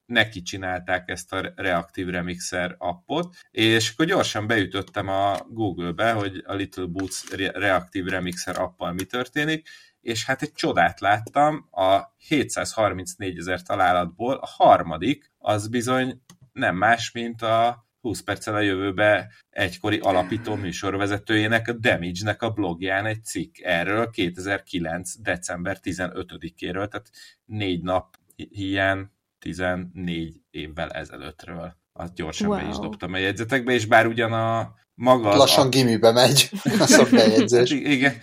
neki 0.06 0.42
csinálták 0.42 1.08
ezt 1.08 1.32
a 1.32 1.52
Reactive 1.56 2.10
Remixer 2.10 2.74
appot, 2.78 3.34
és 3.50 3.90
akkor 3.90 4.06
gyorsan 4.06 4.46
beütöttem 4.46 5.08
a 5.08 5.36
Google-be, 5.48 6.12
hogy 6.12 6.42
a 6.46 6.54
Little 6.54 6.86
Boots 6.86 7.30
Reactive 7.52 8.10
Remixer 8.10 8.58
appal 8.58 8.92
mi 8.92 9.04
történik, 9.04 9.68
és 10.00 10.24
hát 10.24 10.42
egy 10.42 10.52
csodát 10.52 11.00
láttam, 11.00 11.68
a 11.70 12.00
734 12.16 13.38
ezer 13.38 13.62
találatból 13.62 14.34
a 14.34 14.46
harmadik, 14.46 15.32
az 15.38 15.68
bizony 15.68 16.20
nem 16.52 16.76
más, 16.76 17.10
mint 17.12 17.42
a 17.42 17.84
20 18.00 18.22
perccel 18.22 18.54
a 18.54 18.60
jövőbe 18.60 19.32
egykori 19.50 19.98
alapító 19.98 20.54
műsorvezetőjének, 20.54 21.68
a 21.68 21.72
Damage-nek 21.72 22.42
a 22.42 22.50
blogján 22.50 23.06
egy 23.06 23.24
cikk 23.24 23.58
erről 23.58 24.10
2009. 24.10 25.20
december 25.20 25.78
15-éről, 25.82 26.88
tehát 26.88 27.10
négy 27.44 27.82
nap 27.82 28.16
hiány 28.36 29.10
14 29.44 30.40
évvel 30.50 30.90
ezelőttről. 30.90 31.76
Azt 31.92 32.14
gyorsan 32.14 32.48
wow. 32.48 32.58
be 32.58 32.68
is 32.68 32.78
dobtam 32.78 33.12
a 33.12 33.16
jegyzetekbe, 33.16 33.72
és 33.72 33.86
bár 33.86 34.06
ugyan 34.06 34.32
a 34.32 34.74
maga... 34.94 35.36
Lassan 35.36 35.66
a... 35.66 35.68
gimibe 35.68 36.12
megy 36.12 36.50
a 36.78 37.06
bejegyzés. 37.10 37.70
Igen, 37.96 38.14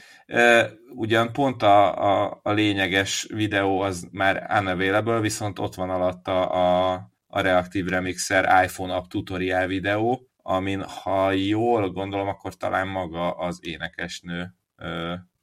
ugyan 0.95 1.31
pont 1.31 1.63
a, 1.63 2.03
a, 2.23 2.39
a 2.43 2.51
lényeges 2.51 3.27
videó 3.33 3.79
az 3.79 4.07
már 4.11 4.47
unavailable, 4.59 5.19
viszont 5.19 5.59
ott 5.59 5.75
van 5.75 5.89
alatta 5.89 6.49
a, 6.49 6.93
a 7.27 7.41
Reactive 7.41 7.89
Remixer 7.89 8.63
iPhone 8.63 8.93
app 8.93 9.07
tutorial 9.07 9.67
videó, 9.67 10.27
amin 10.37 10.81
ha 10.81 11.31
jól 11.31 11.89
gondolom, 11.89 12.27
akkor 12.27 12.55
talán 12.55 12.87
maga 12.87 13.31
az 13.31 13.59
énekesnő 13.61 14.55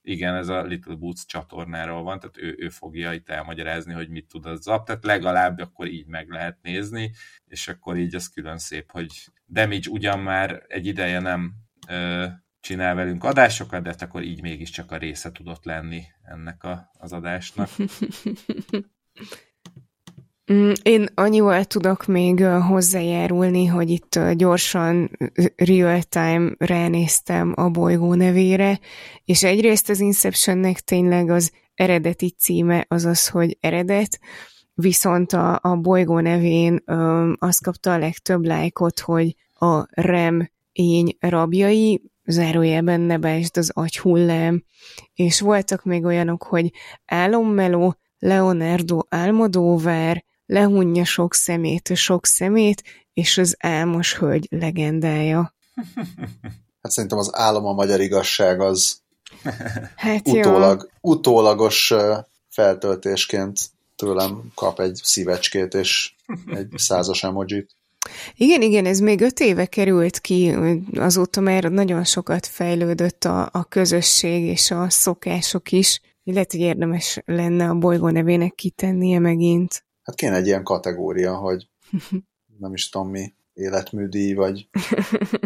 igen, 0.09 0.35
ez 0.35 0.49
a 0.49 0.63
Little 0.63 0.95
Boots 0.95 1.27
csatornáról 1.27 2.03
van, 2.03 2.21
tehát 2.21 2.39
ő, 2.39 2.57
ő 2.59 2.69
fogja 2.69 3.13
itt 3.13 3.29
elmagyarázni, 3.29 3.93
hogy 3.93 4.09
mit 4.09 4.29
tud 4.29 4.47
az 4.47 4.67
app, 4.67 4.87
tehát 4.87 5.05
legalább 5.05 5.59
akkor 5.59 5.87
így 5.87 6.07
meg 6.07 6.29
lehet 6.29 6.59
nézni, 6.63 7.13
és 7.47 7.69
akkor 7.69 7.97
így 7.97 8.15
az 8.15 8.29
külön 8.29 8.59
szép, 8.59 8.91
hogy 8.91 9.07
Damage 9.47 9.91
ugyan 9.91 10.19
már 10.19 10.63
egy 10.69 10.87
ideje 10.87 11.21
nem 11.21 11.55
ö, 11.89 12.27
csinál 12.61 12.95
velünk 12.95 13.25
adásokat, 13.25 13.83
de 13.83 13.89
hát 13.91 14.03
akkor 14.03 14.23
így 14.23 14.43
mégiscsak 14.43 14.91
a 14.91 14.97
része 14.97 15.33
tudott 15.33 15.65
lenni 15.65 16.03
ennek 16.23 16.65
a, 16.65 16.91
az 16.99 17.13
adásnak. 17.13 17.69
Mm, 20.53 20.73
én 20.83 21.07
annyival 21.15 21.65
tudok 21.65 22.07
még 22.07 22.45
hozzájárulni, 22.45 23.67
hogy 23.67 23.91
itt 23.91 24.19
gyorsan 24.33 25.11
real-time 25.57 26.55
ránéztem 26.59 27.53
a 27.57 27.69
bolygó 27.69 28.15
nevére, 28.15 28.79
és 29.25 29.43
egyrészt 29.43 29.89
az 29.89 30.01
Inceptionnek 30.01 30.81
tényleg 30.81 31.31
az 31.31 31.53
eredeti 31.75 32.31
címe 32.31 32.85
az 32.89 33.05
az, 33.05 33.29
hogy 33.29 33.57
eredet, 33.61 34.21
viszont 34.75 35.33
a, 35.33 35.59
a 35.63 35.77
bolygó 35.77 36.21
nevén 36.21 36.83
azt 37.39 37.63
kapta 37.63 37.93
a 37.93 37.99
legtöbb 37.99 38.45
lájkot, 38.45 39.01
hogy 39.01 39.37
a 39.53 40.01
REM 40.01 40.51
ény 40.73 41.17
rabjai, 41.21 42.03
zárójelben 42.25 43.01
ne 43.01 43.41
az 43.53 43.71
agyhullám, 43.75 44.65
és 45.15 45.41
voltak 45.41 45.85
még 45.85 46.05
olyanok, 46.05 46.43
hogy 46.43 46.73
álommeló, 47.07 47.97
Leonardo 48.19 49.01
Almodóvár, 49.09 50.25
lehunja 50.49 51.05
sok 51.05 51.35
szemét, 51.35 51.91
sok 51.95 52.27
szemét, 52.27 52.83
és 53.13 53.39
az 53.39 53.57
álmos 53.59 54.17
hölgy 54.17 54.47
legendája. 54.51 55.55
Hát 56.83 56.93
szerintem 56.93 57.19
az 57.19 57.31
álom 57.33 57.67
a 57.67 57.73
magyar 57.73 58.01
igazság 58.01 58.61
az 58.61 59.01
hát 59.97 60.29
utólag, 60.29 60.91
utólagos 61.01 61.95
feltöltésként 62.49 63.59
tőlem 63.97 64.43
kap 64.55 64.81
egy 64.81 65.01
szívecskét 65.03 65.75
és 65.75 66.15
egy 66.55 66.69
százas 66.89 67.23
emojit. 67.23 67.77
Igen, 68.35 68.63
igen, 68.63 68.87
ez 68.87 68.99
még 68.99 69.21
öt 69.21 69.41
éve 69.41 69.67
került 69.67 70.19
ki, 70.19 70.55
azóta 70.95 71.41
már 71.41 71.65
nagyon 71.65 72.05
sokat 72.05 72.47
fejlődött 72.47 73.25
a, 73.25 73.49
a 73.53 73.65
közösség 73.65 74.45
és 74.45 74.71
a 74.71 74.91
szokások 74.91 75.73
is. 75.73 76.01
Lehet, 76.25 76.51
hogy 76.51 76.61
érdemes 76.61 77.21
lenne 77.25 77.69
a 77.69 77.75
bolygó 77.75 78.09
nevének 78.09 78.55
kitennie 78.55 79.19
megint. 79.19 79.85
Hát 80.09 80.17
kéne 80.17 80.35
egy 80.35 80.47
ilyen 80.47 80.65
kategória, 80.65 81.37
hogy 81.37 81.69
nem 82.61 82.73
is 82.73 82.89
tudom 82.89 83.09
mi, 83.09 83.35
életműdíj, 83.55 84.35
vagy 84.35 84.69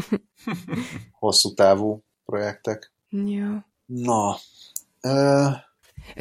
hosszú 1.21 1.55
távú 1.55 2.05
projektek. 2.25 2.93
Ja. 3.09 3.73
Na. 3.85 4.37
Ö... 5.01 5.49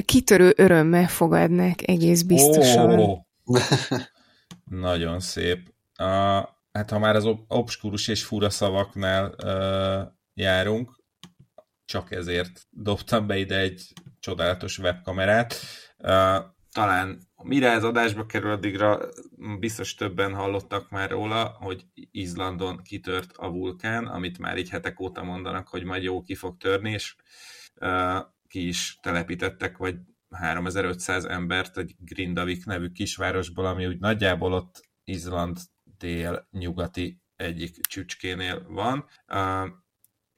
Kitörő 0.05 0.53
örömmel 0.55 1.07
fogadnak, 1.07 1.87
egész 1.87 2.21
biztosan. 2.21 2.99
Oh. 2.99 3.19
Nagyon 4.65 5.19
szép. 5.19 5.73
Uh, 5.99 6.45
hát 6.71 6.89
ha 6.89 6.99
már 6.99 7.15
az 7.15 7.27
obskurus 7.47 8.07
és 8.07 8.23
fura 8.23 8.49
szavaknál 8.49 9.35
uh, 9.43 10.13
járunk, 10.33 11.03
csak 11.85 12.11
ezért 12.11 12.67
dobtam 12.69 13.27
be 13.27 13.37
ide 13.37 13.57
egy 13.57 13.93
csodálatos 14.19 14.77
webkamerát. 14.77 15.55
Uh, 15.97 16.59
talán 16.71 17.19
mire 17.43 17.71
ez 17.71 17.83
adásba 17.83 18.25
kerül, 18.25 18.51
addigra 18.51 18.99
biztos 19.59 19.95
többen 19.95 20.33
hallottak 20.33 20.89
már 20.89 21.09
róla, 21.09 21.45
hogy 21.45 21.85
Izlandon 22.11 22.81
kitört 22.83 23.31
a 23.37 23.49
vulkán, 23.49 24.05
amit 24.05 24.37
már 24.37 24.57
így 24.57 24.69
hetek 24.69 24.99
óta 24.99 25.23
mondanak, 25.23 25.67
hogy 25.67 25.83
majd 25.83 26.03
jó 26.03 26.21
ki 26.21 26.35
fog 26.35 26.57
törni, 26.57 26.91
és 26.91 27.15
uh, 27.75 28.19
ki 28.47 28.67
is 28.67 28.97
telepítettek, 29.01 29.77
vagy 29.77 29.95
3500 30.29 31.25
embert 31.25 31.77
egy 31.77 31.95
Grindavik 31.99 32.65
nevű 32.65 32.89
kisvárosból, 32.89 33.65
ami 33.65 33.85
úgy 33.85 33.99
nagyjából 33.99 34.53
ott 34.53 34.89
Izland 35.03 35.57
dél-nyugati 35.97 37.21
egyik 37.35 37.85
csücskénél 37.87 38.65
van, 38.67 39.05
uh, 39.27 39.69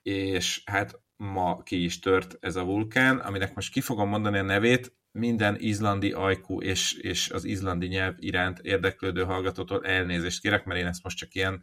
és 0.02 0.62
hát 0.66 1.02
ma 1.16 1.64
ki 1.64 1.84
is 1.84 2.00
tört 2.00 2.38
ez 2.40 2.56
a 2.56 2.64
vulkán, 2.64 3.18
aminek 3.18 3.56
most 3.56 3.72
ki 3.72 3.82
fogom 3.82 4.10
mondani 4.10 4.38
a 4.38 4.42
nevét, 4.42 4.96
minden 5.14 5.55
izlandi 5.59 6.11
ajkú 6.11 6.61
és, 6.61 6.93
és 6.93 7.30
az 7.30 7.43
izlandi 7.43 7.88
nyelv 7.88 8.16
iránt 8.18 8.59
érdeklődő 8.59 9.24
hallgatótól 9.24 9.86
elnézést 9.86 10.41
kérek, 10.41 10.66
mert 10.66 10.80
én 10.80 10.88
ezt 10.88 11.03
most 11.03 11.18
csak 11.18 11.36
ilyen 11.36 11.61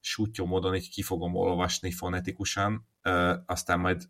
sútyó 0.00 0.46
módon 0.46 0.74
így 0.74 0.90
ki 0.90 1.02
fogom 1.02 1.34
olvasni 1.34 1.90
fonetikusan, 1.90 2.88
uh, 3.02 3.34
aztán 3.46 3.80
majd 3.80 4.02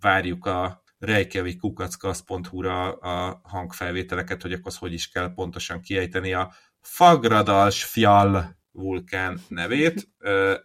várjuk 0.00 0.46
a 0.46 0.82
reykjavikukackasz.hu-ra 0.98 2.92
a 2.92 3.40
hangfelvételeket, 3.44 4.42
hogy 4.42 4.52
akkor 4.52 4.72
hogy 4.78 4.92
is 4.92 5.08
kell 5.08 5.34
pontosan 5.34 5.80
kiejteni 5.80 6.32
a 6.32 6.52
Fagradalsfjall 6.80 8.44
vulkán 8.72 9.40
nevét, 9.48 10.08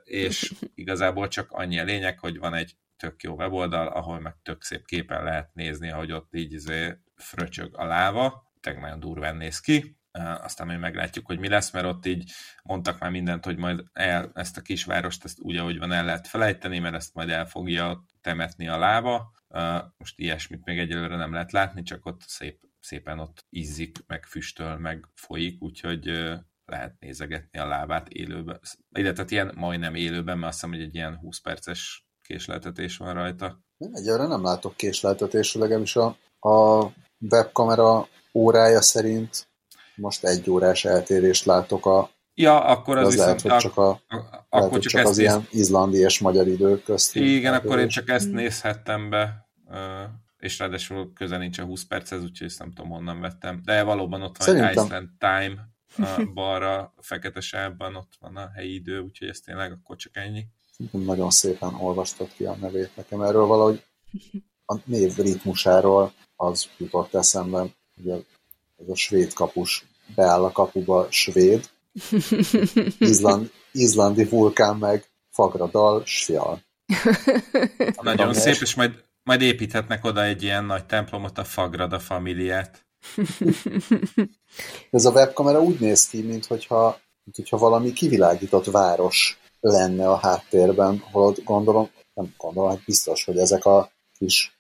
és 0.03 0.53
igazából 0.75 1.27
csak 1.27 1.51
annyi 1.51 1.79
a 1.79 1.84
lényeg, 1.84 2.19
hogy 2.19 2.38
van 2.38 2.53
egy 2.53 2.75
tök 2.98 3.24
jó 3.24 3.36
weboldal, 3.36 3.88
ahol 3.88 4.20
meg 4.20 4.36
tök 4.41 4.64
szép 4.64 4.86
képen 4.86 5.24
lehet 5.24 5.54
nézni, 5.54 5.91
ahogy 5.91 6.12
ott 6.12 6.36
így 6.36 6.54
izé 6.54 6.98
fröcsög 7.16 7.78
a 7.78 7.86
láva, 7.86 8.52
tényleg 8.60 8.82
nagyon 8.82 9.00
durván 9.00 9.36
néz 9.36 9.60
ki, 9.60 9.98
aztán 10.20 10.68
még 10.68 10.78
meglátjuk, 10.78 11.26
hogy 11.26 11.39
mi 11.39 11.48
lesz, 11.48 11.72
mert 11.72 11.86
ott 11.86 12.06
így 12.06 12.32
mondtak 12.64 13.00
már 13.00 13.12
mindent, 13.12 13.46
hogy 13.46 13.58
majd 13.58 13.84
el, 13.94 14.32
ezt 14.34 14.58
a 14.58 14.62
kisvárost 14.62 15.24
ezt 15.24 15.39
úgy, 15.39 15.58
ahogy 15.58 15.78
van, 15.78 15.91
el 15.91 16.06
lehet 16.06 16.28
felejteni, 16.28 16.80
mert 16.80 16.96
ezt 16.96 17.14
majd 17.14 17.30
el 17.30 17.46
fogja 17.46 18.06
temetni 18.22 18.68
a 18.68 18.78
láva. 18.78 19.32
Most 19.98 20.20
ilyesmit 20.20 20.66
még 20.66 20.80
egyelőre 20.80 21.16
nem 21.16 21.34
lehet 21.34 21.52
látni, 21.52 21.84
csak 21.84 22.06
ott 22.06 22.22
szép, 22.22 22.60
szépen 22.80 23.20
ott 23.20 23.46
izzik, 23.50 23.98
meg 24.08 24.26
füstöl, 24.26 24.78
meg 24.78 25.08
folyik, 25.14 25.62
úgyhogy 25.62 26.06
lehet 26.66 27.00
nézegetni 27.00 27.60
a 27.60 27.68
lábát 27.68 28.10
élőben. 28.10 28.60
Illetve 28.91 29.26
ilyen 29.28 29.52
majdnem 29.56 29.96
élőben, 29.96 30.38
mert 30.38 30.52
azt 30.52 30.62
hiszem, 30.62 30.76
hogy 30.76 30.88
egy 30.88 30.96
ilyen 30.96 31.18
20 31.18 31.41
perces 31.41 32.08
késleltetés 32.24 32.97
van 32.97 33.13
rajta. 33.13 33.59
Egyelőre 33.78 34.28
nem 34.28 34.43
látok 34.43 34.76
késleltetést, 34.76 35.55
legalábbis 35.55 35.95
a, 35.95 36.17
a 36.39 36.86
webkamera 37.19 38.07
órája 38.34 38.82
szerint 38.82 39.47
most 39.95 40.24
egy 40.24 40.49
órás 40.49 40.86
eltérést 40.86 41.45
látok 41.45 41.86
a 41.86 42.11
Ja, 42.36 42.63
akkor 42.65 42.97
az, 42.97 43.05
az 43.05 43.13
viszont, 43.13 43.41
lehet, 43.41 43.61
hogy 43.61 43.71
csak, 43.71 43.78
a, 43.78 43.89
a, 43.89 44.01
akkor 44.49 44.67
lehet, 44.69 44.82
csak, 44.82 44.91
csak 44.91 45.05
az 45.05 45.17
néz... 45.17 45.26
ilyen 45.26 45.47
izlandi 45.51 45.97
és 45.97 46.19
magyar 46.19 46.47
idő 46.47 46.82
közt. 46.82 47.15
Igen, 47.15 47.53
akkor 47.53 47.80
én 47.80 47.88
csak 47.88 48.09
ezt 48.09 48.32
nézhettem 48.32 49.09
be, 49.09 49.49
és 50.38 50.59
ráadásul 50.59 51.13
közel 51.13 51.39
nincs 51.39 51.59
a 51.59 51.63
20 51.63 51.84
perchez, 51.84 52.24
úgyhogy 52.24 52.47
ezt 52.47 52.59
nem 52.59 52.71
tudom 52.71 52.91
honnan 52.91 53.19
vettem. 53.19 53.61
De 53.65 53.84
valóban 53.84 54.21
ott 54.21 54.38
van 54.38 54.47
Szerintem... 54.47 54.86
Iceland 54.86 55.09
Time 55.17 55.71
a 55.97 56.32
balra, 56.34 56.93
fekete 56.99 57.39
sávban, 57.39 57.95
ott 57.95 58.13
van 58.19 58.36
a 58.36 58.51
helyi 58.55 58.74
idő, 58.74 58.99
úgyhogy 58.99 59.28
ez 59.28 59.39
tényleg 59.39 59.71
akkor 59.71 59.95
csak 59.95 60.15
ennyi. 60.15 60.45
Nagyon 60.91 61.30
szépen 61.30 61.74
olvastad 61.74 62.30
ki 62.36 62.45
a 62.45 62.55
nevét 62.55 62.95
nekem. 62.95 63.21
Erről 63.21 63.45
valahogy 63.45 63.84
a 64.65 64.76
név 64.86 65.15
ritmusáról 65.15 66.13
az 66.36 66.69
jutott 66.78 67.13
eszembe, 67.13 67.65
ugye 67.97 68.13
ez 68.78 68.89
a 68.89 68.95
svéd 68.95 69.34
kapus 69.34 69.86
beáll 70.15 70.43
a 70.43 70.51
kapuba 70.51 71.07
svéd, 71.09 71.69
Izland, 72.99 73.51
izlandi 73.71 74.24
vulkán 74.24 74.78
meg 74.78 75.05
Fagradal, 75.30 76.05
Svial. 76.05 76.61
Nagyon 78.01 78.34
szép, 78.34 78.55
és 78.61 78.76
majd, 78.76 79.03
majd 79.24 79.41
építhetnek 79.41 80.05
oda 80.05 80.24
egy 80.24 80.43
ilyen 80.43 80.65
nagy 80.65 80.86
templomot, 80.86 81.38
a 81.38 81.43
Fagrada 81.43 81.99
familiát. 81.99 82.86
Ez 84.91 85.05
a 85.05 85.11
webkamera 85.11 85.61
úgy 85.61 85.80
néz 85.80 86.07
ki, 86.07 86.21
mint 86.21 86.45
hogyha, 86.45 86.99
mint 87.24 87.36
hogyha 87.36 87.57
valami 87.57 87.93
kivilágított 87.93 88.65
város 88.65 89.38
lenne 89.70 90.09
a 90.09 90.16
háttérben, 90.16 91.03
holott 91.11 91.43
gondolom, 91.43 91.89
nem 92.14 92.34
gondolom, 92.38 92.70
hát 92.70 92.86
biztos, 92.86 93.24
hogy 93.24 93.38
ezek 93.38 93.66
a 93.66 93.91
kis 94.18 94.59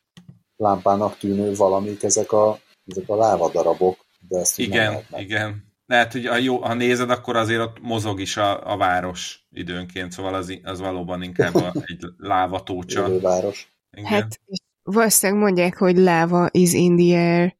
lámpának 0.55 1.17
tűnő 1.17 1.53
valamik, 1.53 2.03
ezek 2.03 2.31
a, 2.31 2.59
ezek 2.85 3.09
a 3.09 3.15
lávadarabok, 3.15 4.05
de 4.27 4.39
ezt 4.39 4.59
Igen, 4.59 5.05
igen. 5.17 5.71
Lehet, 5.85 6.11
hogy 6.11 6.27
ha, 6.27 6.37
jó, 6.37 6.57
ha 6.57 6.73
nézed, 6.73 7.09
akkor 7.09 7.35
azért 7.35 7.61
ott 7.61 7.81
mozog 7.81 8.19
is 8.19 8.37
a, 8.37 8.71
a 8.71 8.77
város 8.77 9.47
időnként, 9.51 10.11
szóval 10.11 10.33
az, 10.33 10.59
az 10.63 10.79
valóban 10.79 11.23
inkább 11.23 11.55
a, 11.55 11.73
egy 11.73 12.05
lávatócsa. 12.17 13.19
város. 13.19 13.75
Igen. 13.91 14.11
Hát 14.11 14.39
valószínűleg 14.83 15.41
mondják, 15.41 15.77
hogy 15.77 15.97
láva 15.97 16.47
is 16.51 16.73
in 16.73 16.97
the 16.97 17.17
air. 17.17 17.55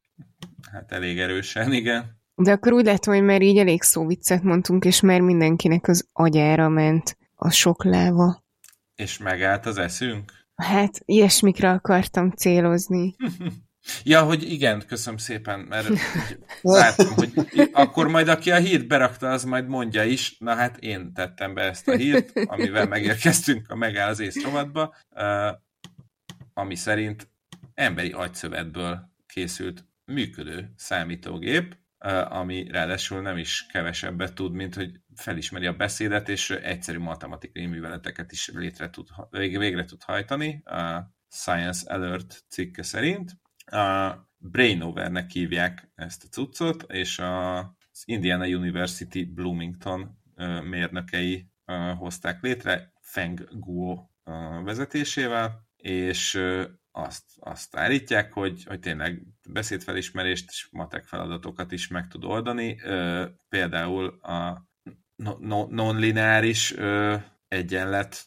Hát 0.72 0.92
elég 0.92 1.20
erősen, 1.20 1.74
igen. 1.74 2.22
De 2.36 2.52
akkor 2.52 2.74
úgy 2.74 2.86
látom, 2.86 3.14
hogy 3.14 3.24
már 3.24 3.42
így 3.42 3.58
elég 3.58 3.82
szóviccet 3.82 4.44
mondtunk, 4.44 4.86
és 4.86 5.02
már 5.02 5.22
mindenkinek 5.22 5.88
az 5.88 6.08
agyára 6.14 6.70
ment 6.70 7.18
a 7.44 7.52
sok 7.52 7.84
láva. 7.84 8.44
És 8.96 9.18
megállt 9.18 9.66
az 9.66 9.78
eszünk? 9.78 10.32
Hát, 10.56 11.02
ilyesmikre 11.06 11.70
akartam 11.70 12.32
célozni. 12.32 13.16
Ja, 14.04 14.24
hogy 14.24 14.52
igen, 14.52 14.84
köszönöm 14.88 15.18
szépen, 15.18 15.60
mert 15.60 15.88
látom, 16.62 17.14
hogy 17.14 17.32
akkor 17.74 18.08
majd 18.08 18.28
aki 18.28 18.52
a 18.52 18.58
hírt 18.58 18.88
berakta, 18.88 19.30
az 19.30 19.44
majd 19.44 19.68
mondja 19.68 20.04
is, 20.04 20.38
na 20.38 20.56
hát 20.56 20.78
én 20.78 21.14
tettem 21.14 21.54
be 21.54 21.62
ezt 21.62 21.88
a 21.88 21.96
hírt, 21.96 22.32
amivel 22.34 22.88
megérkeztünk 22.88 23.70
a 23.70 23.76
megáll 23.76 24.10
az 24.10 24.20
észrovatba, 24.20 24.96
ami 26.54 26.76
szerint 26.76 27.30
emberi 27.74 28.12
agyszövetből 28.12 29.10
készült 29.28 29.86
működő 30.06 30.74
számítógép 30.76 31.78
ami 32.30 32.68
ráadásul 32.68 33.22
nem 33.22 33.38
is 33.38 33.66
kevesebbet 33.66 34.34
tud, 34.34 34.54
mint 34.54 34.76
hogy 34.76 34.92
felismeri 35.16 35.66
a 35.66 35.74
beszédet, 35.74 36.30
és 36.30 36.50
egyszerű 36.50 36.98
matematikai 36.98 37.66
műveleteket 37.66 38.32
is 38.32 38.50
létre 38.54 38.90
tud, 38.90 39.08
végre 39.32 39.86
tud 39.86 40.04
hajtani, 40.04 40.62
a 40.64 41.12
Science 41.30 41.94
Alert 41.94 42.44
cikke 42.50 42.84
szerint. 42.84 43.32
A 43.66 44.14
Brainovernek 44.38 45.32
hívják 45.32 45.92
ezt 45.96 46.24
a 46.24 46.28
cuccot, 46.28 46.86
és 46.92 47.20
az 47.20 48.04
Indiana 48.06 48.46
University 48.46 49.34
Bloomington 49.34 50.18
mérnökei 50.64 51.52
hozták 51.98 52.42
létre 52.42 52.94
Feng 53.02 53.48
Guo 53.52 54.08
vezetésével, 54.64 55.68
és 55.76 56.42
azt, 56.96 57.24
azt 57.40 57.76
állítják, 57.76 58.34
hogy, 58.34 58.64
hogy 58.64 58.80
tényleg 58.80 59.22
beszédfelismerést 59.50 60.50
és 60.50 60.68
matek 60.72 61.06
feladatokat 61.06 61.72
is 61.72 61.88
meg 61.88 62.08
tud 62.08 62.24
oldani. 62.24 62.82
Például 63.50 64.06
a 64.08 64.68
non-lineáris 65.70 66.76
egyenlet 67.48 68.26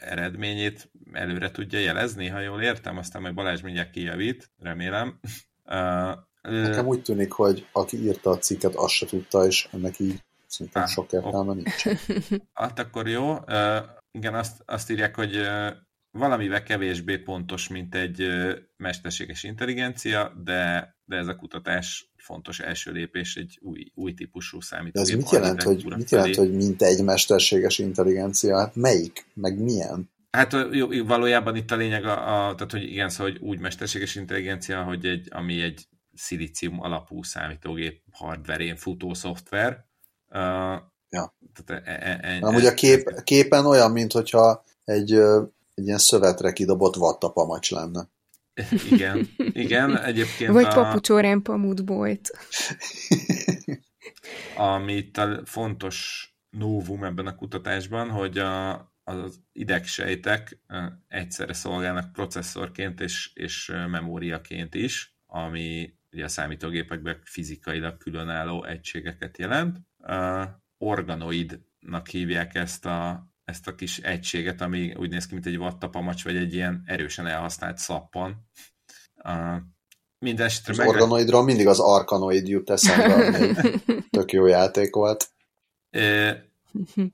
eredményét 0.00 0.90
előre 1.12 1.50
tudja 1.50 1.78
jelezni, 1.78 2.28
ha 2.28 2.40
jól 2.40 2.62
értem, 2.62 2.98
aztán 2.98 3.22
majd 3.22 3.34
Balázs 3.34 3.60
mindjárt 3.60 3.90
kijavít, 3.90 4.50
remélem. 4.58 5.20
Nekem 6.42 6.86
úgy 6.86 7.02
tűnik, 7.02 7.32
hogy 7.32 7.66
aki 7.72 8.02
írta 8.02 8.30
a 8.30 8.38
cikket, 8.38 8.74
azt 8.74 8.94
se 8.94 9.06
tudta, 9.06 9.46
és 9.46 9.68
ennek 9.72 9.98
így 9.98 10.24
szerintem 10.46 10.86
sok 10.86 11.12
értelme 11.12 11.54
nincs. 11.54 11.84
Hát 12.52 12.78
akkor 12.78 13.08
jó. 13.08 13.36
Igen, 14.10 14.34
azt, 14.34 14.62
azt 14.66 14.90
írják, 14.90 15.14
hogy 15.14 15.48
valamivel 16.18 16.62
kevésbé 16.62 17.16
pontos, 17.16 17.68
mint 17.68 17.94
egy 17.94 18.28
mesterséges 18.76 19.42
intelligencia, 19.42 20.32
de, 20.44 20.94
de 21.04 21.16
ez 21.16 21.26
a 21.26 21.36
kutatás 21.36 22.12
fontos 22.16 22.60
első 22.60 22.92
lépés 22.92 23.36
egy 23.36 23.58
új, 23.62 23.92
új 23.94 24.14
típusú 24.14 24.60
számítógép. 24.60 25.06
De 25.06 25.12
ez 25.12 25.18
mit 25.18 25.30
jelent, 25.30 25.62
hogy, 25.62 25.84
mit 25.96 26.10
jelent, 26.10 26.34
hogy 26.34 26.52
mint 26.54 26.82
egy 26.82 27.04
mesterséges 27.04 27.78
intelligencia? 27.78 28.58
Hát 28.58 28.74
melyik? 28.74 29.26
Meg 29.34 29.58
milyen? 29.58 30.10
Hát 30.30 30.56
jó, 30.72 31.04
valójában 31.04 31.56
itt 31.56 31.70
a 31.70 31.76
lényeg, 31.76 32.04
a, 32.04 32.48
a, 32.48 32.54
tehát 32.54 32.72
hogy 32.72 32.82
igen, 32.82 33.08
szóval, 33.08 33.32
hogy 33.32 33.40
úgy 33.40 33.58
mesterséges 33.58 34.14
intelligencia, 34.14 34.82
hogy 34.82 35.06
egy, 35.06 35.28
ami 35.30 35.60
egy 35.60 35.88
szilícium 36.14 36.80
alapú 36.80 37.22
számítógép 37.22 38.02
hardverén 38.12 38.76
futó 38.76 39.14
szoftver. 39.14 39.86
Uh, 40.28 40.38
ja. 41.08 41.36
Tehát 41.54 41.86
e, 41.86 41.90
e, 41.90 42.18
e, 42.22 42.38
Amúgy 42.40 42.66
a 42.66 42.74
kép, 42.74 43.22
képen 43.24 43.66
olyan, 43.66 43.90
mint 43.90 44.12
hogyha 44.12 44.64
egy 44.84 45.20
egy 45.78 45.86
ilyen 45.86 45.98
szövetre 45.98 46.52
kidobott 46.52 46.94
vattapamacs 46.94 47.70
lenne. 47.70 48.08
Igen, 48.90 49.28
igen, 49.36 49.98
egyébként 49.98 50.52
Vagy 50.52 50.64
a... 50.64 50.74
papucsórán 50.74 51.42
pamutbolt. 51.42 52.30
Amit 54.56 55.16
a 55.16 55.40
fontos 55.44 56.26
novum 56.50 57.04
ebben 57.04 57.26
a 57.26 57.34
kutatásban, 57.34 58.10
hogy 58.10 58.38
a, 58.38 58.74
az 59.04 59.40
idegsejtek 59.52 60.62
egyszerre 61.08 61.52
szolgálnak 61.52 62.12
processzorként 62.12 63.00
és, 63.00 63.30
és 63.34 63.72
memóriaként 63.90 64.74
is, 64.74 65.16
ami 65.26 65.94
ugye 66.12 66.24
a 66.24 66.28
számítógépekben 66.28 67.20
fizikailag 67.24 67.96
különálló 67.96 68.64
egységeket 68.64 69.38
jelent. 69.38 69.78
Uh, 69.98 70.44
organoidnak 70.78 72.08
hívják 72.08 72.54
ezt 72.54 72.86
a, 72.86 73.27
ezt 73.48 73.66
a 73.66 73.74
kis 73.74 73.98
egységet, 73.98 74.60
ami 74.60 74.94
úgy 74.94 75.10
néz 75.10 75.26
ki, 75.26 75.34
mint 75.34 75.46
egy 75.46 75.58
vattapamacs, 75.58 76.24
vagy 76.24 76.36
egy 76.36 76.54
ilyen 76.54 76.82
erősen 76.86 77.26
elhasznált 77.26 77.78
szappan. 77.78 78.48
Uh, 79.24 79.56
Mindenesetre 80.18 80.72
az 80.72 80.78
meg... 80.78 80.88
organoidról 80.88 81.44
mindig 81.44 81.66
az 81.66 81.80
arkanoid 81.80 82.48
jut 82.48 82.70
eszembe, 82.70 83.54
tök 84.10 84.32
jó 84.32 84.46
játék 84.46 84.94
volt. 84.94 85.28
É, 85.90 86.30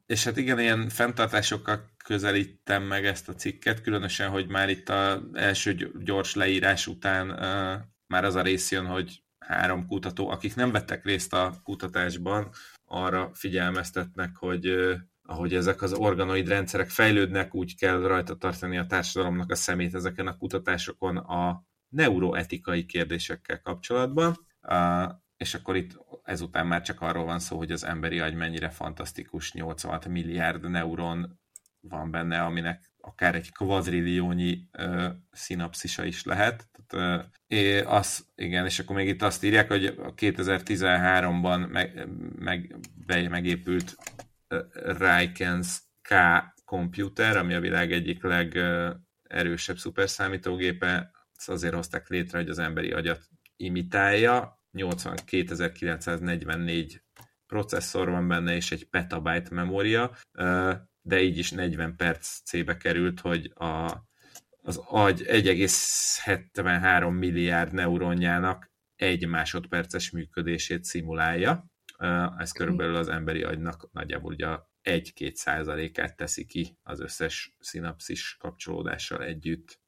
és 0.07 0.25
hát 0.25 0.37
igen, 0.37 0.61
ilyen 0.61 0.89
fenntartásokkal 0.89 1.91
közelítem 2.05 2.83
meg 2.83 3.07
ezt 3.07 3.29
a 3.29 3.35
cikket, 3.35 3.81
különösen, 3.81 4.31
hogy 4.31 4.49
már 4.49 4.69
itt 4.69 4.89
az 4.89 5.19
első 5.33 5.93
gyors 6.05 6.35
leírás 6.35 6.87
után 6.87 7.31
uh, 7.31 7.83
már 8.07 8.25
az 8.25 8.35
a 8.35 8.43
rész 8.43 8.71
jön, 8.71 8.87
hogy 8.87 9.23
három 9.39 9.87
kutató, 9.87 10.29
akik 10.29 10.55
nem 10.55 10.71
vettek 10.71 11.05
részt 11.05 11.33
a 11.33 11.61
kutatásban, 11.63 12.51
arra 12.85 13.31
figyelmeztetnek, 13.35 14.37
hogy 14.37 14.69
uh, 14.69 14.95
ahogy 15.27 15.55
ezek 15.55 15.83
az 15.83 15.93
organoid 15.93 16.49
rendszerek 16.49 16.91
fejlődnek, 16.91 17.55
úgy 17.55 17.77
kell 17.77 18.01
rajta 18.01 18.37
tartani 18.37 18.79
a 18.79 18.87
társadalomnak 18.87 19.51
a 19.51 19.55
szemét 19.55 19.95
ezeken 19.95 20.27
a 20.27 20.37
kutatásokon 20.37 21.17
a 21.17 21.65
neuroetikai 21.89 22.85
kérdésekkel 22.85 23.61
kapcsolatban. 23.61 24.47
És 25.37 25.55
akkor 25.55 25.77
itt 25.77 25.99
ezután 26.23 26.67
már 26.67 26.83
csak 26.83 27.01
arról 27.01 27.25
van 27.25 27.39
szó, 27.39 27.57
hogy 27.57 27.71
az 27.71 27.85
emberi 27.85 28.21
agy 28.21 28.35
mennyire 28.35 28.69
fantasztikus, 28.69 29.53
86 29.53 30.09
milliárd 30.09 30.71
neuron 30.71 31.39
van 31.81 32.11
benne, 32.11 32.43
aminek 32.43 32.93
akár 33.01 33.35
egy 33.35 33.53
kvadrilliónyi 33.53 34.69
uh, 34.79 35.07
szinapszisa 35.31 36.05
is 36.05 36.25
lehet. 36.25 36.69
Tehát, 36.89 37.31
uh, 37.85 37.93
az, 37.95 38.27
igen, 38.35 38.65
és 38.65 38.79
akkor 38.79 38.97
még 38.97 39.09
itt 39.09 39.23
azt 39.23 39.45
írják, 39.45 39.69
hogy 39.69 39.95
2013-ban 39.99 41.71
meg, 41.71 42.09
meg, 42.39 42.77
megépült 43.07 43.97
Rikens 44.99 45.79
K 46.03 46.15
komputer, 46.65 47.37
ami 47.37 47.55
a 47.55 47.61
világ 47.61 47.93
egyik 47.93 48.23
legerősebb 48.23 49.79
szuperszámítógépe, 49.79 51.11
ezt 51.37 51.49
azért 51.49 51.75
hozták 51.75 52.09
létre, 52.09 52.39
hogy 52.39 52.49
az 52.49 52.59
emberi 52.59 52.93
agyat 52.93 53.29
imitálja. 53.57 54.63
82.944 54.73 57.01
processzor 57.47 58.11
van 58.11 58.29
benne, 58.29 58.55
és 58.55 58.73
egy 58.73 58.89
petabyte 58.89 59.55
memória, 59.55 60.17
de 61.01 61.21
így 61.21 61.39
is 61.39 61.51
40 61.51 61.97
perc 61.97 62.41
cébe 62.45 62.77
került, 62.77 63.21
hogy 63.21 63.53
a, 63.55 63.93
az 64.63 64.81
agy 64.87 65.23
1,73 65.23 67.19
milliárd 67.19 67.73
neuronjának 67.73 68.73
egy 68.97 69.27
másodperces 69.27 70.11
működését 70.11 70.85
szimulálja. 70.85 71.73
Ez 72.39 72.53
körülbelül 72.53 72.97
az 72.97 73.09
emberi 73.09 73.43
agynak 73.43 73.89
nagyjából 73.93 74.33
ugye 74.33 74.47
1-2 74.83 75.35
százalékát 75.35 76.17
teszi 76.17 76.45
ki 76.45 76.79
az 76.83 77.01
összes 77.01 77.57
szinapszis 77.61 78.37
kapcsolódással 78.41 79.23
együtt. 79.23 79.83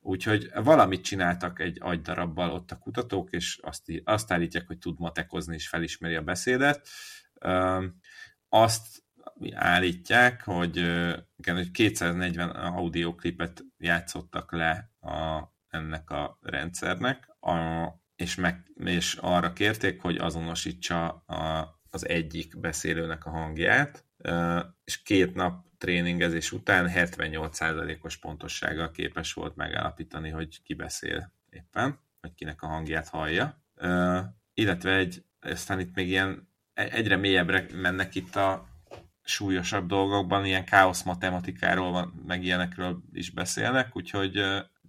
Úgyhogy 0.00 0.50
valamit 0.54 1.04
csináltak 1.04 1.60
egy 1.60 1.78
agydarabbal 1.80 2.50
ott 2.50 2.70
a 2.70 2.78
kutatók, 2.78 3.30
és 3.30 3.58
azt, 3.62 3.82
azt 4.04 4.32
állítják, 4.32 4.66
hogy 4.66 4.78
tud 4.78 4.98
matekozni 4.98 5.54
és 5.54 5.68
felismeri 5.68 6.14
a 6.14 6.22
beszédet. 6.22 6.88
Azt 8.48 9.02
állítják, 9.52 10.42
hogy, 10.42 10.76
igen, 11.36 11.54
hogy 11.54 11.70
240 11.70 12.50
audioklipet 12.50 13.64
játszottak 13.78 14.52
le 14.52 14.90
a, 15.00 15.42
ennek 15.68 16.10
a 16.10 16.38
rendszernek, 16.40 17.36
a, 17.40 17.86
és, 18.22 18.34
meg, 18.34 18.72
és 18.84 19.14
arra 19.20 19.52
kérték, 19.52 20.00
hogy 20.00 20.16
azonosítsa 20.16 21.08
a, 21.08 21.70
az 21.90 22.08
egyik 22.08 22.60
beszélőnek 22.60 23.26
a 23.26 23.30
hangját, 23.30 24.04
és 24.84 25.02
két 25.02 25.34
nap 25.34 25.64
tréningezés 25.78 26.52
után 26.52 26.90
78%-os 26.94 28.16
pontossággal 28.16 28.90
képes 28.90 29.32
volt 29.32 29.56
megállapítani, 29.56 30.30
hogy 30.30 30.62
ki 30.62 30.74
beszél 30.74 31.32
éppen, 31.50 31.98
vagy 32.20 32.34
kinek 32.34 32.62
a 32.62 32.66
hangját 32.66 33.08
hallja. 33.08 33.62
Illetve 34.54 34.96
egy, 34.96 35.24
aztán 35.40 35.80
itt 35.80 35.94
még 35.94 36.08
ilyen 36.08 36.48
e, 36.74 36.88
egyre 36.90 37.16
mélyebbre 37.16 37.66
mennek 37.74 38.14
itt 38.14 38.36
a 38.36 38.66
súlyosabb 39.22 39.86
dolgokban, 39.86 40.44
ilyen 40.44 40.64
káosz 40.64 41.02
matematikáról 41.02 41.90
van, 41.90 42.22
meg 42.26 42.44
ilyenekről 42.44 43.02
is 43.12 43.30
beszélnek, 43.30 43.96
úgyhogy 43.96 44.42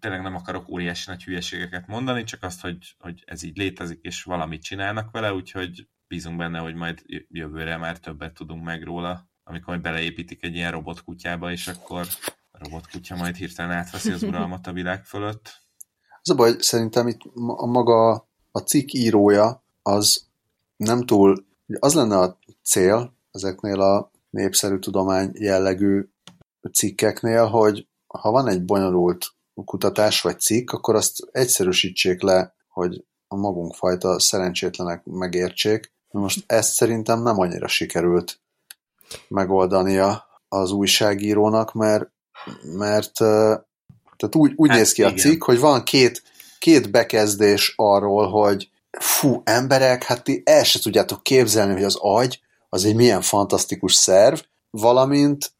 tényleg 0.04 0.22
nem 0.22 0.36
akarok 0.36 0.70
óriási 0.70 1.10
nagy 1.10 1.24
hülyeségeket 1.24 1.88
mondani, 1.88 2.24
csak 2.24 2.44
azt, 2.44 2.62
hogy, 2.62 2.96
hogy 3.00 3.24
ez 3.26 3.44
így 3.44 3.58
létezik, 3.58 4.00
és 4.02 4.24
valamit 4.24 4.64
csinálnak 4.64 5.12
vele, 5.12 5.34
úgyhogy 5.34 5.88
bízunk 6.08 6.38
benne, 6.38 6.60
hogy 6.60 6.76
majd 6.76 7.02
jövőre 7.28 7.78
már 7.78 8.00
többet 8.00 8.34
tudunk 8.34 8.64
meg 8.64 8.84
róla, 8.84 9.30
amikor 9.44 9.68
majd 9.68 9.82
beleépítik 9.82 10.44
egy 10.44 10.56
ilyen 10.56 10.72
robotkutyába, 10.72 11.52
és 11.52 11.68
akkor 11.68 12.08
a 12.52 12.58
robotkutya 12.64 13.16
majd 13.16 13.36
hirtelen 13.36 13.78
átveszi 13.78 14.12
az 14.12 14.24
uralmat 14.24 14.68
a 14.68 14.74
világ 14.74 15.06
fölött. 15.06 15.62
Az 16.22 16.30
a 16.30 16.36
baj, 16.36 16.56
szerintem 16.60 17.08
itt 17.08 17.22
a 17.36 17.66
maga 17.66 18.12
a 18.52 18.60
cikk 18.60 18.94
írója 18.94 19.66
az 19.82 20.28
nem 20.76 21.06
túl, 21.06 21.46
az 21.80 21.94
lenne 21.94 22.18
a 22.18 22.40
cél 22.64 23.18
ezeknél 23.32 23.82
a 23.82 24.12
népszerű 24.30 24.80
tudomány 24.80 25.32
jellegű 25.34 26.10
cikkeknél, 26.72 27.46
hogy 27.46 27.88
ha 28.08 28.32
van 28.32 28.48
egy 28.48 28.66
bonyolult 28.66 29.34
kutatás 29.66 30.22
vagy 30.22 30.40
cikk, 30.40 30.72
akkor 30.72 30.96
azt 30.96 31.28
egyszerűsítsék 31.32 32.22
le, 32.22 32.56
hogy 32.68 33.04
a 33.28 33.36
magunk 33.36 33.76
fajta 33.76 34.20
szerencsétlenek 34.20 35.06
megértsék. 35.06 35.92
Most 36.10 36.44
ezt 36.48 36.74
szerintem 36.74 37.22
nem 37.22 37.40
annyira 37.40 37.68
sikerült 37.68 38.40
megoldania 39.28 40.26
az 40.48 40.72
újságírónak, 40.72 41.74
mert, 41.74 42.10
mert 42.64 43.14
tehát 44.16 44.36
úgy, 44.36 44.54
úgy 44.56 44.70
hát 44.70 44.78
néz 44.78 44.92
ki 44.92 45.02
igen. 45.02 45.14
a 45.14 45.18
cikk, 45.18 45.44
hogy 45.44 45.60
van 45.60 45.84
két, 45.84 46.24
két 46.60 46.92
bekezdés 46.92 47.74
arról, 47.76 48.30
hogy 48.30 48.70
fú, 48.92 49.42
emberek, 49.44 50.04
hát 50.04 50.24
ti 50.24 50.42
el 50.46 50.64
se 50.64 50.80
tudjátok 50.80 51.24
képzelni, 51.24 51.74
hogy 51.74 51.84
az 51.84 51.98
agy 52.00 52.42
az 52.70 52.86
egy 52.86 52.96
milyen 52.96 53.22
fantasztikus 53.22 53.94
szerv, 53.94 54.40
valamint 54.70 55.52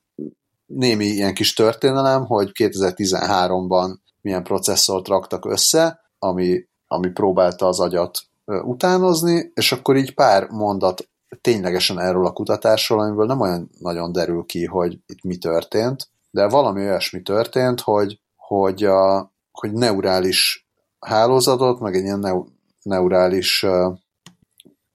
némi 0.76 1.06
ilyen 1.06 1.34
kis 1.34 1.54
történelem, 1.54 2.26
hogy 2.26 2.52
2013-ban 2.54 3.96
milyen 4.22 4.44
processzort 4.44 5.08
raktak 5.08 5.46
össze, 5.46 6.00
ami, 6.20 6.68
ami 6.88 7.10
próbálta 7.10 7.68
az 7.68 7.80
agyat 7.80 8.20
utánozni, 8.46 9.52
és 9.54 9.72
akkor 9.72 9.96
így 9.96 10.14
pár 10.14 10.48
mondat 10.50 11.08
ténylegesen 11.42 12.00
erről 12.00 12.26
a 12.26 12.34
kutatásról, 12.34 13.00
amiből 13.00 13.26
nem 13.26 13.40
olyan 13.40 13.70
nagyon 13.80 14.12
derül 14.12 14.44
ki, 14.46 14.66
hogy 14.66 15.00
itt 15.06 15.24
mi 15.24 15.38
történt, 15.38 16.08
de 16.32 16.48
valami 16.48 16.82
olyasmi 16.82 17.22
történt, 17.22 17.82
hogy, 17.82 18.20
hogy, 18.36 18.84
a, 18.84 19.32
hogy 19.52 19.74
neurális 19.74 20.68
hálózatot, 21.00 21.80
meg 21.80 21.96
egy 21.96 22.04
ilyen 22.04 22.20
neu, 22.20 22.46
neurális 22.82 23.64
uh, 23.64 23.98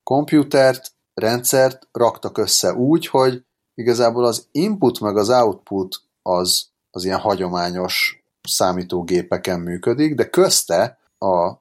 komputert, 0.02 0.92
rendszert 1.14 1.88
raktak 1.92 2.38
össze 2.38 2.74
úgy, 2.74 3.06
hogy 3.06 3.44
igazából 3.78 4.24
az 4.24 4.48
input 4.52 5.00
meg 5.00 5.16
az 5.16 5.30
output 5.30 6.02
az, 6.22 6.68
az 6.90 7.04
ilyen 7.04 7.18
hagyományos 7.18 8.22
számítógépeken 8.42 9.60
működik, 9.60 10.14
de 10.14 10.28
közte 10.28 10.98
a 11.18 11.52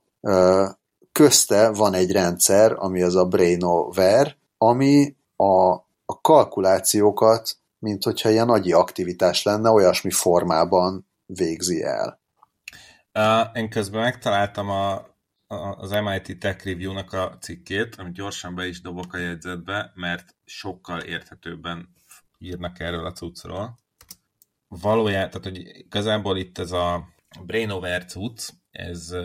közte 1.11 1.71
van 1.71 1.93
egy 1.93 2.11
rendszer, 2.11 2.73
ami 2.77 3.01
az 3.01 3.15
a 3.15 3.25
Brainover, 3.25 4.35
ami 4.57 5.15
a, 5.35 5.71
a 6.05 6.21
kalkulációkat, 6.21 7.57
mint 7.79 8.03
hogyha 8.03 8.29
ilyen 8.29 8.49
agyi 8.49 8.71
aktivitás 8.71 9.43
lenne, 9.43 9.69
olyasmi 9.69 10.11
formában 10.11 11.07
végzi 11.25 11.83
el. 11.83 12.19
Uh, 13.13 13.57
én 13.57 13.69
közben 13.69 14.01
megtaláltam 14.01 14.69
a, 14.69 14.93
a, 15.47 15.55
az 15.77 15.91
MIT 15.91 16.39
Tech 16.39 16.65
Review-nak 16.65 17.13
a 17.13 17.37
cikkét, 17.41 17.95
amit 17.95 18.13
gyorsan 18.13 18.55
be 18.55 18.67
is 18.67 18.81
dobok 18.81 19.13
a 19.13 19.17
jegyzetbe, 19.17 19.91
mert 19.95 20.35
sokkal 20.45 20.99
érthetőbben 20.99 21.95
írnak 22.37 22.79
erről 22.79 23.05
a 23.05 23.11
cuccról. 23.11 23.79
Valójában, 24.67 25.29
tehát 25.29 25.45
hogy 25.47 25.77
igazából 25.77 26.37
itt 26.37 26.57
ez 26.57 26.71
a 26.71 27.07
Brainover 27.45 28.05
cucc, 28.05 28.49
ez, 28.71 29.15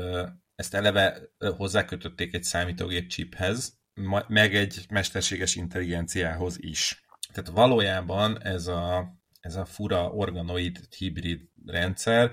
ezt 0.54 0.74
eleve 0.74 1.20
hozzákötötték 1.56 2.34
egy 2.34 2.42
számítógép 2.42 3.08
chiphez, 3.08 3.80
meg 4.28 4.54
egy 4.54 4.86
mesterséges 4.88 5.54
intelligenciához 5.54 6.56
is. 6.58 7.04
Tehát 7.32 7.50
valójában 7.50 8.42
ez 8.42 8.66
a, 8.66 9.12
ez 9.40 9.56
a 9.56 9.64
fura 9.64 10.10
organoid 10.10 10.78
hibrid 10.96 11.40
rendszer, 11.66 12.32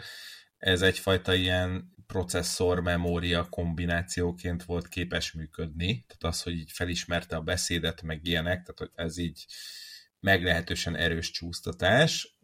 ez 0.57 0.81
egyfajta 0.81 1.33
ilyen 1.33 1.93
processzor 2.07 2.79
memória 2.79 3.49
kombinációként 3.49 4.63
volt 4.63 4.87
képes 4.87 5.31
működni, 5.31 6.05
tehát 6.07 6.35
az, 6.35 6.43
hogy 6.43 6.53
így 6.53 6.71
felismerte 6.71 7.35
a 7.35 7.41
beszédet, 7.41 8.01
meg 8.01 8.25
ilyenek, 8.25 8.61
tehát 8.61 8.79
hogy 8.79 8.91
ez 8.95 9.17
így 9.17 9.45
meglehetősen 10.19 10.95
erős 10.95 11.31
csúsztatás, 11.31 12.37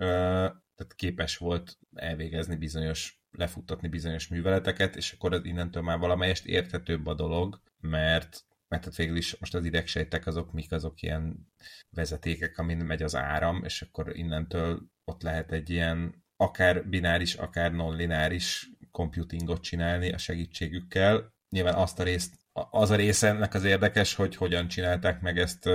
tehát 0.75 0.93
képes 0.95 1.37
volt 1.37 1.77
elvégezni 1.93 2.55
bizonyos, 2.55 3.21
lefuttatni 3.31 3.87
bizonyos 3.87 4.27
műveleteket, 4.27 4.95
és 4.95 5.11
akkor 5.11 5.41
innentől 5.43 5.83
már 5.83 5.97
valamelyest 5.97 6.45
érthetőbb 6.45 7.07
a 7.07 7.13
dolog, 7.13 7.61
mert 7.79 8.45
mert 8.67 8.81
tehát 8.81 8.97
végül 8.97 9.17
is 9.17 9.37
most 9.39 9.55
az 9.55 9.65
idegsejtek 9.65 10.27
azok 10.27 10.51
mik, 10.51 10.71
azok 10.71 11.01
ilyen 11.01 11.51
vezetékek, 11.89 12.57
amin 12.57 12.77
megy 12.77 13.03
az 13.03 13.15
áram, 13.15 13.63
és 13.63 13.81
akkor 13.81 14.17
innentől 14.17 14.81
ott 15.03 15.21
lehet 15.21 15.51
egy 15.51 15.69
ilyen 15.69 16.23
akár 16.37 16.87
bináris, 16.87 17.33
akár 17.33 17.71
non-lináris 17.71 18.69
computingot 18.91 19.61
csinálni 19.61 20.11
a 20.11 20.17
segítségükkel. 20.17 21.33
Nyilván 21.49 21.73
azt 21.73 21.99
a 21.99 22.03
részt, 22.03 22.33
az 22.51 22.89
a 22.89 22.95
része 22.95 23.27
ennek 23.27 23.53
az 23.53 23.63
érdekes, 23.63 24.15
hogy 24.15 24.35
hogyan 24.35 24.67
csinálták 24.67 25.21
meg 25.21 25.37
ezt 25.37 25.69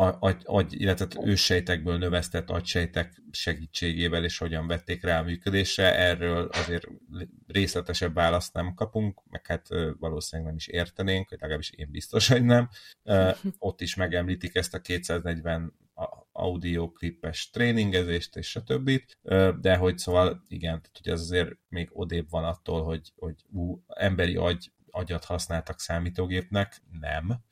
agy, 0.00 0.42
agy, 0.44 0.80
illetve 0.80 1.06
őssejtekből 1.24 1.98
növesztett 1.98 2.50
agysejtek 2.50 3.22
segítségével, 3.30 4.24
és 4.24 4.38
hogyan 4.38 4.66
vették 4.66 5.02
rá 5.02 5.20
a 5.20 5.22
működésre. 5.22 5.96
Erről 5.96 6.48
azért 6.52 6.86
részletesebb 7.46 8.14
választ 8.14 8.54
nem 8.54 8.74
kapunk, 8.74 9.22
meg 9.30 9.46
hát 9.46 9.68
valószínűleg 9.98 10.48
nem 10.48 10.58
is 10.58 10.66
értenénk, 10.66 11.28
hogy 11.28 11.38
legalábbis 11.40 11.70
én 11.70 11.90
biztos, 11.90 12.28
hogy 12.28 12.44
nem. 12.44 12.68
Ott 13.58 13.80
is 13.80 13.94
megemlítik 13.94 14.54
ezt 14.54 14.74
a 14.74 14.80
240 14.80 15.72
audioklippes 16.32 17.50
tréningezést 17.50 18.36
és 18.36 18.56
a 18.56 18.62
többit, 18.62 19.18
de 19.60 19.76
hogy 19.76 19.98
szóval 19.98 20.42
igen, 20.48 20.82
tehát 20.82 20.98
hogy 21.02 21.12
ez 21.12 21.20
azért 21.20 21.50
még 21.68 21.88
odébb 21.92 22.30
van 22.30 22.44
attól, 22.44 22.82
hogy, 22.84 23.12
hogy 23.16 23.34
ú, 23.52 23.82
emberi 23.86 24.36
agy, 24.36 24.72
agyat 24.90 25.24
használtak 25.24 25.80
számítógépnek, 25.80 26.82
nem. 27.00 27.44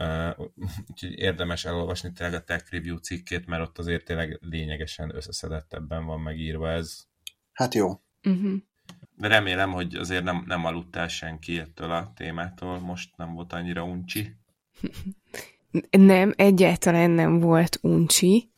Uh, 0.00 0.46
úgyhogy 0.90 1.18
érdemes 1.18 1.64
elolvasni 1.64 2.12
tényleg 2.12 2.40
a 2.40 2.44
Tech 2.44 2.72
Review 2.72 2.96
cikkét, 2.96 3.46
mert 3.46 3.62
ott 3.62 3.78
azért 3.78 4.04
tényleg 4.04 4.38
lényegesen 4.40 5.14
összeszedettebben 5.14 6.04
van 6.04 6.20
megírva 6.20 6.70
ez. 6.70 7.06
Hát 7.52 7.74
jó. 7.74 7.88
Uh-huh. 8.22 8.54
De 9.16 9.28
remélem, 9.28 9.72
hogy 9.72 9.94
azért 9.94 10.24
nem, 10.24 10.44
nem 10.46 10.64
aludtál 10.64 11.08
senki 11.08 11.58
ettől 11.58 11.90
a 11.90 12.12
témától, 12.16 12.78
most 12.78 13.16
nem 13.16 13.34
volt 13.34 13.52
annyira 13.52 13.84
uncsi. 13.84 14.36
Nem, 15.90 16.32
egyáltalán 16.36 17.10
nem 17.10 17.38
volt 17.38 17.78
uncsi, 17.82 18.50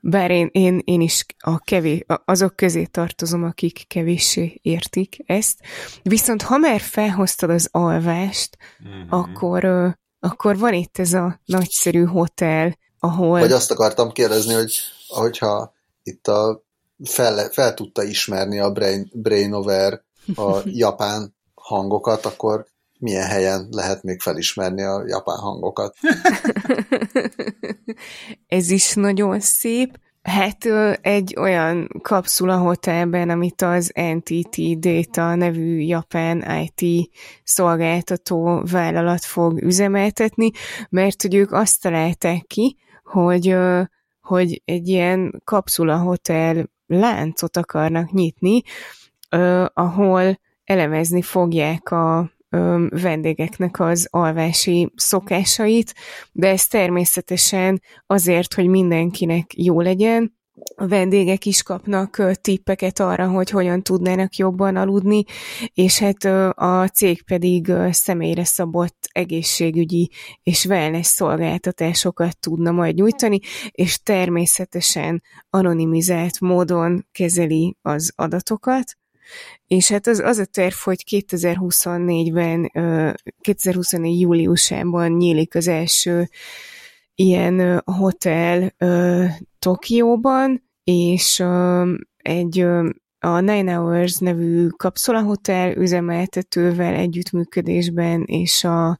bár 0.00 0.30
én, 0.30 0.48
én, 0.52 0.80
én 0.84 1.00
is 1.00 1.26
a 1.38 1.58
kevés, 1.58 2.04
azok 2.24 2.56
közé 2.56 2.84
tartozom, 2.84 3.44
akik 3.44 3.84
kevéssé 3.86 4.58
értik 4.62 5.16
ezt. 5.26 5.64
Viszont 6.02 6.42
ha 6.42 6.56
már 6.56 6.80
felhoztad 6.80 7.50
az 7.50 7.68
alvást, 7.72 8.58
mm-hmm. 8.88 9.08
akkor, 9.08 9.64
akkor 10.20 10.58
van 10.58 10.72
itt 10.72 10.98
ez 10.98 11.12
a 11.12 11.40
nagyszerű 11.44 12.04
hotel, 12.04 12.78
ahol... 12.98 13.40
Vagy 13.40 13.52
azt 13.52 13.70
akartam 13.70 14.12
kérdezni, 14.12 14.54
hogy 14.54 14.78
hogyha 15.08 15.72
itt 16.02 16.26
a 16.26 16.64
fel, 17.04 17.50
fel 17.50 17.74
tudta 17.74 18.02
ismerni 18.02 18.58
a 18.58 18.70
Brain, 18.70 19.10
Brainover 19.14 20.02
a 20.34 20.58
japán 20.84 21.34
hangokat, 21.54 22.26
akkor 22.26 22.66
milyen 22.98 23.26
helyen 23.26 23.68
lehet 23.70 24.02
még 24.02 24.20
felismerni 24.20 24.82
a 24.82 25.02
japán 25.06 25.38
hangokat. 25.38 25.96
Ez 28.46 28.70
is 28.70 28.94
nagyon 28.94 29.40
szép. 29.40 29.98
Hát 30.28 30.64
egy 31.00 31.34
olyan 31.38 31.88
kapszula 32.02 32.56
hotelben, 32.56 33.30
amit 33.30 33.62
az 33.62 33.92
NTT 33.94 34.78
Data 34.78 35.34
nevű 35.34 35.78
japán 35.78 36.44
IT 36.60 37.10
szolgáltató 37.44 38.62
vállalat 38.70 39.24
fog 39.24 39.62
üzemeltetni, 39.62 40.50
mert 40.88 41.22
hogy 41.22 41.34
ők 41.34 41.52
azt 41.52 41.82
találták 41.82 42.44
ki, 42.46 42.76
hogy, 43.04 43.56
hogy 44.20 44.62
egy 44.64 44.88
ilyen 44.88 45.42
kapszula 45.44 45.98
hotel 45.98 46.70
láncot 46.86 47.56
akarnak 47.56 48.10
nyitni, 48.10 48.62
ahol 49.72 50.38
elemezni 50.64 51.22
fogják 51.22 51.90
a 51.90 52.30
vendégeknek 52.88 53.80
az 53.80 54.08
alvási 54.10 54.92
szokásait, 54.96 55.94
de 56.32 56.48
ez 56.48 56.66
természetesen 56.66 57.82
azért, 58.06 58.54
hogy 58.54 58.66
mindenkinek 58.66 59.52
jó 59.56 59.80
legyen, 59.80 60.36
a 60.76 60.86
vendégek 60.86 61.46
is 61.46 61.62
kapnak 61.62 62.22
tippeket 62.40 63.00
arra, 63.00 63.28
hogy 63.28 63.50
hogyan 63.50 63.82
tudnának 63.82 64.36
jobban 64.36 64.76
aludni, 64.76 65.24
és 65.74 65.98
hát 65.98 66.24
a 66.54 66.88
cég 66.88 67.24
pedig 67.24 67.72
személyre 67.90 68.44
szabott 68.44 69.08
egészségügyi 69.12 70.10
és 70.42 70.64
wellness 70.64 71.06
szolgáltatásokat 71.06 72.38
tudna 72.38 72.70
majd 72.70 72.94
nyújtani, 72.94 73.38
és 73.70 74.02
természetesen 74.02 75.22
anonimizált 75.50 76.40
módon 76.40 77.06
kezeli 77.12 77.76
az 77.82 78.12
adatokat, 78.16 78.97
és 79.66 79.88
hát 79.88 80.06
az, 80.06 80.18
az 80.18 80.38
a 80.38 80.44
terv, 80.44 80.74
hogy 80.74 81.04
2024-ben, 81.10 82.70
2024 83.40 84.20
júliusában 84.20 85.12
nyílik 85.12 85.54
az 85.54 85.68
első 85.68 86.28
ilyen 87.14 87.82
hotel 87.84 88.74
Tokióban, 89.58 90.62
és 90.84 91.44
egy 92.16 92.66
a 93.20 93.40
Nine 93.40 93.74
Hours 93.74 94.18
nevű 94.18 94.66
kapszolahotel 94.66 95.72
üzemeltetővel 95.76 96.94
együttműködésben, 96.94 98.22
és 98.22 98.64
a 98.64 98.98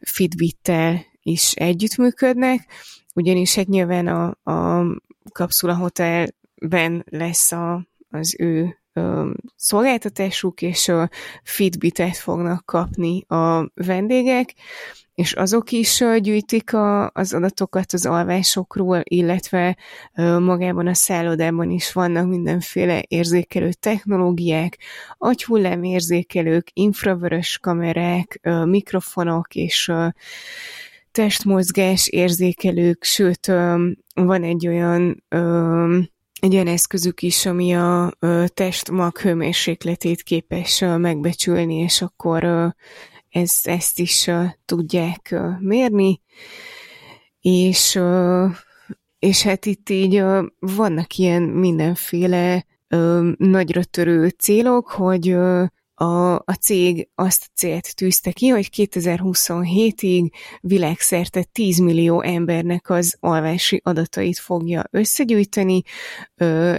Fitbit-tel 0.00 1.04
is 1.22 1.52
együttműködnek, 1.52 2.66
ugyanis 3.14 3.54
hát 3.54 3.66
nyilván 3.66 4.06
a, 4.06 4.50
a 4.52 4.86
kapszulahotelben 5.32 7.04
lesz 7.10 7.52
a, 7.52 7.86
az 8.10 8.36
ő 8.38 8.79
szolgáltatásuk, 9.56 10.62
és 10.62 10.88
ö, 10.88 11.04
Fitbitet 11.42 12.16
fognak 12.16 12.66
kapni 12.66 13.24
a 13.28 13.70
vendégek, 13.74 14.54
és 15.20 15.32
azok 15.32 15.72
is 15.72 16.04
gyűjtik 16.20 16.74
a, 16.74 17.10
az 17.10 17.34
adatokat 17.34 17.92
az 17.92 18.06
alvásokról, 18.06 19.00
illetve 19.04 19.76
magában 20.38 20.86
a 20.86 20.94
szállodában 20.94 21.70
is 21.70 21.92
vannak 21.92 22.28
mindenféle 22.28 23.02
érzékelő 23.08 23.72
technológiák, 23.72 24.78
agyhullám 25.18 25.82
érzékelők, 25.82 26.70
infravörös 26.72 27.58
kamerák, 27.58 28.40
mikrofonok 28.64 29.54
és 29.54 29.92
testmozgás 31.12 32.08
érzékelők, 32.08 33.04
sőt, 33.04 33.46
van 34.14 34.42
egy 34.42 34.68
olyan 34.68 35.24
egy 36.40 36.54
olyan 36.54 36.66
eszközük 36.66 37.22
is, 37.22 37.46
ami 37.46 37.74
a 37.74 38.12
test 38.46 38.90
mag 38.90 39.18
hőmérsékletét 39.18 40.22
képes 40.22 40.84
megbecsülni, 40.96 41.74
és 41.74 42.02
akkor 42.02 42.44
ez, 43.28 43.60
ezt 43.62 43.98
is 43.98 44.30
tudják 44.64 45.34
mérni, 45.58 46.20
és, 47.40 48.00
és 49.18 49.42
hát 49.42 49.66
itt 49.66 49.88
így 49.88 50.22
vannak 50.58 51.16
ilyen 51.16 51.42
mindenféle 51.42 52.66
nagyra 53.36 53.84
törő 53.84 54.28
célok, 54.28 54.88
hogy 54.88 55.36
a, 56.00 56.34
a 56.34 56.52
cég 56.60 57.08
azt 57.14 57.44
a 57.44 57.52
célt 57.54 57.96
tűzte 57.96 58.32
ki, 58.32 58.48
hogy 58.48 58.68
2027-ig 58.76 60.30
világszerte 60.60 61.42
10 61.42 61.78
millió 61.78 62.22
embernek 62.22 62.90
az 62.90 63.16
alvási 63.20 63.80
adatait 63.84 64.38
fogja 64.38 64.84
összegyűjteni, 64.90 65.82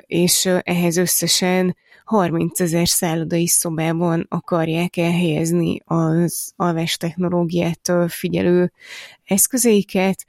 és 0.05 0.49
ehhez 0.61 0.97
összesen 0.97 1.77
30 2.03 2.59
ezer 2.59 2.87
szállodai 2.87 3.47
szobában 3.47 4.25
akarják 4.29 4.97
elhelyezni 4.97 5.79
az 5.85 6.51
alvás 6.55 6.97
technológiát 6.97 7.91
figyelő 8.07 8.71
eszközeiket, 9.23 10.25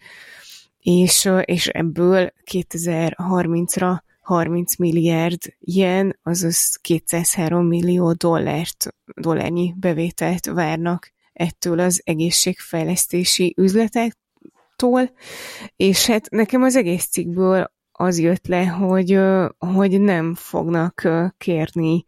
és, 0.80 1.30
és 1.45 1.66
ebből 1.66 2.32
2030-ra 2.51 3.99
30 4.23 4.77
milliárd 4.77 5.41
jen, 5.59 6.18
azaz 6.23 6.79
203 6.81 7.66
millió 7.66 8.12
dollárt, 8.12 8.95
dollárnyi 9.20 9.75
bevételt 9.77 10.47
várnak 10.47 11.12
ettől 11.33 11.79
az 11.79 12.01
egészségfejlesztési 12.05 13.55
üzletektől, 13.57 15.11
és 15.77 16.07
hát 16.07 16.31
nekem 16.31 16.62
az 16.62 16.77
egész 16.77 17.07
cikkből 17.09 17.73
az 17.93 18.18
jött 18.18 18.47
le, 18.47 18.66
hogy, 18.66 19.18
hogy 19.59 20.01
nem 20.01 20.35
fognak 20.35 21.09
kérni 21.39 22.07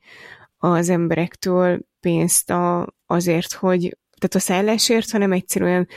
az 0.57 0.89
emberektől 0.89 1.81
pénzt 2.01 2.51
a, 2.51 2.95
azért, 3.07 3.53
hogy 3.53 3.99
tehát 4.19 4.35
a 4.35 4.39
szállásért, 4.39 5.11
hanem 5.11 5.33
egyszerűen 5.33 5.89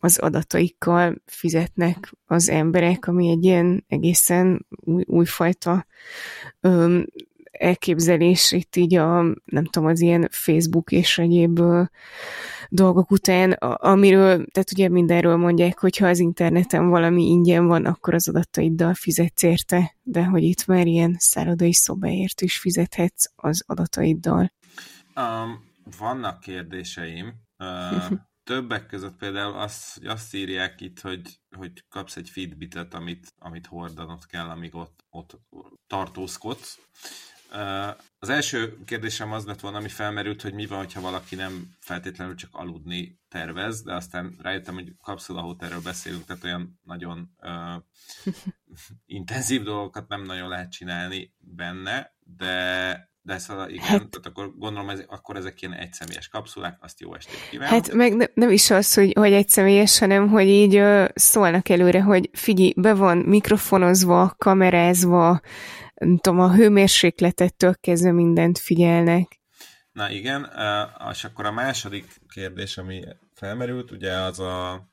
az 0.00 0.18
adataikkal 0.18 1.22
fizetnek 1.26 2.12
az 2.26 2.48
emberek, 2.48 3.06
ami 3.06 3.28
egy 3.30 3.44
ilyen 3.44 3.84
egészen 3.88 4.66
új, 4.68 5.02
újfajta 5.06 5.86
öm, 6.60 7.06
elképzelés 7.58 8.52
itt 8.52 8.76
így 8.76 8.94
a, 8.94 9.22
nem 9.44 9.64
tudom, 9.64 9.88
az 9.88 10.00
ilyen 10.00 10.28
Facebook 10.30 10.92
és 10.92 11.18
egyéb 11.18 11.60
dolgok 12.68 13.10
után, 13.10 13.52
amiről, 13.62 14.46
tehát 14.46 14.72
ugye 14.72 14.88
mindenről 14.88 15.36
mondják, 15.36 15.78
hogy 15.78 15.96
ha 15.96 16.06
az 16.06 16.18
interneten 16.18 16.88
valami 16.88 17.22
ingyen 17.22 17.66
van, 17.66 17.84
akkor 17.84 18.14
az 18.14 18.28
adataiddal 18.28 18.94
fizetsz 18.94 19.42
érte, 19.42 19.94
de 20.02 20.24
hogy 20.24 20.42
itt 20.42 20.66
már 20.66 20.86
ilyen 20.86 21.16
szállodai 21.18 21.72
szobáért 21.72 22.40
is 22.40 22.58
fizethetsz 22.58 23.24
az 23.36 23.62
adataiddal. 23.66 24.52
Um, 25.16 25.64
vannak 25.98 26.40
kérdéseim. 26.40 27.34
Uh, 27.58 28.18
többek 28.48 28.86
között 28.86 29.16
például 29.16 29.58
azt, 29.58 30.04
azt 30.04 30.34
írják 30.34 30.80
itt, 30.80 31.00
hogy, 31.00 31.40
hogy 31.56 31.84
kapsz 31.88 32.16
egy 32.16 32.30
feedbitet, 32.30 32.94
amit, 32.94 33.34
amit 33.38 33.66
hordanod 33.66 34.26
kell, 34.26 34.48
amíg 34.48 34.74
ott, 34.74 35.04
ott 35.10 35.40
tartózkodsz. 35.86 36.78
Az 38.18 38.28
első 38.28 38.84
kérdésem 38.84 39.32
az 39.32 39.44
lett 39.44 39.60
volna, 39.60 39.78
ami 39.78 39.88
felmerült, 39.88 40.42
hogy 40.42 40.54
mi 40.54 40.66
van, 40.66 40.86
ha 40.94 41.00
valaki 41.00 41.34
nem 41.34 41.76
feltétlenül 41.80 42.34
csak 42.34 42.50
aludni 42.52 43.20
tervez, 43.28 43.82
de 43.82 43.94
aztán 43.94 44.36
rájöttem, 44.38 44.74
hogy 44.74 44.94
kapszula 45.02 45.40
hotelről 45.40 45.82
beszélünk, 45.82 46.24
tehát 46.24 46.44
olyan 46.44 46.80
nagyon 46.84 47.30
uh, 47.40 47.82
intenzív 49.18 49.62
dolgokat 49.62 50.08
nem 50.08 50.22
nagyon 50.22 50.48
lehet 50.48 50.70
csinálni 50.70 51.34
benne, 51.38 52.14
de 52.20 53.10
de 53.28 53.38
szóval 53.38 53.68
igen, 53.68 53.84
hát, 53.84 54.08
tehát 54.08 54.26
akkor 54.26 54.52
gondolom, 54.56 54.88
ez, 54.88 55.02
akkor 55.06 55.36
ezek 55.36 55.62
ilyen 55.62 55.74
egyszemélyes 55.74 56.28
kapszulák, 56.28 56.78
azt 56.80 57.00
jó 57.00 57.14
estét 57.14 57.48
kívánok. 57.50 57.74
Hát 57.74 57.92
meg 57.92 58.16
ne, 58.16 58.24
nem 58.34 58.50
is 58.50 58.70
az, 58.70 58.94
hogy, 58.94 59.12
hogy 59.12 59.32
egyszemélyes, 59.32 59.98
hanem 59.98 60.28
hogy 60.28 60.46
így 60.46 60.76
uh, 60.76 61.08
szólnak 61.14 61.68
előre, 61.68 62.02
hogy 62.02 62.30
figyelj, 62.32 62.72
be 62.76 62.94
van 62.94 63.18
mikrofonozva, 63.18 64.34
kamerázva, 64.38 65.40
nem 65.94 66.18
tudom, 66.18 66.40
a 66.40 66.54
hőmérsékletettől 66.54 67.74
kezdve 67.80 68.12
mindent 68.12 68.58
figyelnek. 68.58 69.40
Na 69.92 70.10
igen, 70.10 70.50
és 71.10 71.24
akkor 71.24 71.44
a 71.46 71.52
második 71.52 72.20
kérdés, 72.28 72.78
ami 72.78 73.04
felmerült, 73.34 73.90
ugye 73.90 74.12
az 74.12 74.40
a 74.40 74.88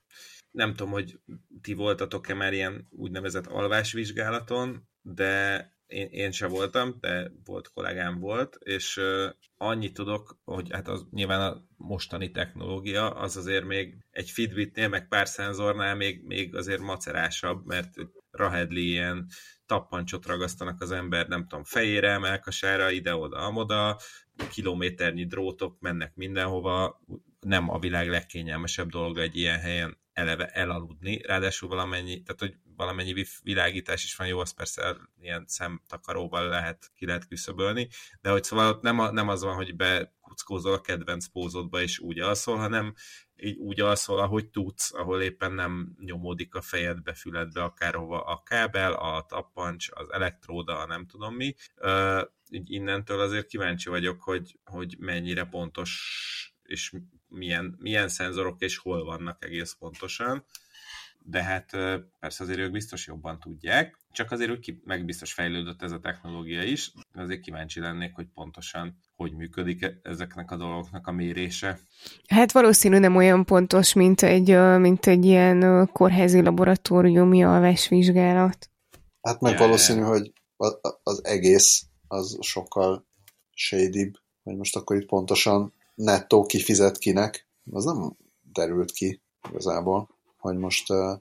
nem 0.51 0.73
tudom, 0.73 0.91
hogy 0.91 1.19
ti 1.61 1.73
voltatok-e 1.73 2.33
már 2.33 2.53
ilyen 2.53 2.88
úgynevezett 2.89 3.45
alvásvizsgálaton, 3.45 4.88
de 5.01 5.69
én, 5.95 6.07
én 6.11 6.31
sem 6.31 6.49
voltam, 6.49 6.97
de 6.99 7.31
volt 7.45 7.71
kollégám 7.73 8.19
volt, 8.19 8.57
és 8.59 9.01
annyit 9.57 9.93
tudok, 9.93 10.37
hogy 10.43 10.67
hát 10.71 10.87
az 10.87 11.05
nyilván 11.11 11.41
a 11.41 11.63
mostani 11.77 12.31
technológia 12.31 13.09
az 13.09 13.37
azért 13.37 13.65
még 13.65 13.97
egy 14.11 14.29
Fitbitnél, 14.29 14.87
meg 14.87 15.07
pár 15.07 15.27
szenzornál 15.27 15.95
még, 15.95 16.23
még 16.23 16.55
azért 16.55 16.81
macerásabb, 16.81 17.65
mert 17.65 17.95
rahedli 18.31 18.87
ilyen 18.87 19.27
tappancsot 19.65 20.25
ragasztanak 20.25 20.81
az 20.81 20.91
ember, 20.91 21.27
nem 21.27 21.47
tudom, 21.47 21.63
fejére, 21.63 22.17
melkasára, 22.17 22.89
ide-oda, 22.89 23.37
amoda, 23.37 23.99
kilométernyi 24.49 25.25
drótok 25.25 25.79
mennek 25.79 26.15
mindenhova, 26.15 27.01
nem 27.39 27.69
a 27.69 27.79
világ 27.79 28.09
legkényelmesebb 28.09 28.89
dolga 28.89 29.21
egy 29.21 29.35
ilyen 29.35 29.59
helyen 29.59 29.97
eleve 30.13 30.45
elaludni, 30.45 31.21
ráadásul 31.21 31.69
valamennyi, 31.69 32.21
tehát 32.21 32.39
hogy 32.39 32.55
valamennyi 32.76 33.26
világítás 33.43 34.03
is 34.03 34.15
van, 34.15 34.28
jó, 34.28 34.39
az 34.39 34.53
persze 34.53 34.97
ilyen 35.19 35.43
szemtakaróval 35.47 36.47
lehet, 36.47 36.91
ki 36.95 37.05
lehet 37.05 37.28
küszöbölni, 37.28 37.89
de 38.21 38.30
hogy 38.30 38.43
szóval 38.43 38.80
nem, 38.82 38.99
a, 38.99 39.11
nem 39.11 39.28
az 39.28 39.43
van, 39.43 39.55
hogy 39.55 39.76
bekuckózol 39.76 40.73
a 40.73 40.82
kedvenc 40.82 41.28
pózodba 41.28 41.82
és 41.82 41.99
úgy 41.99 42.19
alszol, 42.19 42.57
hanem 42.57 42.93
így 43.38 43.57
úgy 43.57 43.82
alszol, 43.82 44.19
ahogy 44.19 44.49
tudsz, 44.49 44.93
ahol 44.93 45.21
éppen 45.21 45.51
nem 45.51 45.95
nyomódik 45.99 46.55
a 46.55 46.61
fejedbe, 46.61 47.13
füledbe, 47.13 47.63
akárhova 47.63 48.21
a 48.21 48.43
kábel, 48.43 48.93
a 48.93 49.26
tappancs, 49.28 49.88
az 49.91 50.11
elektróda, 50.11 50.80
a 50.80 50.86
nem 50.86 51.05
tudom 51.05 51.36
mi. 51.36 51.55
így 52.49 52.71
innentől 52.71 53.19
azért 53.19 53.47
kíváncsi 53.47 53.89
vagyok, 53.89 54.21
hogy, 54.21 54.59
hogy 54.63 54.95
mennyire 54.99 55.43
pontos 55.43 55.91
és 56.63 56.93
milyen, 57.28 57.76
milyen 57.80 58.07
szenzorok 58.07 58.61
és 58.61 58.78
hol 58.78 59.03
vannak 59.03 59.45
egész 59.45 59.76
pontosan 59.80 60.45
de 61.28 61.43
hát 61.43 61.69
persze 62.19 62.43
azért 62.43 62.59
ők 62.59 62.71
biztos 62.71 63.07
jobban 63.07 63.39
tudják, 63.39 63.97
csak 64.11 64.32
azért 64.32 64.51
úgy 64.51 64.76
meg 64.84 65.05
biztos 65.05 65.34
fejlődött 65.34 65.82
ez 65.82 65.91
a 65.91 65.99
technológia 65.99 66.63
is, 66.63 66.93
azért 67.13 67.41
kíváncsi 67.41 67.80
lennék, 67.80 68.15
hogy 68.15 68.28
pontosan 68.34 68.97
hogy 69.15 69.34
működik 69.34 69.82
e-, 69.82 69.99
ezeknek 70.03 70.51
a 70.51 70.57
dolgoknak 70.57 71.07
a 71.07 71.11
mérése. 71.11 71.80
Hát 72.28 72.51
valószínű 72.51 72.97
nem 72.97 73.15
olyan 73.15 73.45
pontos, 73.45 73.93
mint 73.93 74.21
egy, 74.21 74.57
mint 74.78 75.05
egy 75.05 75.26
ilyen 75.26 75.89
kórházi 75.93 76.41
laboratóriumi 76.41 77.43
alvásvizsgálat. 77.43 78.69
Hát 79.21 79.41
meg 79.41 79.53
yeah. 79.53 79.65
valószínű, 79.65 80.01
hogy 80.01 80.34
az 81.03 81.26
egész 81.26 81.86
az 82.07 82.38
sokkal 82.41 83.07
shadybb, 83.53 84.13
hogy 84.43 84.55
most 84.55 84.76
akkor 84.76 84.95
itt 84.95 85.07
pontosan 85.07 85.73
nettó 85.95 86.45
kifizet 86.45 86.97
kinek, 86.97 87.47
az 87.71 87.86
nem 87.86 88.17
derült 88.53 88.91
ki 88.91 89.21
igazából 89.49 90.14
hogy 90.45 90.57
most 90.57 90.89
uh, 90.89 91.19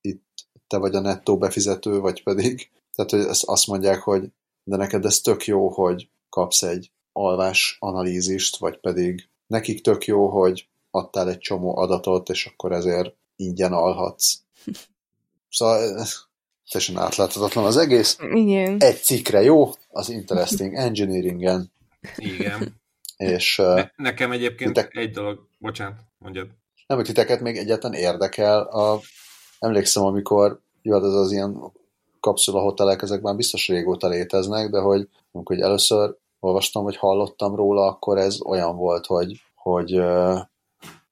itt 0.00 0.24
te 0.66 0.76
vagy 0.76 0.94
a 0.94 1.00
nettó 1.00 1.38
befizető, 1.38 1.98
vagy 1.98 2.22
pedig, 2.22 2.70
tehát 2.94 3.10
hogy 3.10 3.20
ezt 3.20 3.44
azt 3.44 3.66
mondják, 3.66 4.00
hogy 4.00 4.32
de 4.64 4.76
neked 4.76 5.04
ez 5.04 5.20
tök 5.20 5.46
jó, 5.46 5.68
hogy 5.68 6.08
kapsz 6.28 6.62
egy 6.62 6.90
alvás 7.12 7.76
analízist, 7.80 8.56
vagy 8.56 8.78
pedig 8.80 9.28
nekik 9.46 9.80
tök 9.80 10.04
jó, 10.04 10.28
hogy 10.28 10.68
adtál 10.90 11.28
egy 11.28 11.38
csomó 11.38 11.76
adatot, 11.76 12.28
és 12.28 12.46
akkor 12.46 12.72
ezért 12.72 13.14
ingyen 13.36 13.72
alhatsz. 13.72 14.34
Szóval 15.48 16.06
teljesen 16.70 16.98
átláthatatlan 16.98 17.64
az 17.64 17.76
egész. 17.76 18.18
Igen. 18.20 18.76
Egy 18.80 19.02
cikkre 19.02 19.42
jó, 19.42 19.70
az 19.88 20.08
Interesting 20.08 20.74
Engineeringen. 20.74 21.72
Igen. 22.16 22.80
És, 23.16 23.56
ne, 23.56 23.90
nekem 23.96 24.32
egyébként 24.32 24.72
te... 24.72 24.88
egy 24.92 25.10
dolog, 25.10 25.48
bocsánat, 25.58 26.00
mondjad 26.18 26.48
nem, 26.92 27.00
hogy 27.00 27.14
titeket 27.14 27.40
még 27.40 27.56
egyáltalán 27.56 27.96
érdekel. 27.96 28.62
A, 28.62 29.00
emlékszem, 29.58 30.04
amikor 30.04 30.60
jött 30.82 31.04
ez 31.04 31.12
az 31.12 31.32
ilyen 31.32 31.72
kapszula 32.20 32.60
hotelek, 32.60 33.02
ezek 33.02 33.20
már 33.20 33.36
biztos 33.36 33.68
régóta 33.68 34.08
léteznek, 34.08 34.70
de 34.70 34.80
hogy 34.80 35.08
amikor 35.32 35.60
először 35.60 36.16
olvastam, 36.40 36.82
vagy 36.82 36.96
hallottam 36.96 37.54
róla, 37.54 37.86
akkor 37.86 38.18
ez 38.18 38.40
olyan 38.40 38.76
volt, 38.76 39.06
hogy, 39.06 39.40
hogy, 39.54 40.00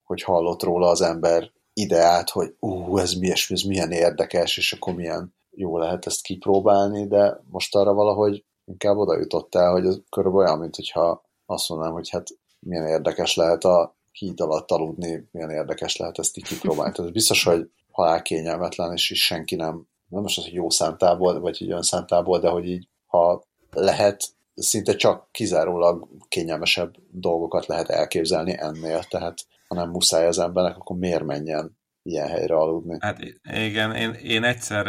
hogy 0.05 0.23
hallott 0.23 0.63
róla 0.63 0.89
az 0.89 1.01
ember 1.01 1.51
ideát, 1.73 2.31
hogy 2.31 2.55
ú, 2.59 2.99
ez, 2.99 3.13
mi, 3.13 3.31
ez 3.31 3.63
milyen 3.63 3.91
érdekes, 3.91 4.57
és 4.57 4.73
akkor 4.73 4.95
milyen 4.95 5.35
jó 5.51 5.79
lehet 5.79 6.07
ezt 6.07 6.23
kipróbálni, 6.23 7.07
de 7.07 7.41
most 7.51 7.75
arra 7.77 7.93
valahogy 7.93 8.45
inkább 8.65 8.97
oda 8.97 9.19
jutottál, 9.19 9.73
hogy 9.73 9.87
ez 9.87 9.97
körülbelül 10.11 10.47
olyan, 10.47 10.59
mint 10.59 10.77
hogyha 10.77 11.23
azt 11.47 11.69
mondanám, 11.69 11.95
hogy 11.95 12.11
hát 12.11 12.27
milyen 12.59 12.87
érdekes 12.87 13.37
lehet 13.37 13.65
a 13.65 13.99
híd 14.13 14.41
alatt 14.41 14.71
aludni, 14.71 15.29
milyen 15.31 15.51
érdekes 15.51 15.97
lehet 15.97 16.19
ezt 16.19 16.37
így 16.37 16.45
kipróbálni. 16.45 16.93
Tehát 16.93 17.13
biztos, 17.13 17.45
hogy 17.45 17.71
halál 17.91 18.23
kényelmetlen, 18.23 18.93
és 18.93 19.11
is 19.11 19.25
senki 19.25 19.55
nem, 19.57 19.87
nem 20.09 20.23
most 20.23 20.39
az, 20.39 20.45
hogy 20.45 20.53
jó 20.53 20.71
szántából, 20.71 21.41
vagy 21.41 21.63
így 21.63 21.71
olyan 21.71 21.83
szántából, 21.83 22.41
de 22.41 22.49
hogy 22.49 22.69
így, 22.69 22.89
ha 23.07 23.45
lehet, 23.71 24.25
szinte 24.55 24.97
csak 24.97 25.29
kizárólag 25.31 26.09
kényelmesebb 26.29 26.95
dolgokat 27.11 27.67
lehet 27.67 27.89
elképzelni 27.89 28.57
ennél, 28.59 29.03
tehát 29.03 29.47
ha 29.69 29.75
nem 29.75 29.91
muszáj 29.91 30.27
az 30.27 30.39
embernek, 30.39 30.77
akkor 30.77 30.97
miért 30.97 31.25
menjen 31.25 31.79
ilyen 32.03 32.29
helyre 32.29 32.55
aludni? 32.55 32.97
Hát 33.01 33.19
igen, 33.43 33.95
én, 33.95 34.11
én 34.11 34.45
egyszer 34.45 34.87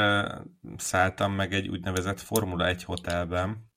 szálltam 0.78 1.34
meg 1.34 1.54
egy 1.54 1.68
úgynevezett 1.68 2.20
Formula 2.20 2.68
1 2.68 2.84
hotelben, 2.84 3.71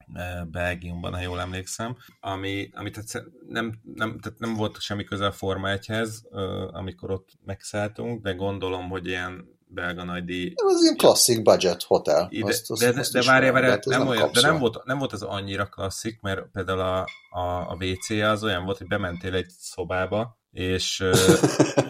Belgiumban, 0.50 1.14
ha 1.14 1.20
jól 1.20 1.40
emlékszem, 1.40 1.96
ami, 2.20 2.70
ami 2.74 2.90
tehát 2.90 3.24
nem, 3.48 3.80
nem, 3.94 4.18
tehát 4.20 4.38
nem 4.38 4.54
volt 4.54 4.80
semmi 4.80 5.04
közel 5.04 5.32
Forma 5.32 5.68
1-hez, 5.70 6.08
amikor 6.72 7.10
ott 7.10 7.28
megszálltunk, 7.44 8.22
de 8.22 8.32
gondolom, 8.32 8.88
hogy 8.88 9.06
ilyen 9.06 9.52
belga 9.74 10.04
nagydíj. 10.04 10.52
Ez 10.54 10.82
ilyen 10.82 10.96
klasszik 10.96 11.42
budget 11.42 11.82
hotel. 11.82 12.26
Ide, 12.30 12.46
azt, 12.46 12.70
azt, 12.70 12.80
de, 12.80 13.00
azt 13.00 13.12
de, 13.12 13.18
de 13.18 13.26
várja, 13.26 13.52
várja, 13.52 13.68
nem, 13.68 13.98
nem, 13.98 14.08
olyan, 14.08 14.30
de 14.32 14.40
nem 14.40 14.58
volt, 14.58 14.84
nem 14.84 14.98
volt 14.98 15.12
az 15.12 15.22
annyira 15.22 15.66
klasszik, 15.66 16.20
mert 16.20 16.40
például 16.52 16.80
a, 16.80 17.06
a, 17.30 17.70
a 17.70 17.76
WC 17.80 18.10
az 18.10 18.44
olyan 18.44 18.64
volt, 18.64 18.78
hogy 18.78 18.86
bementél 18.86 19.34
egy 19.34 19.48
szobába, 19.58 20.38
és 20.50 20.96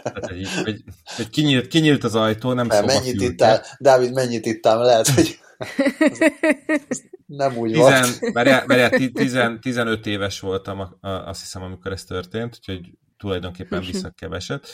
tehát 0.02 0.30
egy, 0.30 0.48
egy, 0.64 0.84
egy 1.18 1.30
kinyílt, 1.30 1.66
kinyílt 1.66 2.04
az 2.04 2.14
ajtó, 2.14 2.52
nem 2.52 2.70
szoba 2.70 2.86
Mennyit 2.86 3.20
ittál, 3.20 3.64
Dávid, 3.78 4.12
mennyit 4.12 4.46
ittál, 4.46 4.78
lehet, 4.78 5.08
hogy 5.08 5.38
nem 7.26 7.56
úgy 7.56 7.72
tizen, 7.72 8.02
volt. 8.02 8.32
Várjál, 8.32 8.66
várjál, 8.66 8.90
tizen, 9.12 9.60
15 9.60 10.06
éves 10.06 10.40
voltam, 10.40 10.98
azt 11.00 11.40
hiszem, 11.40 11.62
amikor 11.62 11.92
ez 11.92 12.04
történt, 12.04 12.54
úgyhogy 12.56 12.90
tulajdonképpen 13.16 13.80
vissza 13.80 14.10
keveset. 14.10 14.68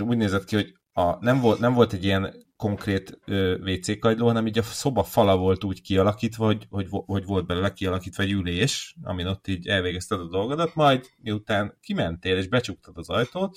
Úgy 0.00 0.16
nézett 0.16 0.44
ki, 0.44 0.54
hogy 0.54 0.74
a, 0.92 1.24
nem, 1.24 1.40
volt, 1.40 1.58
nem 1.58 1.74
volt 1.74 1.92
egy 1.92 2.04
ilyen 2.04 2.34
konkrét 2.56 3.18
WC 3.60 3.98
kagyló, 3.98 4.26
hanem 4.26 4.46
így 4.46 4.58
a 4.58 4.62
szoba 4.62 5.02
fala 5.02 5.36
volt 5.36 5.64
úgy 5.64 5.82
kialakítva, 5.82 6.44
hogy, 6.44 6.66
hogy, 6.70 6.86
hogy 6.90 7.24
volt 7.24 7.46
belőle 7.46 7.72
kialakítva 7.72 8.22
egy 8.22 8.32
ülés, 8.32 8.96
amin 9.02 9.26
ott 9.26 9.48
így 9.48 9.66
elvégezted 9.66 10.20
a 10.20 10.28
dolgodat, 10.28 10.74
majd 10.74 11.06
miután 11.22 11.78
kimentél 11.80 12.36
és 12.36 12.48
becsuktad 12.48 12.98
az 12.98 13.08
ajtót, 13.08 13.56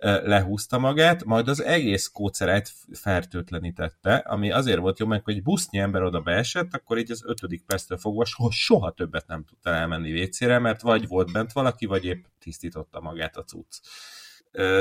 lehúzta 0.00 0.78
magát, 0.78 1.24
majd 1.24 1.48
az 1.48 1.62
egész 1.62 2.08
kócerát 2.08 2.72
fertőtlenítette, 2.92 4.14
ami 4.14 4.50
azért 4.50 4.78
volt 4.78 4.98
jó, 4.98 5.06
mert 5.06 5.24
hogy 5.24 5.34
egy 5.34 5.42
busznyi 5.42 5.78
ember 5.78 6.02
oda 6.02 6.20
beesett, 6.20 6.74
akkor 6.74 6.98
így 6.98 7.10
az 7.10 7.22
ötödik 7.26 7.64
perctől 7.64 7.98
fogva 7.98 8.24
soha, 8.24 8.50
soha 8.50 8.90
többet 8.90 9.26
nem 9.26 9.44
tudta 9.44 9.70
elmenni 9.70 10.10
vécére, 10.10 10.58
mert 10.58 10.80
vagy 10.80 11.06
volt 11.06 11.32
bent 11.32 11.52
valaki, 11.52 11.86
vagy 11.86 12.04
épp 12.04 12.24
tisztította 12.38 13.00
magát 13.00 13.36
a 13.36 13.44
cucc 13.44 13.80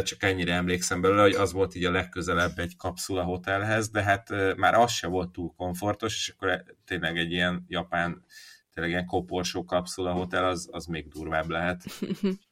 csak 0.03 0.24
ennyire 0.24 0.53
emlékszem 0.53 1.01
belőle, 1.01 1.22
hogy 1.22 1.34
az 1.34 1.51
volt 1.51 1.76
így 1.76 1.86
a 1.86 1.91
legközelebb 1.91 2.59
egy 2.59 2.76
kapszula 2.76 3.24
hotelhez, 3.24 3.89
de 3.89 4.03
hát 4.03 4.55
már 4.55 4.74
az 4.74 4.91
se 4.91 5.07
volt 5.07 5.32
túl 5.32 5.53
komfortos, 5.55 6.15
és 6.15 6.34
akkor 6.38 6.63
tényleg 6.86 7.18
egy 7.18 7.32
ilyen 7.32 7.65
japán, 7.68 8.26
tényleg 8.74 8.91
ilyen 8.91 9.05
koporsó 9.05 9.63
kapszula 9.63 10.11
hotel, 10.11 10.45
az, 10.47 10.70
az 10.72 10.86
még 10.86 11.07
durvább 11.07 11.49
lehet. 11.49 11.84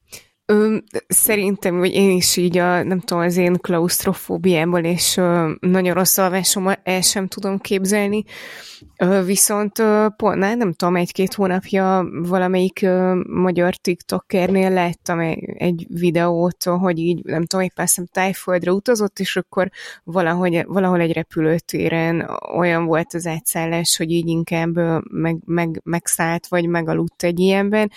Ö, 0.48 0.78
szerintem, 1.08 1.78
hogy 1.78 1.93
én 1.93 2.10
is 2.10 2.38
így 2.38 2.58
a, 2.58 2.84
nem 2.84 3.00
tudom, 3.00 3.24
az 3.24 3.38
én 3.38 3.54
klaustrofóbiámból 3.54 4.80
és 4.80 5.18
ö, 5.18 5.52
nagyon 5.60 5.93
rossz 5.93 6.18
alvásom 6.18 6.72
el 6.84 7.02
sem 7.02 7.28
tudom 7.28 7.60
képzelni. 7.60 8.24
Ö, 8.98 9.24
viszont 9.24 9.80
ö, 9.80 10.08
pont, 10.16 10.38
nem, 10.38 10.58
nem 10.58 10.74
tudom, 10.74 10.96
egy-két 10.96 11.34
hónapja 11.34 12.08
valamelyik 12.12 12.82
ö, 12.82 13.22
magyar 13.28 13.76
tiktokernél 13.76 14.70
láttam 14.70 15.20
egy 15.58 15.86
videót, 15.89 16.64
hogy 16.64 17.00
így, 17.00 17.24
nem 17.24 17.46
tudom, 17.46 17.66
éppen 17.66 17.86
szem 17.86 18.06
tájföldre 18.06 18.72
utazott, 18.72 19.20
és 19.20 19.36
akkor 19.36 19.70
valahogy, 20.04 20.64
valahol 20.66 21.00
egy 21.00 21.14
repülőtéren 21.14 22.30
olyan 22.56 22.86
volt 22.86 23.14
az 23.14 23.26
átszállás, 23.26 23.98
hogy 23.98 24.12
így 24.12 24.28
inkább 24.28 24.76
meg, 25.12 25.38
meg, 25.46 25.82
megszállt, 25.84 26.48
vagy 26.48 26.68
megaludt 26.68 27.24
egy 27.24 27.39
ilyenben, 27.39 27.91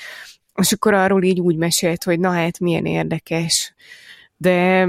és 0.60 0.72
akkor 0.72 0.94
arról 0.94 1.22
így 1.22 1.40
úgy 1.40 1.56
mesélt, 1.56 2.04
hogy 2.04 2.20
na 2.20 2.30
hát 2.30 2.58
milyen 2.58 2.84
érdekes, 2.84 3.74
de 4.36 4.88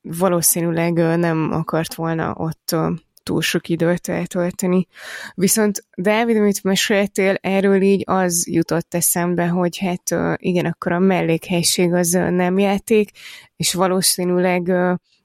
valószínűleg 0.00 0.92
nem 1.18 1.52
akart 1.52 1.94
volna 1.94 2.34
ott 2.34 2.76
túl 3.22 3.42
sok 3.42 3.68
időt 3.68 4.08
eltölteni. 4.08 4.86
Viszont 5.34 5.84
Dávid, 5.96 6.36
amit 6.36 6.62
meséltél, 6.62 7.34
erről 7.40 7.82
így 7.82 8.02
az 8.06 8.46
jutott 8.48 8.94
eszembe, 8.94 9.48
hogy 9.48 9.78
hát 9.78 10.36
igen, 10.36 10.64
akkor 10.64 10.92
a 10.92 10.98
mellékhelység 10.98 11.92
az 11.92 12.10
nem 12.10 12.58
játék, 12.58 13.10
és 13.56 13.74
valószínűleg 13.74 14.68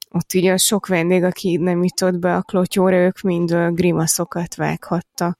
ott 0.10 0.34
így 0.34 0.46
a 0.46 0.58
sok 0.58 0.88
vendég, 0.88 1.24
aki 1.24 1.58
nem 1.58 1.84
jutott 1.84 2.20
be 2.20 2.36
a 2.36 2.42
klotyóra, 2.42 2.96
ők 2.96 3.22
mind 3.22 3.56
grimaszokat 3.70 4.56
vághattak. 4.56 5.40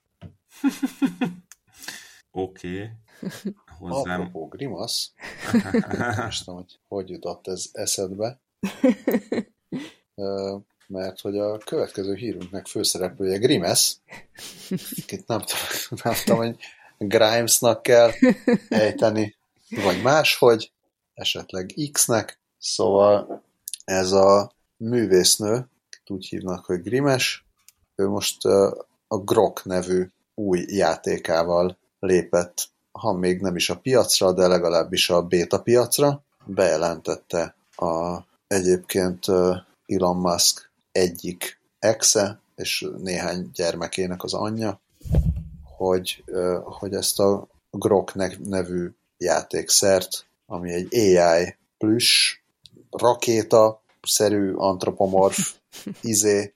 Oké. 2.32 2.68
Okay 2.68 2.90
hozzám. 3.90 4.20
Apropó 4.20 4.48
grimasz, 4.48 5.12
most 6.26 6.46
hogy 6.46 6.80
hogy 6.88 7.10
jutott 7.10 7.48
ez 7.48 7.70
eszedbe, 7.72 8.40
mert 10.88 11.22
hogy 11.22 11.38
a 11.38 11.58
következő 11.58 12.16
hírünknek 12.16 12.68
főszereplője 12.68 13.38
Grimes, 13.38 13.98
itt 15.06 15.28
nem 15.28 15.44
nem 16.04 16.14
tudom 16.26 16.40
hogy 16.40 16.58
Grimesnak 16.98 17.84
kell 17.84 18.12
ejteni, 18.70 19.36
vagy 19.70 20.02
máshogy, 20.02 20.72
esetleg 21.14 21.74
X-nek, 21.92 22.40
szóval 22.58 23.44
ez 23.84 24.12
a 24.12 24.52
művésznő, 24.78 25.70
úgy 26.12 26.28
hívnak, 26.28 26.66
hogy 26.66 26.82
Grimes, 26.82 27.46
ő 27.96 28.08
most 28.08 28.46
a 29.08 29.18
Grok 29.18 29.66
nevű 29.66 30.08
új 30.34 30.66
játékával 30.68 31.78
lépett 32.00 32.70
ha 33.02 33.14
még 33.14 33.42
nem 33.42 33.56
is 33.56 33.70
a 33.70 33.78
piacra, 33.78 34.34
de 34.34 34.48
legalábbis 34.48 35.10
a 35.10 35.22
beta 35.22 35.62
piacra, 35.62 36.24
bejelentette 36.46 37.56
a 37.76 38.20
egyébként 38.48 39.26
Elon 39.86 40.18
Musk 40.18 40.72
egyik 40.92 41.60
exe 41.80 42.40
és 42.56 42.88
néhány 42.98 43.50
gyermekének 43.54 44.24
az 44.24 44.34
anyja, 44.34 44.80
hogy, 45.64 46.24
hogy 46.64 46.94
ezt 46.94 47.20
a 47.20 47.48
Grok 47.72 48.14
nevű 48.44 48.90
játékszert, 49.18 50.26
ami 50.46 50.72
egy 50.72 50.96
AI 50.96 51.56
plusz 51.78 52.40
rakéta 52.90 53.82
szerű 54.02 54.54
antropomorf 54.54 55.54
izé, 56.02 56.54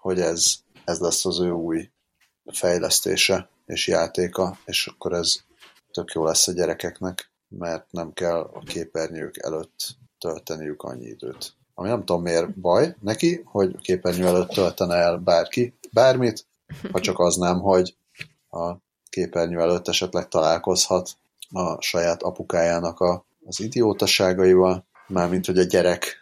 hogy 0.00 0.20
ez, 0.20 0.54
ez 0.84 0.98
lesz 0.98 1.24
az 1.24 1.40
ő 1.40 1.50
új 1.50 1.90
fejlesztése 2.44 3.48
és 3.66 3.88
játéka, 3.88 4.58
és 4.64 4.86
akkor 4.86 5.12
ez 5.12 5.34
tök 5.90 6.12
jó 6.12 6.24
lesz 6.24 6.48
a 6.48 6.52
gyerekeknek, 6.52 7.30
mert 7.48 7.92
nem 7.92 8.12
kell 8.12 8.50
a 8.52 8.60
képernyők 8.60 9.36
előtt 9.42 9.96
tölteniük 10.18 10.82
annyi 10.82 11.06
időt. 11.06 11.54
Ami 11.74 11.88
nem 11.88 12.04
tudom 12.04 12.22
miért 12.22 12.60
baj 12.60 12.96
neki, 13.00 13.42
hogy 13.44 13.74
a 13.76 13.80
képernyő 13.80 14.26
előtt 14.26 14.48
töltene 14.48 14.94
el 14.94 15.16
bárki 15.16 15.74
bármit, 15.92 16.46
ha 16.92 17.00
csak 17.00 17.18
az 17.18 17.36
nem, 17.36 17.60
hogy 17.60 17.96
a 18.50 18.74
képernyő 19.08 19.60
előtt 19.60 19.88
esetleg 19.88 20.28
találkozhat 20.28 21.10
a 21.50 21.80
saját 21.82 22.22
apukájának 22.22 23.00
a, 23.00 23.26
az 23.46 23.60
idiótaságaival, 23.60 24.86
mármint 25.08 25.46
hogy 25.46 25.58
a 25.58 25.62
gyerek. 25.62 26.16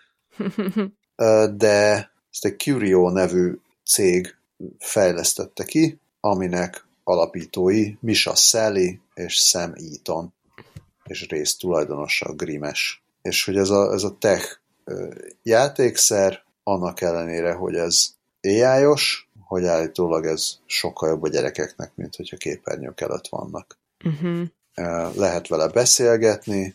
De 1.55 2.11
ezt 2.30 2.45
egy 2.45 2.59
Curio 2.59 3.11
nevű 3.11 3.59
cég 3.84 4.36
fejlesztette 4.78 5.64
ki, 5.64 5.99
aminek 6.20 6.84
alapítói 7.05 7.94
Misha 8.00 8.34
Sally 8.34 9.00
és 9.14 9.34
Sam 9.34 9.72
Eaton, 9.74 10.34
és 11.05 11.28
rész 11.28 11.57
tulajdonosa 11.57 12.32
Grimes. 12.32 13.02
És 13.22 13.44
hogy 13.44 13.57
ez 13.57 13.70
a, 13.70 13.92
ez 13.92 14.02
a 14.02 14.16
tech 14.18 14.59
játékszer, 15.42 16.42
annak 16.62 17.00
ellenére, 17.00 17.52
hogy 17.52 17.74
ez 17.74 18.14
ai 18.40 18.84
hogy 19.40 19.64
állítólag 19.64 20.26
ez 20.26 20.59
sokkal 20.66 21.09
jobb 21.09 21.22
a 21.22 21.28
gyerekeknek, 21.28 21.92
mint 21.94 22.16
hogyha 22.16 22.36
képernyők 22.36 23.00
előtt 23.00 23.28
vannak. 23.28 23.78
Uh-huh. 24.05 24.48
Lehet 25.16 25.48
vele 25.48 25.68
beszélgetni, 25.68 26.74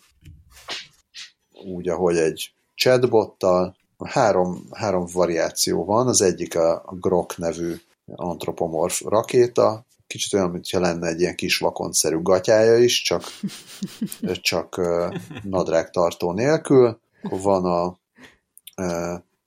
úgy, 1.66 1.90
ahogy 1.90 2.18
egy 2.18 2.54
chatbottal. 2.76 3.78
Három, 4.06 4.68
három 4.72 5.06
variáció 5.14 5.86
van, 5.86 6.08
az 6.08 6.22
egyik 6.22 6.56
a 6.56 6.96
Grok 7.00 7.38
nevű 7.38 7.76
antropomorf 8.16 9.02
rakéta, 9.02 9.86
kicsit 10.10 10.34
olyan, 10.34 10.50
mintha 10.50 10.80
lenne 10.80 11.08
egy 11.08 11.20
ilyen 11.20 11.36
kis 11.36 11.58
vakontszerű 11.58 12.22
gatyája 12.22 12.78
is, 12.78 13.02
csak, 13.02 13.24
csak 14.50 14.82
nadrágtartó 15.44 16.32
nélkül. 16.32 17.00
Van 17.22 17.66
a, 17.66 18.00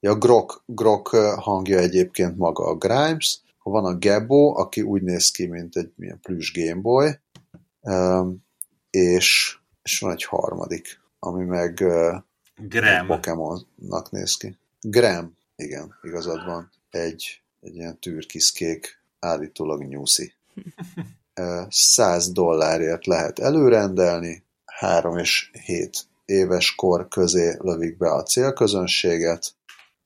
a 0.01 0.15
Grok, 0.15 0.63
Grok 0.67 1.09
hangja 1.37 1.79
egyébként 1.79 2.37
maga 2.37 2.65
a 2.65 2.77
Grimes, 2.77 3.41
van 3.63 3.85
a 3.85 3.95
Gebo, 3.95 4.59
aki 4.59 4.83
úgy 4.83 5.03
néz 5.03 5.31
ki, 5.31 5.47
mint 5.47 5.77
egy 5.77 5.93
milyen 5.97 6.21
plüss 6.21 6.53
Gameboy, 6.53 7.19
és, 8.91 9.59
és 9.83 9.99
van 9.99 10.13
egy 10.13 10.25
harmadik, 10.25 11.01
ami 11.19 11.45
meg 11.45 11.75
Graham. 12.55 13.07
Pokémonnak 13.07 14.11
néz 14.11 14.37
ki. 14.37 14.57
Graham, 14.81 15.37
igen, 15.57 15.95
igazad 16.03 16.45
van. 16.45 16.71
Egy, 16.91 17.43
egy 17.61 17.75
ilyen 17.75 17.99
türkiszkék, 17.99 19.03
állítólag 19.19 19.83
nyúszi. 19.83 20.33
100 21.69 22.33
dollárért 22.33 23.07
lehet 23.07 23.39
előrendelni, 23.39 24.43
3 24.65 25.19
és 25.19 25.51
7 25.65 26.07
éves 26.25 26.75
kor 26.75 27.09
közé 27.09 27.57
lövik 27.59 27.97
be 27.97 28.13
a 28.13 28.23
célközönséget, 28.23 29.55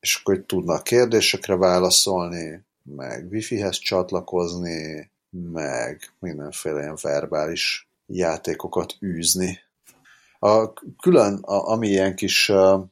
és 0.01 0.14
akkor 0.14 0.44
tudnak 0.47 0.82
kérdésekre 0.82 1.57
válaszolni, 1.57 2.64
meg 2.82 3.28
wifi-hez 3.30 3.78
csatlakozni, 3.78 5.11
meg 5.53 6.12
mindenféle 6.18 6.80
ilyen 6.80 6.99
verbális 7.03 7.88
játékokat 8.07 8.97
űzni. 9.03 9.59
A 10.38 10.72
külön, 10.72 11.34
a, 11.34 11.68
ami 11.68 11.88
ilyen 11.88 12.14
kis 12.14 12.49
uh, 12.49 12.84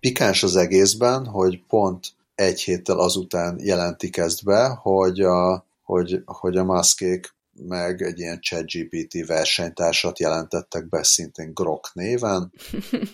pikáns 0.00 0.42
az 0.42 0.56
egészben, 0.56 1.26
hogy 1.26 1.62
pont 1.68 2.06
egy 2.34 2.60
héttel 2.60 2.98
azután 2.98 3.58
jelentik 3.60 4.16
ezt 4.16 4.44
be, 4.44 4.68
hogy 4.68 5.20
a, 5.20 5.66
hogy, 5.92 6.22
hogy 6.24 6.56
a 6.56 6.64
maszkék 6.64 7.34
meg 7.52 8.02
egy 8.02 8.18
ilyen 8.18 8.40
ChatGPT 8.40 9.26
versenytársat 9.26 10.18
jelentettek 10.18 10.88
be 10.88 11.02
szintén 11.02 11.54
Grok 11.54 11.90
néven, 11.94 12.52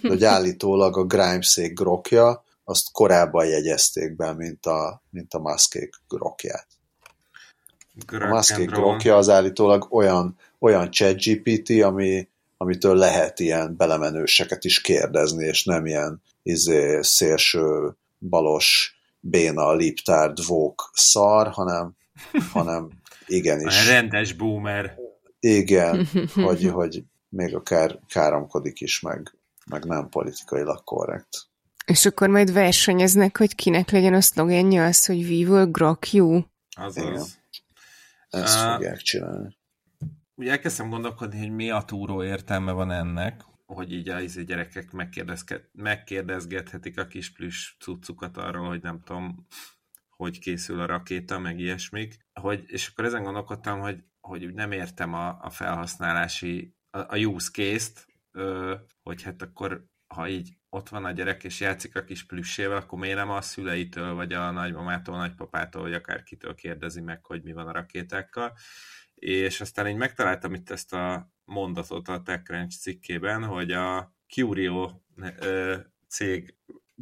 de 0.02 0.08
hogy 0.08 0.24
állítólag 0.24 0.96
a 0.96 1.04
Grimesék 1.04 1.72
Grokja 1.74 2.44
azt 2.64 2.92
korábban 2.92 3.46
jegyezték 3.46 4.16
be, 4.16 4.32
mint 4.32 4.66
a, 4.66 5.02
mint 5.10 5.34
a 5.34 5.38
maszkék 5.38 5.94
Grokját. 6.08 6.66
A 8.06 8.26
maszkék 8.26 8.70
Grokja 8.70 9.16
az 9.16 9.28
állítólag 9.28 9.86
olyan, 9.90 10.36
olyan 10.58 10.90
ChatGPT, 10.90 11.70
ami, 11.82 12.28
amitől 12.56 12.96
lehet 12.96 13.40
ilyen 13.40 13.76
belemenőseket 13.76 14.64
is 14.64 14.80
kérdezni, 14.80 15.44
és 15.44 15.64
nem 15.64 15.86
ilyen 15.86 16.22
izé, 16.42 17.02
szélső, 17.02 17.96
balos, 18.18 18.96
béna, 19.20 19.72
liptárd, 19.74 20.46
vók 20.46 20.90
szar, 20.92 21.48
hanem, 21.48 21.96
hanem 22.52 22.90
igenis. 23.26 23.88
A 23.88 23.90
rendes 23.90 24.32
boomer. 24.32 24.96
Igen, 25.40 26.06
hogy, 26.34 26.64
hogy 26.64 27.04
még 27.28 27.54
akár 27.54 27.98
káromkodik 28.08 28.80
is, 28.80 29.00
meg, 29.00 29.34
meg 29.70 29.84
nem 29.84 30.08
politikailag 30.08 30.84
korrekt. 30.84 31.46
És 31.86 32.06
akkor 32.06 32.28
majd 32.28 32.52
versenyeznek, 32.52 33.36
hogy 33.36 33.54
kinek 33.54 33.90
legyen 33.90 34.14
a 34.14 34.20
szlogenje 34.20 34.84
az, 34.84 35.06
hogy 35.06 35.18
We 35.18 35.50
will 35.50 35.70
grok 35.70 36.12
you. 36.12 36.42
Azaz. 36.76 36.96
Igen. 36.96 37.26
Ezt 38.28 38.64
uh, 38.64 38.72
fogják 38.72 38.96
csinálni. 38.96 39.56
Ugye 40.34 40.50
elkezdtem 40.50 40.88
gondolkodni, 40.88 41.38
hogy 41.38 41.50
mi 41.50 41.70
a 41.70 41.82
túró 41.82 42.24
értelme 42.24 42.72
van 42.72 42.90
ennek, 42.90 43.44
hogy 43.66 43.92
így 43.92 44.08
a 44.08 44.20
izé 44.20 44.42
gyerekek 44.42 44.90
megkérdezgethetik 45.72 46.98
a 46.98 47.06
kis 47.06 47.32
plusz 47.32 47.74
cuccukat 47.80 48.36
arról, 48.36 48.68
hogy 48.68 48.82
nem 48.82 49.00
tudom, 49.04 49.46
hogy 50.18 50.38
készül 50.38 50.80
a 50.80 50.86
rakéta, 50.86 51.38
meg 51.38 51.58
ilyesmik. 51.58 52.18
Hogy, 52.40 52.64
és 52.66 52.88
akkor 52.88 53.04
ezen 53.04 53.22
gondolkodtam, 53.22 53.80
hogy, 53.80 54.04
hogy 54.20 54.54
nem 54.54 54.72
értem 54.72 55.14
a, 55.14 55.38
a 55.40 55.50
felhasználási, 55.50 56.74
a, 56.90 56.98
a 56.98 57.16
use 57.16 57.50
case-t, 57.50 58.06
hogy 59.02 59.22
hát 59.22 59.42
akkor, 59.42 59.84
ha 60.06 60.28
így 60.28 60.56
ott 60.68 60.88
van 60.88 61.04
a 61.04 61.10
gyerek 61.10 61.44
és 61.44 61.60
játszik 61.60 61.96
a 61.96 62.04
kis 62.04 62.26
plüssével, 62.26 62.76
akkor 62.76 62.98
miért 62.98 63.16
nem 63.16 63.30
a 63.30 63.40
szüleitől, 63.40 64.14
vagy 64.14 64.32
a 64.32 64.50
nagymamától, 64.50 65.16
nagypapától, 65.16 65.82
vagy 65.82 65.94
akárkitől 65.94 66.54
kérdezi 66.54 67.00
meg, 67.00 67.24
hogy 67.24 67.42
mi 67.42 67.52
van 67.52 67.66
a 67.66 67.72
rakétákkal. 67.72 68.52
És 69.14 69.60
aztán 69.60 69.88
így 69.88 69.96
megtaláltam 69.96 70.54
itt 70.54 70.70
ezt 70.70 70.92
a 70.92 71.32
mondatot 71.44 72.08
a 72.08 72.22
TechCrunch 72.22 72.78
cikkében, 72.78 73.44
hogy 73.44 73.72
a 73.72 74.14
Curio 74.28 75.00
cég 76.08 76.56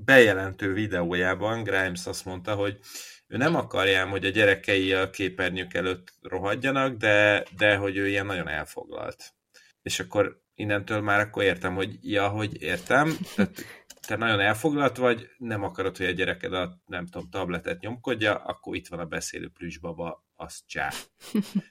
bejelentő 0.05 0.73
videójában 0.73 1.63
Grimes 1.63 2.07
azt 2.07 2.25
mondta, 2.25 2.55
hogy 2.55 2.79
ő 3.27 3.37
nem 3.37 3.55
akarja, 3.55 4.09
hogy 4.09 4.25
a 4.25 4.31
gyerekei 4.31 4.93
a 4.93 5.11
képernyők 5.11 5.75
előtt 5.75 6.15
rohadjanak, 6.23 6.97
de, 6.97 7.45
de 7.57 7.77
hogy 7.77 7.97
ő 7.97 8.09
ilyen 8.09 8.27
nagyon 8.27 8.49
elfoglalt. 8.49 9.35
És 9.83 10.01
akkor 10.01 10.41
innentől 10.55 11.01
már 11.01 11.21
akkor 11.21 11.43
értem, 11.43 11.75
hogy 11.75 11.99
ja, 12.01 12.29
hogy 12.29 12.63
értem, 12.63 13.17
tehát 13.35 13.67
te 14.07 14.17
nagyon 14.17 14.41
elfoglalt 14.41 14.97
vagy, 14.97 15.29
nem 15.39 15.63
akarod, 15.63 15.97
hogy 15.97 16.07
a 16.07 16.11
gyereked 16.11 16.53
a, 16.53 16.81
nem 16.87 17.07
tudom, 17.07 17.31
tabletet 17.31 17.81
nyomkodja, 17.81 18.35
akkor 18.35 18.77
itt 18.77 18.89
van 18.89 18.99
a 18.99 19.05
beszélő 19.05 19.49
plüsbaba, 19.49 20.25
az 20.35 20.63
csá. 20.67 20.93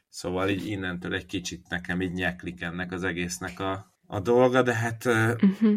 Szóval 0.09 0.49
így 0.49 0.67
innentől 0.67 1.13
egy 1.13 1.26
kicsit 1.26 1.69
nekem 1.69 2.01
így 2.01 2.13
nyeklik 2.13 2.61
ennek 2.61 2.91
az 2.91 3.03
egésznek 3.03 3.59
a, 3.59 3.93
a 4.07 4.19
dolga, 4.19 4.61
de 4.61 4.73
hát 4.73 5.05
uh-huh. 5.05 5.76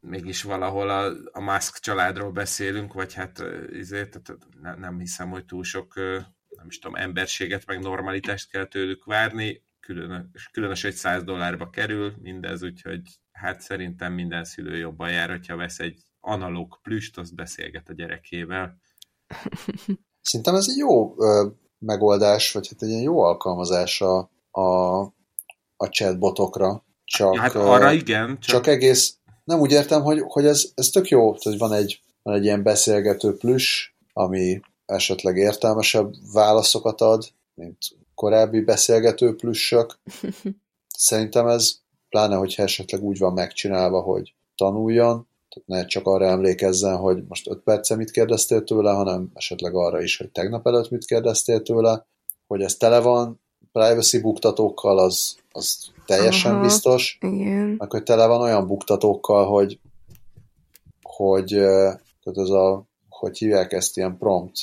Mégis 0.00 0.42
valahol 0.42 0.90
a, 0.90 1.12
a 1.32 1.40
Musk 1.40 1.78
családról 1.78 2.30
beszélünk, 2.30 2.92
vagy 2.92 3.14
hát 3.14 3.40
ezért, 3.72 4.10
tehát 4.10 4.46
ne, 4.60 4.74
nem 4.74 4.98
hiszem, 4.98 5.30
hogy 5.30 5.44
túl 5.44 5.64
sok 5.64 5.94
nem 6.48 6.66
is 6.66 6.78
tudom, 6.78 6.96
emberséget, 6.96 7.66
meg 7.66 7.80
normalitást 7.80 8.50
kell 8.50 8.66
tőlük 8.66 9.04
várni 9.04 9.62
különös, 9.80 10.48
különös 10.52 10.84
egy 10.84 10.94
100 10.94 11.24
dollárba 11.24 11.70
kerül 11.70 12.14
mindez, 12.22 12.62
úgyhogy 12.62 13.00
hát 13.32 13.60
szerintem 13.60 14.12
minden 14.12 14.44
szülő 14.44 14.76
jobban 14.76 15.10
jár, 15.10 15.30
hogyha 15.30 15.56
vesz 15.56 15.78
egy 15.78 16.02
analóg 16.20 16.80
plüst, 16.82 17.18
azt 17.18 17.34
beszélget 17.34 17.88
a 17.88 17.92
gyerekével. 17.92 18.80
Szerintem 20.20 20.54
ez 20.54 20.66
egy 20.68 20.76
jó 20.76 21.22
ö, 21.22 21.48
megoldás, 21.78 22.52
vagy 22.52 22.68
hát 22.68 22.82
egy 22.82 22.88
ilyen 22.88 23.02
jó 23.02 23.22
alkalmazás 23.22 24.00
a, 24.00 24.30
a, 24.50 25.00
a 25.76 25.88
chatbotokra. 25.88 26.84
Csak, 27.04 27.34
ja, 27.34 27.40
hát 27.40 27.54
arra 27.54 27.92
igen. 27.92 28.26
Csak... 28.26 28.54
csak 28.54 28.66
egész, 28.66 29.17
nem 29.48 29.60
úgy 29.60 29.72
értem, 29.72 30.02
hogy, 30.02 30.20
hogy 30.26 30.46
ez, 30.46 30.70
ez 30.74 30.88
tök 30.88 31.08
jó, 31.08 31.36
hogy 31.42 31.58
van 31.58 31.72
egy, 31.72 32.02
van 32.22 32.34
egy 32.34 32.44
ilyen 32.44 32.62
beszélgető 32.62 33.36
plüss, 33.36 33.90
ami 34.12 34.60
esetleg 34.86 35.36
értelmesebb 35.36 36.14
válaszokat 36.32 37.00
ad, 37.00 37.24
mint 37.54 37.78
korábbi 38.14 38.60
beszélgető 38.60 39.34
plüssök. 39.34 39.98
Szerintem 40.98 41.46
ez, 41.46 41.70
pláne, 42.08 42.36
hogyha 42.36 42.62
esetleg 42.62 43.02
úgy 43.02 43.18
van 43.18 43.32
megcsinálva, 43.32 44.00
hogy 44.00 44.34
tanuljon, 44.54 45.28
ne 45.64 45.86
csak 45.86 46.06
arra 46.06 46.26
emlékezzen, 46.26 46.96
hogy 46.96 47.24
most 47.28 47.48
5 47.48 47.58
perce 47.58 47.96
mit 47.96 48.10
kérdeztél 48.10 48.64
tőle, 48.64 48.92
hanem 48.92 49.30
esetleg 49.34 49.74
arra 49.74 50.02
is, 50.02 50.16
hogy 50.16 50.30
tegnap 50.30 50.66
előtt 50.66 50.90
mit 50.90 51.04
kérdeztél 51.04 51.62
tőle, 51.62 52.06
hogy 52.46 52.62
ez 52.62 52.76
tele 52.76 53.00
van 53.00 53.40
privacy 53.72 54.20
buktatókkal, 54.20 54.98
az, 54.98 55.36
az 55.52 55.78
teljesen 56.06 56.52
Aha, 56.52 56.62
biztos. 56.62 57.18
Igen. 57.20 57.74
Meg 57.78 57.90
hogy 57.90 58.02
tele 58.02 58.26
van 58.26 58.40
olyan 58.40 58.66
buktatókkal, 58.66 59.46
hogy 59.46 59.78
hogy 61.02 61.46
tehát 61.48 62.38
ez 62.38 62.48
a, 62.48 62.82
hogy 63.08 63.38
hívják 63.38 63.72
ezt 63.72 63.96
ilyen 63.96 64.18
prompt 64.18 64.62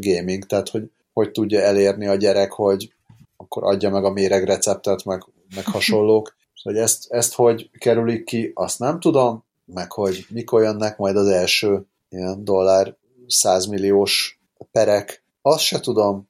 gaming, 0.00 0.46
tehát 0.46 0.68
hogy 0.68 0.90
hogy 1.12 1.30
tudja 1.30 1.60
elérni 1.60 2.06
a 2.06 2.14
gyerek, 2.14 2.52
hogy 2.52 2.92
akkor 3.36 3.64
adja 3.64 3.90
meg 3.90 4.04
a 4.04 4.10
méregreceptet, 4.10 5.04
meg, 5.04 5.24
meg 5.54 5.64
hasonlók. 5.74 6.34
Hogy 6.62 6.76
ezt, 6.76 7.12
ezt 7.12 7.34
hogy 7.34 7.70
kerülik 7.78 8.24
ki, 8.24 8.50
azt 8.54 8.78
nem 8.78 9.00
tudom, 9.00 9.44
meg 9.64 9.92
hogy 9.92 10.26
mikor 10.28 10.62
jönnek 10.62 10.98
majd 10.98 11.16
az 11.16 11.26
első 11.26 11.86
ilyen 12.08 12.44
dollár 12.44 12.96
százmilliós 13.26 14.40
perek, 14.72 15.22
azt 15.42 15.62
se 15.62 15.80
tudom, 15.80 16.28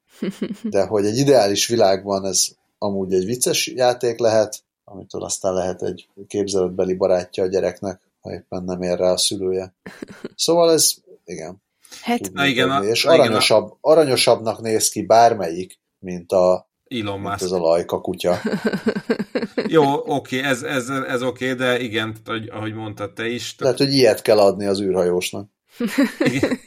de 0.62 0.86
hogy 0.86 1.06
egy 1.06 1.16
ideális 1.16 1.66
világban 1.66 2.24
ez 2.24 2.46
amúgy 2.78 3.12
egy 3.12 3.24
vicces 3.24 3.66
játék 3.66 4.18
lehet, 4.18 4.62
amitől 4.84 5.22
aztán 5.22 5.54
lehet 5.54 5.82
egy 5.82 6.08
képzeletbeli 6.26 6.94
barátja 6.94 7.44
a 7.44 7.46
gyereknek, 7.46 8.00
ha 8.20 8.32
éppen 8.32 8.64
nem 8.64 8.82
ér 8.82 8.98
rá 8.98 9.10
a 9.10 9.16
szülője. 9.16 9.74
Szóval 10.34 10.72
ez, 10.72 10.94
igen, 11.24 11.62
Hát, 12.00 12.32
na 12.32 12.46
igen, 12.46 12.70
a, 12.70 12.84
és 12.84 13.04
aranyosabb, 13.04 13.70
a... 13.70 13.76
aranyosabbnak 13.80 14.60
néz 14.60 14.88
ki 14.88 15.02
bármelyik, 15.02 15.78
mint 15.98 16.32
a 16.32 16.68
Elon 16.88 17.20
Musk. 17.20 17.42
ez 17.42 17.50
a 17.50 17.58
lajka 17.58 18.00
kutya. 18.00 18.38
Jó, 19.66 20.14
oké, 20.16 20.42
ez, 20.42 20.62
ez, 20.62 20.88
ez 20.88 21.22
oké, 21.22 21.54
de 21.54 21.80
igen, 21.80 22.16
hogy, 22.24 22.48
ahogy 22.48 22.74
mondtad 22.74 23.12
te 23.12 23.28
is. 23.28 23.54
Tehát, 23.54 23.78
hogy 23.78 23.94
ilyet 23.94 24.22
kell 24.22 24.38
adni 24.38 24.66
az 24.66 24.80
űrhajósnak. 24.80 25.50
Igen. 26.18 26.58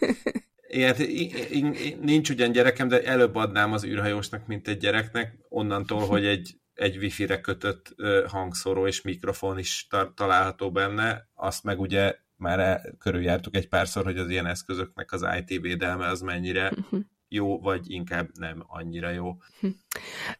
Igen, 0.75 1.75
nincs 2.01 2.29
ugyan 2.29 2.51
gyerekem, 2.51 2.87
de 2.87 3.03
előbb 3.03 3.35
adnám 3.35 3.73
az 3.73 3.85
űrhajósnak, 3.85 4.47
mint 4.47 4.67
egy 4.67 4.77
gyereknek, 4.77 5.37
onnantól, 5.49 6.05
hogy 6.05 6.25
egy, 6.25 6.55
egy 6.73 6.97
wifi-re 6.97 7.41
kötött 7.41 7.95
hangszóró 8.27 8.87
és 8.87 9.01
mikrofon 9.01 9.57
is 9.57 9.87
található 10.15 10.71
benne, 10.71 11.29
azt 11.33 11.63
meg 11.63 11.79
ugye 11.79 12.15
már 12.37 12.81
körüljártuk 12.99 13.55
egy 13.55 13.67
párszor, 13.67 14.03
hogy 14.03 14.17
az 14.17 14.29
ilyen 14.29 14.45
eszközöknek 14.45 15.11
az 15.11 15.25
IT 15.39 15.61
védelme 15.61 16.07
az 16.07 16.21
mennyire 16.21 16.71
jó, 17.27 17.59
vagy 17.59 17.91
inkább 17.91 18.29
nem 18.33 18.63
annyira 18.67 19.09
jó. 19.09 19.37
Hm. 19.59 19.67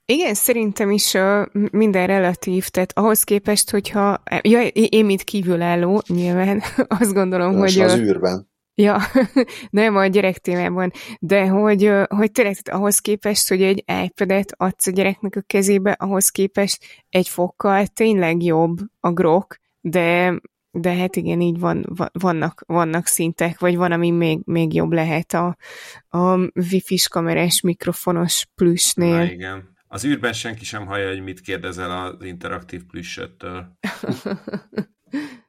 Igen, 0.06 0.34
szerintem 0.34 0.92
is 0.92 1.14
uh, 1.14 1.46
minden 1.72 2.08
relatív, 2.08 2.68
tehát 2.68 2.92
ahhoz 2.98 3.24
képest, 3.24 3.70
hogyha, 3.70 4.24
ja, 4.42 4.68
én 4.68 5.06
mint 5.06 5.24
kívülálló, 5.24 6.04
nyilván 6.08 6.62
azt 7.00 7.14
gondolom, 7.14 7.56
Most 7.56 7.78
hogy... 7.78 7.86
az 7.86 7.98
űrben. 7.98 8.54
Ja, 8.76 8.98
nem 9.70 9.96
a 9.96 10.06
gyerek 10.06 10.38
témában, 10.38 10.92
de 11.20 11.48
hogy, 11.48 11.92
hogy 12.08 12.32
tényleg 12.32 12.56
ahhoz 12.64 13.00
képest, 13.00 13.50
hogy 13.50 13.62
egy 13.62 13.84
iPad-et 14.04 14.54
adsz 14.58 14.88
a 14.88 14.92
gyereknek 14.92 15.36
a 15.36 15.42
kezébe, 15.42 15.92
ahhoz 15.92 16.30
képest 16.30 16.86
egy 17.10 17.30
fokkal 17.30 17.88
tényleg 17.88 18.44
jobb 18.44 18.78
a 19.00 19.12
grok, 19.12 19.58
de, 19.82 20.40
de 20.72 20.94
hát 20.94 21.16
igen, 21.16 21.42
így 21.42 21.60
van, 21.60 21.86
vannak, 22.12 22.64
vannak 22.68 23.06
szintek, 23.06 23.60
vagy 23.60 23.76
van, 23.76 23.92
ami 23.92 24.12
még, 24.12 24.40
még 24.46 24.74
jobb 24.74 24.92
lehet 24.92 25.34
a, 25.34 25.58
a 26.10 26.38
wifi-s 26.72 27.08
kamerás 27.08 27.62
mikrofonos 27.62 28.48
plüssnél. 28.56 29.16
Na 29.16 29.24
igen. 29.24 29.74
Az 29.88 30.06
űrben 30.06 30.34
senki 30.34 30.66
sem 30.66 30.86
hallja, 30.86 31.10
hogy 31.10 31.24
mit 31.24 31.42
kérdezel 31.42 31.92
az 31.92 32.24
interaktív 32.24 32.84
plüssöttől. 32.84 33.78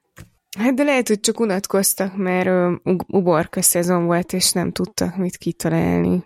Hát 0.56 0.74
de 0.74 0.82
lehet, 0.82 1.08
hogy 1.08 1.20
csak 1.20 1.40
unatkoztak, 1.40 2.16
mert 2.16 2.80
uh, 2.84 2.96
uborka 3.06 3.62
szezon 3.62 4.04
volt, 4.04 4.32
és 4.32 4.52
nem 4.52 4.72
tudtak 4.72 5.16
mit 5.16 5.36
kitalálni. 5.36 6.24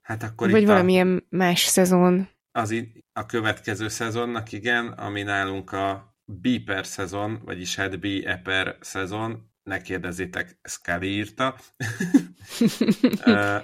Hát 0.00 0.22
akkor 0.22 0.50
Vagy 0.50 0.66
valamilyen 0.66 1.16
a, 1.30 1.36
más 1.36 1.60
szezon. 1.60 2.28
Az 2.52 2.74
a 3.12 3.26
következő 3.26 3.88
szezonnak, 3.88 4.52
igen, 4.52 4.86
ami 4.86 5.22
nálunk 5.22 5.72
a 5.72 6.16
Beeper 6.24 6.86
szezon, 6.86 7.40
vagyis 7.44 7.76
hát 7.76 8.00
Beeper 8.00 8.76
szezon, 8.80 9.50
ne 9.62 9.80
kérdezzétek, 9.80 10.58
Scully 10.62 11.06
írta. 11.06 11.56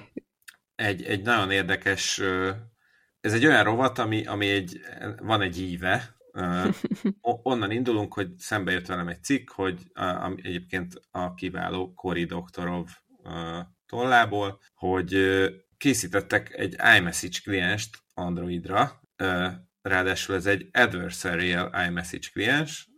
egy, 0.75 1.03
egy 1.03 1.23
nagyon 1.23 1.51
érdekes, 1.51 2.23
ez 3.21 3.33
egy 3.33 3.47
olyan 3.47 3.65
rovat, 3.65 3.99
ami, 3.99 4.27
ami 4.27 4.51
egy, 4.51 4.81
van 5.23 5.41
egy 5.41 5.61
íve, 5.61 6.16
onnan 7.21 7.71
indulunk, 7.71 8.15
hogy 8.15 8.39
szembe 8.39 8.73
jött 8.73 8.87
velem 8.87 9.09
egy 9.09 9.23
cikk, 9.23 9.51
hogy 9.51 9.93
egyébként 10.37 11.01
a 11.11 11.35
kiváló 11.35 11.95
Cory 11.95 12.25
Doktorov 12.25 12.87
tollából, 13.87 14.61
hogy 14.75 15.17
készítettek 15.77 16.55
egy 16.55 16.77
iMessage 16.97 17.39
klienst 17.43 17.99
Androidra, 18.15 19.01
ráadásul 19.83 20.35
ez 20.35 20.47
egy 20.47 20.69
adversarial 20.73 21.71
iMessage 21.87 22.29
kliens, 22.33 22.91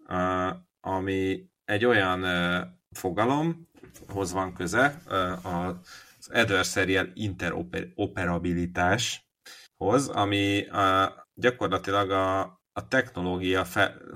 ami 0.81 1.51
egy 1.65 1.85
olyan 1.85 2.27
fogalomhoz 2.91 4.33
van 4.33 4.55
köze, 4.55 5.03
az 5.43 6.29
adversarial 6.33 7.11
interoperabilitáshoz, 7.15 10.09
ami 10.09 10.67
gyakorlatilag 11.35 12.11
a, 12.11 12.58
a 12.79 12.89
technológia 12.89 13.65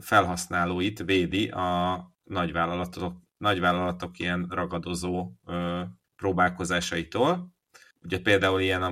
felhasználóit 0.01 1.03
védi 1.05 1.49
a 1.49 2.01
nagyvállalatok, 2.25 3.17
nagyvállalatok 3.37 4.19
ilyen 4.19 4.47
ragadozó 4.51 5.33
ö, 5.47 5.83
próbálkozásaitól. 6.17 7.55
Ugye 8.03 8.21
például 8.21 8.61
ilyen, 8.61 8.83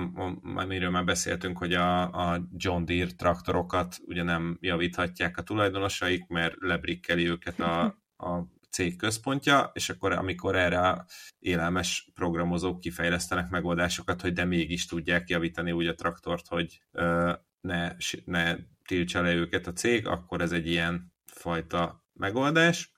amiről 0.55 0.89
már 0.89 1.03
beszéltünk, 1.03 1.57
hogy 1.57 1.73
a, 1.73 2.01
a 2.01 2.47
John 2.55 2.85
Deere 2.85 3.11
traktorokat 3.11 3.97
ugye 4.05 4.23
nem 4.23 4.57
javíthatják 4.61 5.37
a 5.37 5.43
tulajdonosaik, 5.43 6.27
mert 6.27 6.55
lebrikkeli 6.59 7.29
őket 7.29 7.59
a, 7.59 7.83
a 8.17 8.47
cég 8.69 8.97
központja, 8.97 9.71
és 9.73 9.89
akkor 9.89 10.11
amikor 10.11 10.55
erre 10.55 11.05
élelmes 11.39 12.11
programozók 12.13 12.79
kifejlesztenek 12.79 13.49
megoldásokat, 13.49 14.21
hogy 14.21 14.33
de 14.33 14.45
mégis 14.45 14.85
tudják 14.85 15.29
javítani 15.29 15.71
úgy 15.71 15.87
a 15.87 15.95
traktort, 15.95 16.47
hogy 16.47 16.81
ö, 16.91 17.33
ne, 17.61 17.95
ne 18.25 18.55
tiltsa 18.91 19.21
le 19.21 19.33
őket 19.33 19.67
a 19.67 19.73
cég, 19.73 20.07
akkor 20.07 20.41
ez 20.41 20.51
egy 20.51 20.67
ilyen 20.67 21.13
fajta 21.25 22.05
megoldás. 22.13 22.91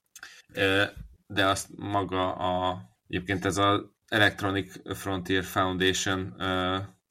De 1.28 1.46
azt 1.46 1.68
maga 1.76 2.34
a, 2.34 2.82
egyébként 3.08 3.46
ez 3.46 3.58
az 3.58 3.82
Electronic 4.08 4.98
Frontier 4.98 5.44
Foundation 5.44 6.36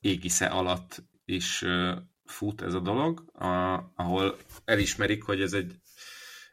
égisze 0.01 0.47
alatt 0.47 1.03
is 1.25 1.65
fut 2.25 2.63
ez 2.63 2.75
a 2.75 2.81
dolog, 2.81 3.25
ahol 3.95 4.37
elismerik, 4.65 5.23
hogy 5.23 5.41
ez 5.41 5.53
egy 5.53 5.75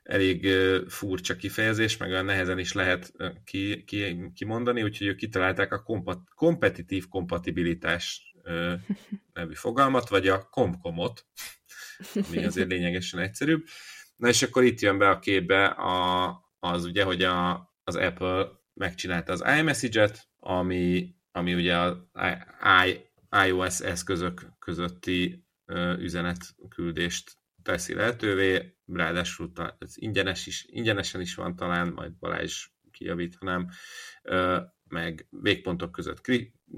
elég 0.03 0.47
furcsa 0.87 1.35
kifejezés, 1.35 1.97
meg 1.97 2.09
olyan 2.09 2.25
nehezen 2.25 2.59
is 2.59 2.73
lehet 2.73 3.13
ki, 3.43 3.83
ki, 3.83 4.31
kimondani, 4.33 4.83
úgyhogy 4.83 5.07
ők 5.07 5.17
kitalálták 5.17 5.73
a 5.73 5.83
kompat, 5.83 6.19
kompetitív 6.35 7.07
kompatibilitás 7.07 8.33
nevű 9.33 9.53
fogalmat, 9.53 10.09
vagy 10.09 10.27
a 10.27 10.43
komkomot, 10.49 11.25
ami 12.13 12.45
azért 12.45 12.69
lényegesen 12.69 13.19
egyszerűbb. 13.19 13.65
Na 14.15 14.27
és 14.27 14.41
akkor 14.41 14.63
itt 14.63 14.79
jön 14.79 14.97
be 14.97 15.09
a 15.09 15.19
képbe 15.19 15.65
a, 15.65 16.27
az 16.59 16.85
ugye, 16.85 17.03
hogy 17.03 17.23
a, 17.23 17.69
az 17.83 17.95
Apple 17.95 18.47
megcsinálta 18.73 19.31
az 19.31 19.43
iMessage-et, 19.59 20.27
ami, 20.39 21.15
ami 21.31 21.53
ugye 21.53 21.77
az 21.77 21.97
I, 22.85 22.97
iOS 23.47 23.79
eszközök 23.79 24.41
közötti 24.59 25.47
üzenetküldést 25.97 27.37
teszi 27.63 27.93
lehetővé, 27.93 28.77
ráadásul 28.85 29.51
ez 29.77 29.93
ingyenes 29.95 30.47
is, 30.47 30.65
ingyenesen 30.67 31.21
is 31.21 31.35
van 31.35 31.55
talán, 31.55 31.87
majd 31.87 32.17
Balázs 32.17 32.67
kijavítanám, 32.91 33.69
meg 34.89 35.27
végpontok 35.29 35.91
között 35.91 36.21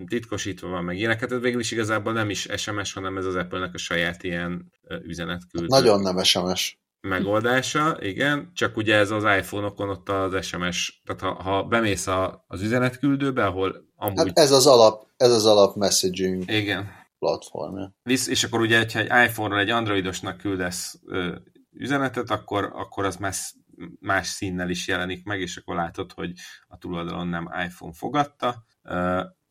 titkosítva 0.08 0.68
van, 0.68 0.84
meg 0.84 0.98
ilyeneket, 0.98 1.32
ez 1.32 1.40
végül 1.40 1.60
is 1.60 1.72
igazából 1.72 2.14
nem 2.14 2.30
is 2.30 2.48
SMS, 2.56 2.94
hanem 2.94 3.18
ez 3.18 3.26
az 3.26 3.36
Apple-nek 3.36 3.74
a 3.74 3.78
saját 3.78 4.24
ilyen 4.24 4.72
üzenetküldő. 5.04 5.68
Nagyon 5.68 6.00
nem 6.00 6.24
SMS. 6.24 6.80
Megoldása, 7.02 7.98
igen, 8.00 8.52
csak 8.54 8.78
ugye 8.78 8.96
ez 8.96 9.12
az 9.12 9.24
iPhone-okon 9.24 9.90
ott 9.90 10.10
az 10.10 10.46
SMS, 10.46 11.02
tehát 11.06 11.22
ha, 11.22 11.44
ha 11.44 11.64
bemész 11.64 12.08
a, 12.08 12.46
az 12.48 12.62
üzenetküldőbe, 12.62 13.46
ahol 13.46 13.86
amúgy... 13.96 14.18
Hát 14.18 14.40
ez 14.40 14.52
az 14.52 14.68
alap, 14.68 15.08
ez 15.18 15.32
az 15.32 15.46
alap 15.46 15.76
messaging 15.76 16.52
igen. 16.52 16.90
platformja. 17.20 17.94
Visz, 18.04 18.28
és 18.28 18.44
akkor 18.44 18.60
ugye, 18.60 18.86
ha 18.94 19.00
egy 19.00 19.30
iPhone-ról 19.30 19.60
egy 19.60 19.70
androidosnak 19.70 20.38
küldesz 20.38 21.00
ö, 21.06 21.36
üzenetet, 21.72 22.30
akkor, 22.30 22.72
akkor 22.74 23.06
az 23.06 23.16
más, 23.16 23.54
más 24.00 24.28
színnel 24.28 24.70
is 24.70 24.88
jelenik 24.88 25.26
meg, 25.26 25.42
és 25.42 25.58
akkor 25.58 25.76
látod, 25.76 26.12
hogy 26.12 26.34
a 26.68 26.78
túloldalon 26.78 27.28
nem 27.28 27.50
iPhone 27.66 27.94
fogadta. 27.94 28.66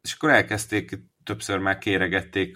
És 0.03 0.15
akkor 0.15 0.31
elkezdték, 0.31 0.99
többször 1.25 1.59
már 1.59 1.79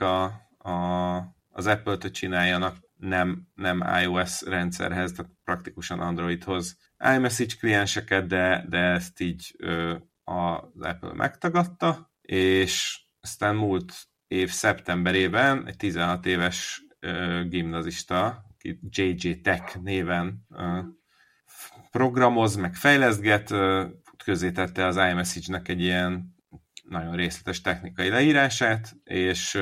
a, 0.00 0.24
a, 0.68 1.16
az 1.50 1.66
Apple-t, 1.66 2.02
hogy 2.02 2.10
csináljanak 2.10 2.76
nem, 2.96 3.48
nem 3.54 3.84
iOS 4.02 4.42
rendszerhez, 4.42 5.12
tehát 5.12 5.32
praktikusan 5.44 6.00
Androidhoz 6.00 6.76
iMessage 7.14 7.54
klienseket, 7.58 8.26
de, 8.26 8.64
de 8.68 8.78
ezt 8.78 9.20
így 9.20 9.56
az 10.24 10.80
Apple 10.80 11.12
megtagadta, 11.14 12.12
és 12.22 13.02
aztán 13.20 13.56
múlt 13.56 13.94
év 14.26 14.50
szeptemberében 14.50 15.66
egy 15.66 15.76
16 15.76 16.26
éves 16.26 16.84
ö, 17.00 17.42
gimnazista, 17.48 18.44
JJ 18.88 19.40
Tech 19.40 19.78
néven 19.80 20.46
programoz, 21.98 22.56
meg 22.56 22.74
fejlesztget, 22.74 23.54
közé 24.24 24.50
tette 24.50 24.86
az 24.86 24.96
iMessage-nek 24.96 25.68
egy 25.68 25.80
ilyen 25.80 26.34
nagyon 26.88 27.16
részletes 27.16 27.60
technikai 27.60 28.08
leírását, 28.08 28.96
és, 29.04 29.58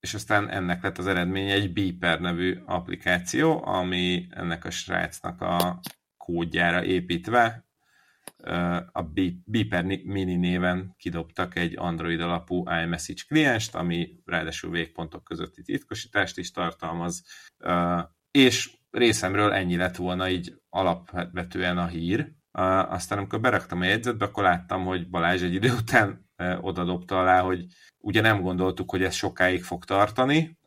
és 0.00 0.14
aztán 0.14 0.50
ennek 0.50 0.82
lett 0.82 0.98
az 0.98 1.06
eredménye 1.06 1.52
egy 1.52 1.72
Beeper 1.72 2.20
nevű 2.20 2.58
applikáció, 2.66 3.66
ami 3.66 4.26
ennek 4.30 4.64
a 4.64 4.70
srácnak 4.70 5.40
a 5.40 5.80
kódjára 6.16 6.84
építve 6.84 7.66
a 8.92 9.02
Beeper 9.44 9.84
Mini 9.84 10.36
néven 10.36 10.94
kidobtak 10.98 11.56
egy 11.56 11.74
Android 11.76 12.20
alapú 12.20 12.58
iMessage 12.58 13.22
klienst, 13.28 13.74
ami 13.74 14.20
ráadásul 14.24 14.70
végpontok 14.70 15.24
közötti 15.24 15.62
titkosítást 15.62 16.38
is 16.38 16.50
tartalmaz, 16.50 17.24
és 18.30 18.80
részemről 18.92 19.52
ennyi 19.52 19.76
lett 19.76 19.96
volna 19.96 20.28
így 20.28 20.54
alapvetően 20.68 21.78
a 21.78 21.86
hír, 21.86 22.32
aztán 22.52 23.18
amikor 23.18 23.40
beraktam 23.40 23.80
a 23.80 23.84
jegyzetbe, 23.84 24.24
akkor 24.24 24.42
láttam, 24.42 24.84
hogy 24.84 25.08
Balázs 25.08 25.42
egy 25.42 25.54
idő 25.54 25.72
után 25.72 26.30
oda 26.60 26.84
dobta 26.84 27.20
alá, 27.20 27.40
hogy 27.40 27.66
ugye 27.98 28.20
nem 28.20 28.40
gondoltuk, 28.40 28.90
hogy 28.90 29.02
ez 29.02 29.14
sokáig 29.14 29.62
fog 29.62 29.84
tartani, 29.84 30.58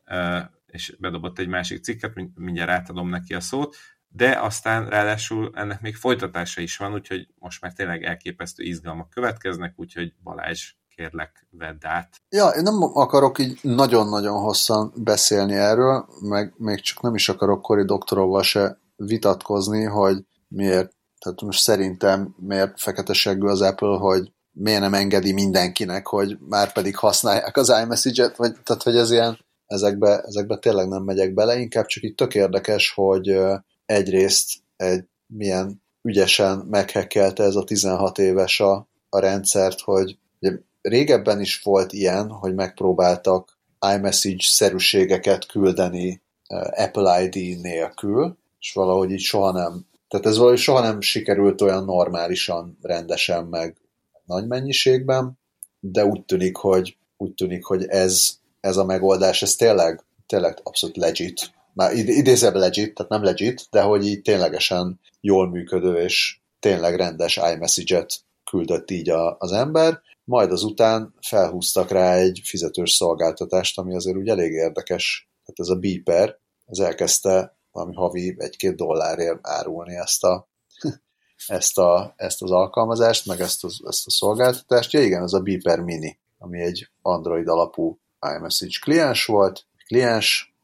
és 0.66 0.96
bedobott 0.98 1.38
egy 1.38 1.48
másik 1.48 1.82
cikket, 1.82 2.14
mindjárt 2.34 2.70
átadom 2.70 3.08
neki 3.08 3.34
a 3.34 3.40
szót, 3.40 3.76
de 4.08 4.38
aztán 4.40 4.88
ráadásul 4.88 5.50
ennek 5.54 5.80
még 5.80 5.96
folytatása 5.96 6.60
is 6.60 6.76
van, 6.76 6.92
úgyhogy 6.92 7.28
most 7.38 7.60
már 7.60 7.72
tényleg 7.72 8.04
elképesztő 8.04 8.62
izgalmak 8.62 9.10
következnek, 9.10 9.72
úgyhogy 9.76 10.14
Balázs, 10.22 10.72
kérlek, 10.96 11.46
vedd 11.50 11.86
át. 11.86 12.08
Ja, 12.28 12.48
én 12.48 12.62
nem 12.62 12.82
akarok 12.82 13.38
így 13.38 13.58
nagyon-nagyon 13.62 14.40
hosszan 14.40 14.92
beszélni 14.96 15.54
erről, 15.54 16.06
meg 16.20 16.54
még 16.56 16.80
csak 16.80 17.02
nem 17.02 17.14
is 17.14 17.28
akarok 17.28 17.62
Kori 17.62 17.84
doktorovval 17.84 18.42
se 18.42 18.78
vitatkozni, 18.96 19.84
hogy 19.84 20.24
miért 20.48 20.94
tehát 21.18 21.40
most 21.40 21.62
szerintem 21.62 22.34
miért 22.38 22.80
fekete 22.80 23.36
az 23.40 23.60
Apple, 23.60 23.96
hogy 23.96 24.32
miért 24.52 24.80
nem 24.80 24.94
engedi 24.94 25.32
mindenkinek, 25.32 26.06
hogy 26.06 26.38
már 26.48 26.72
pedig 26.72 26.96
használják 26.96 27.56
az 27.56 27.68
iMessage-et, 27.82 28.36
vagy, 28.36 28.52
tehát 28.64 28.82
hogy 28.82 28.96
ez 28.96 29.10
ilyen, 29.10 29.38
ezekbe, 29.66 30.20
ezekbe 30.20 30.56
tényleg 30.56 30.88
nem 30.88 31.02
megyek 31.02 31.34
bele, 31.34 31.58
inkább 31.58 31.86
csak 31.86 32.02
itt 32.02 32.16
tök 32.16 32.34
érdekes, 32.34 32.92
hogy 32.94 33.38
egyrészt 33.86 34.52
egy 34.76 35.04
milyen 35.26 35.82
ügyesen 36.02 36.58
meghekkelte 36.58 37.42
ez 37.42 37.54
a 37.54 37.64
16 37.64 38.18
éves 38.18 38.60
a, 38.60 38.88
a 39.08 39.18
rendszert, 39.18 39.80
hogy 39.80 40.18
ugye, 40.40 40.58
régebben 40.88 41.40
is 41.40 41.62
volt 41.62 41.92
ilyen, 41.92 42.28
hogy 42.28 42.54
megpróbáltak 42.54 43.58
iMessage-szerűségeket 43.94 45.46
küldeni 45.46 46.22
Apple 46.70 47.22
ID 47.22 47.60
nélkül, 47.60 48.36
és 48.60 48.72
valahogy 48.72 49.10
így 49.10 49.20
soha 49.20 49.52
nem, 49.52 49.86
tehát 50.08 50.26
ez 50.26 50.36
valahogy 50.36 50.58
soha 50.58 50.80
nem 50.80 51.00
sikerült 51.00 51.60
olyan 51.60 51.84
normálisan, 51.84 52.78
rendesen, 52.82 53.44
meg 53.44 53.76
nagy 54.24 54.46
mennyiségben, 54.46 55.38
de 55.80 56.04
úgy 56.04 56.24
tűnik, 56.24 56.56
hogy, 56.56 56.96
úgy 57.16 57.34
tűnik, 57.34 57.64
hogy 57.64 57.84
ez, 57.86 58.38
ez 58.60 58.76
a 58.76 58.84
megoldás, 58.84 59.42
ez 59.42 59.54
tényleg, 59.54 60.04
tényleg 60.26 60.58
abszolút 60.62 60.96
legit. 60.96 61.54
Már 61.72 61.92
idézebb 61.94 62.54
legit, 62.54 62.94
tehát 62.94 63.10
nem 63.10 63.22
legit, 63.22 63.66
de 63.70 63.80
hogy 63.80 64.06
így 64.06 64.22
ténylegesen 64.22 65.00
jól 65.20 65.48
működő 65.48 65.94
és 65.96 66.38
tényleg 66.60 66.96
rendes 66.96 67.40
iMessage-et 67.54 68.14
küldött 68.50 68.90
így 68.90 69.10
a, 69.10 69.36
az 69.38 69.52
ember, 69.52 70.00
majd 70.26 70.52
azután 70.52 71.14
felhúztak 71.20 71.90
rá 71.90 72.14
egy 72.14 72.40
fizetős 72.44 72.92
szolgáltatást, 72.92 73.78
ami 73.78 73.94
azért 73.94 74.16
úgy 74.16 74.28
elég 74.28 74.52
érdekes. 74.52 75.30
Tehát 75.44 75.60
ez 75.60 75.68
a 75.68 75.80
Beeper, 75.80 76.38
ez 76.66 76.78
elkezdte 76.78 77.58
valami 77.70 77.94
havi 77.94 78.36
egy-két 78.38 78.76
dollárért 78.76 79.38
árulni 79.42 79.94
ezt 79.96 80.24
a, 80.24 80.48
ezt, 81.46 81.78
a, 81.78 82.14
ezt 82.16 82.42
az 82.42 82.50
alkalmazást, 82.50 83.26
meg 83.26 83.40
ezt, 83.40 83.64
az, 83.64 83.80
ezt 83.86 84.06
a 84.06 84.10
szolgáltatást. 84.10 84.92
Ja 84.92 85.02
igen, 85.02 85.22
ez 85.22 85.32
a 85.32 85.40
Beeper 85.40 85.80
Mini, 85.80 86.18
ami 86.38 86.60
egy 86.60 86.88
Android 87.02 87.48
alapú 87.48 87.98
iMessage 88.36 88.78
kliens 88.80 89.24
volt, 89.24 89.66
kliens, 89.86 90.56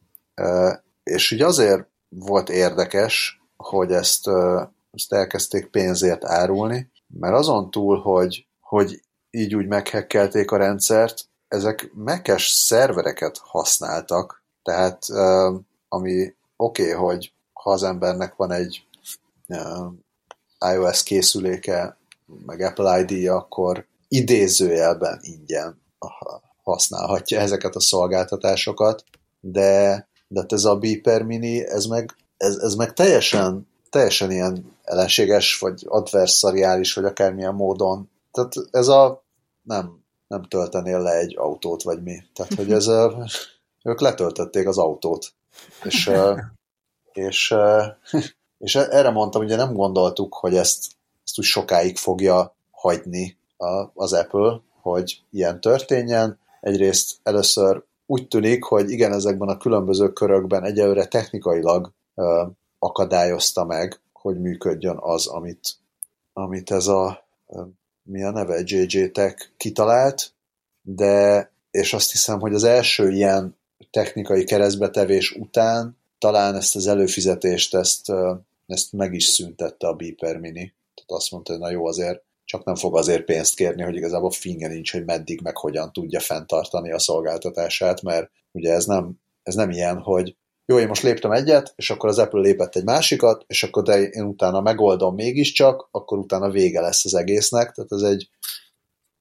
és 1.02 1.30
így 1.30 1.42
azért 1.42 1.88
volt 2.08 2.48
érdekes, 2.48 3.40
hogy 3.56 3.92
ezt, 3.92 4.28
ezt 4.90 5.12
elkezdték 5.12 5.66
pénzért 5.66 6.24
árulni, 6.24 6.90
mert 7.06 7.34
azon 7.34 7.70
túl, 7.70 8.00
hogy, 8.00 8.46
hogy 8.60 9.00
így 9.34 9.54
úgy 9.54 9.66
meghekkelték 9.66 10.50
a 10.50 10.56
rendszert, 10.56 11.24
ezek 11.48 11.90
mekes 11.94 12.48
szervereket 12.48 13.38
használtak, 13.42 14.42
tehát 14.62 15.06
ami 15.88 16.34
oké, 16.56 16.82
okay, 16.82 16.94
hogy 16.94 17.32
ha 17.52 17.70
az 17.70 17.82
embernek 17.82 18.36
van 18.36 18.52
egy 18.52 18.86
iOS 20.74 21.02
készüléke, 21.02 21.96
meg 22.46 22.60
Apple 22.60 23.00
ID, 23.00 23.28
akkor 23.28 23.86
idézőjelben 24.08 25.20
ingyen 25.22 25.80
használhatja 26.62 27.40
ezeket 27.40 27.74
a 27.74 27.80
szolgáltatásokat, 27.80 29.04
de, 29.40 30.08
de 30.28 30.44
ez 30.48 30.64
a 30.64 30.76
Beeper 30.76 31.22
Mini, 31.22 31.66
ez 31.66 31.84
meg, 31.84 32.16
ez, 32.36 32.56
ez 32.56 32.74
meg 32.74 32.92
teljesen, 32.92 33.68
teljesen 33.90 34.30
ilyen 34.30 34.76
ellenséges, 34.82 35.58
vagy 35.58 35.84
adversariális, 35.88 36.94
vagy 36.94 37.04
akármilyen 37.04 37.54
módon. 37.54 38.10
Tehát 38.32 38.54
ez 38.70 38.88
a 38.88 39.21
nem, 39.62 40.04
nem 40.28 40.42
töltenél 40.42 41.00
le 41.00 41.12
egy 41.12 41.36
autót, 41.38 41.82
vagy 41.82 42.02
mi. 42.02 42.22
Tehát, 42.34 42.54
hogy 42.54 42.72
ez 42.72 42.86
a, 42.86 43.26
ők 43.82 44.00
letöltötték 44.00 44.66
az 44.66 44.78
autót. 44.78 45.32
És, 45.82 46.10
és, 47.12 47.54
és 48.58 48.74
erre 48.74 49.10
mondtam, 49.10 49.42
ugye 49.42 49.56
nem 49.56 49.72
gondoltuk, 49.72 50.34
hogy 50.34 50.54
ezt, 50.54 50.84
ezt 51.24 51.38
úgy 51.38 51.44
sokáig 51.44 51.96
fogja 51.96 52.54
hagyni 52.70 53.36
az 53.94 54.12
Apple, 54.12 54.60
hogy 54.80 55.22
ilyen 55.30 55.60
történjen. 55.60 56.38
Egyrészt 56.60 57.18
először 57.22 57.84
úgy 58.06 58.28
tűnik, 58.28 58.64
hogy 58.64 58.90
igen, 58.90 59.12
ezekben 59.12 59.48
a 59.48 59.56
különböző 59.56 60.12
körökben 60.12 60.64
egyelőre 60.64 61.06
technikailag 61.06 61.92
akadályozta 62.78 63.64
meg, 63.64 64.00
hogy 64.12 64.40
működjön 64.40 64.96
az, 65.00 65.26
amit, 65.26 65.76
amit 66.32 66.70
ez 66.70 66.86
a 66.86 67.24
mi 68.02 68.22
a 68.22 68.30
neve, 68.30 68.62
JJ 68.64 69.06
Tech 69.06 69.48
kitalált, 69.56 70.32
de 70.82 71.50
és 71.70 71.92
azt 71.92 72.12
hiszem, 72.12 72.40
hogy 72.40 72.54
az 72.54 72.64
első 72.64 73.10
ilyen 73.10 73.56
technikai 73.90 74.44
keresztbetevés 74.44 75.30
után 75.30 75.96
talán 76.18 76.54
ezt 76.54 76.76
az 76.76 76.86
előfizetést, 76.86 77.74
ezt, 77.74 78.12
ezt 78.66 78.92
meg 78.92 79.14
is 79.14 79.24
szüntette 79.24 79.86
a 79.86 79.94
Beeper 79.94 80.36
Mini. 80.36 80.74
Tehát 80.94 81.10
azt 81.10 81.30
mondta, 81.30 81.52
hogy 81.52 81.60
na 81.60 81.70
jó, 81.70 81.86
azért 81.86 82.22
csak 82.44 82.64
nem 82.64 82.74
fog 82.74 82.96
azért 82.96 83.24
pénzt 83.24 83.54
kérni, 83.54 83.82
hogy 83.82 83.96
igazából 83.96 84.30
finge 84.30 84.68
nincs, 84.68 84.92
hogy 84.92 85.04
meddig 85.04 85.40
meg 85.40 85.56
hogyan 85.56 85.92
tudja 85.92 86.20
fenntartani 86.20 86.92
a 86.92 86.98
szolgáltatását, 86.98 88.02
mert 88.02 88.30
ugye 88.50 88.72
ez 88.72 88.84
nem, 88.84 89.20
ez 89.42 89.54
nem 89.54 89.70
ilyen, 89.70 89.98
hogy 89.98 90.36
jó, 90.66 90.78
én 90.78 90.88
most 90.88 91.02
léptem 91.02 91.30
egyet, 91.30 91.72
és 91.76 91.90
akkor 91.90 92.08
az 92.08 92.18
Apple 92.18 92.40
lépett 92.40 92.76
egy 92.76 92.84
másikat, 92.84 93.44
és 93.46 93.62
akkor 93.62 93.82
de 93.82 94.02
én 94.02 94.24
utána 94.24 94.60
megoldom 94.60 95.14
mégiscsak, 95.14 95.88
akkor 95.90 96.18
utána 96.18 96.50
vége 96.50 96.80
lesz 96.80 97.04
az 97.04 97.14
egésznek, 97.14 97.72
tehát 97.72 97.92
ez 97.92 98.02
egy, 98.02 98.30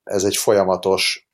ez 0.03 0.23
egy 0.23 0.35
folyamatos 0.35 1.29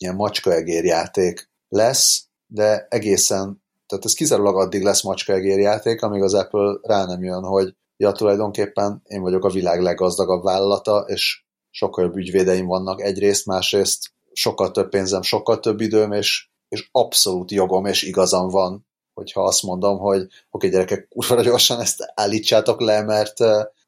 ilyen 0.00 0.14
macskaegér 0.14 0.84
játék 0.84 1.50
lesz, 1.68 2.24
de 2.46 2.86
egészen, 2.88 3.62
tehát 3.86 4.04
ez 4.04 4.14
kizárólag 4.14 4.56
addig 4.56 4.82
lesz 4.82 5.02
macskaegér 5.02 5.58
játék, 5.58 6.02
amíg 6.02 6.22
az 6.22 6.34
Apple 6.34 6.78
rá 6.82 7.04
nem 7.04 7.22
jön, 7.22 7.42
hogy 7.42 7.74
ja, 7.96 8.12
tulajdonképpen 8.12 9.02
én 9.04 9.20
vagyok 9.20 9.44
a 9.44 9.50
világ 9.50 9.80
leggazdagabb 9.80 10.42
vállalata, 10.42 11.04
és 11.06 11.44
sokkal 11.70 12.04
jobb 12.04 12.16
ügyvédeim 12.16 12.66
vannak 12.66 13.02
egyrészt, 13.02 13.46
másrészt 13.46 14.10
sokkal 14.32 14.70
több 14.70 14.88
pénzem, 14.88 15.22
sokkal 15.22 15.60
több 15.60 15.80
időm, 15.80 16.12
és, 16.12 16.48
és 16.68 16.88
abszolút 16.92 17.50
jogom 17.50 17.86
és 17.86 18.02
igazam 18.02 18.48
van 18.48 18.88
hogyha 19.20 19.42
azt 19.42 19.62
mondom, 19.62 19.98
hogy 19.98 20.26
oké, 20.50 20.68
gyerekek, 20.68 21.08
kurva 21.08 21.42
gyorsan 21.42 21.80
ezt 21.80 22.12
állítsátok 22.14 22.80
le, 22.80 23.02
mert, 23.02 23.38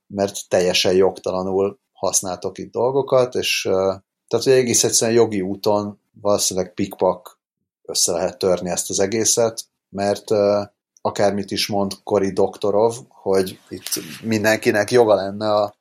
mert 0.06 0.48
teljesen 0.48 0.94
jogtalanul 0.94 1.78
használtok 1.92 2.58
itt 2.58 2.72
dolgokat, 2.72 3.34
és 3.34 3.60
tehát, 4.28 4.44
hogy 4.44 4.52
egész 4.52 4.84
egyszerűen 4.84 5.16
jogi 5.16 5.40
úton 5.40 6.00
valószínűleg 6.20 6.74
pikpak 6.74 7.40
össze 7.82 8.12
lehet 8.12 8.38
törni 8.38 8.70
ezt 8.70 8.90
az 8.90 9.00
egészet, 9.00 9.64
mert 9.88 10.30
akármit 11.00 11.50
is 11.50 11.66
mond 11.66 11.92
Kori 12.02 12.32
Doktorov, 12.32 12.96
hogy 13.08 13.58
itt 13.68 13.88
mindenkinek 14.22 14.90
joga 14.90 15.14
lenne 15.14 15.52
a, 15.54 15.74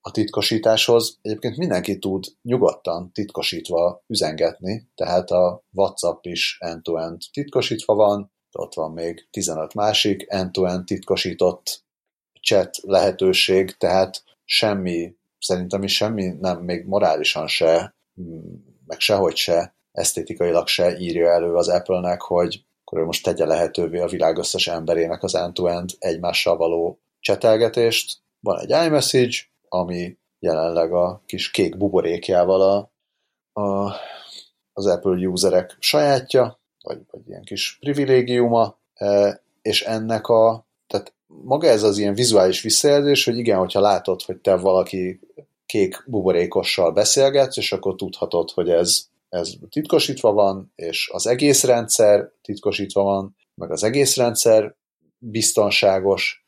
a 0.00 0.10
titkosításhoz. 0.10 1.18
Egyébként 1.22 1.56
mindenki 1.56 1.98
tud 1.98 2.24
nyugodtan 2.42 3.12
titkosítva 3.12 4.02
üzengetni, 4.06 4.88
tehát 4.94 5.30
a 5.30 5.64
WhatsApp 5.72 6.24
is 6.24 6.56
end-to-end 6.60 7.22
titkosítva 7.32 7.94
van, 7.94 8.34
ott 8.56 8.74
van 8.74 8.92
még 8.92 9.26
15 9.30 9.74
másik 9.74 10.24
end-to-end 10.28 10.84
titkosított 10.84 11.84
chat 12.40 12.76
lehetőség, 12.82 13.76
tehát 13.76 14.22
semmi, 14.44 15.14
szerintem 15.38 15.82
is 15.82 15.94
semmi 15.94 16.34
nem, 16.40 16.58
még 16.58 16.84
morálisan 16.84 17.46
se, 17.46 17.94
meg 18.86 19.00
sehogy 19.00 19.36
se, 19.36 19.74
esztétikailag 19.92 20.66
se 20.66 20.98
írja 20.98 21.30
elő 21.30 21.54
az 21.54 21.68
Apple-nek, 21.68 22.20
hogy 22.20 22.64
akkor 22.84 22.98
ő 22.98 23.04
most 23.04 23.24
tegye 23.24 23.44
lehetővé 23.44 23.98
a 23.98 24.06
világ 24.06 24.38
összes 24.38 24.66
emberének 24.66 25.22
az 25.22 25.34
end-to-end 25.34 25.90
egymással 25.98 26.56
való 26.56 26.98
csetelgetést. 27.20 28.18
Van 28.40 28.60
egy 28.60 28.86
iMessage, 28.86 29.36
ami 29.68 30.18
jelenleg 30.38 30.92
a 30.92 31.22
kis 31.26 31.50
kék 31.50 31.76
buborékjával 31.76 32.60
a, 32.60 32.90
a, 33.60 33.94
az 34.72 34.86
Apple 34.86 35.26
userek 35.26 35.76
sajátja, 35.78 36.60
vagy, 36.86 36.98
vagy 37.10 37.20
ilyen 37.28 37.42
kis 37.42 37.76
privilégiuma, 37.80 38.78
e, 38.94 39.42
és 39.62 39.82
ennek 39.82 40.26
a, 40.26 40.66
tehát 40.86 41.12
maga 41.26 41.66
ez 41.66 41.82
az 41.82 41.98
ilyen 41.98 42.14
vizuális 42.14 42.62
visszajelzés, 42.62 43.24
hogy 43.24 43.38
igen, 43.38 43.58
hogyha 43.58 43.80
látod, 43.80 44.22
hogy 44.22 44.36
te 44.36 44.56
valaki 44.56 45.20
kék 45.66 46.04
buborékossal 46.06 46.92
beszélgetsz, 46.92 47.56
és 47.56 47.72
akkor 47.72 47.94
tudhatod, 47.94 48.50
hogy 48.50 48.70
ez, 48.70 49.06
ez 49.28 49.52
titkosítva 49.70 50.32
van, 50.32 50.72
és 50.74 51.10
az 51.12 51.26
egész 51.26 51.64
rendszer 51.64 52.30
titkosítva 52.42 53.02
van, 53.02 53.36
meg 53.54 53.70
az 53.70 53.82
egész 53.82 54.16
rendszer 54.16 54.74
biztonságos. 55.18 56.46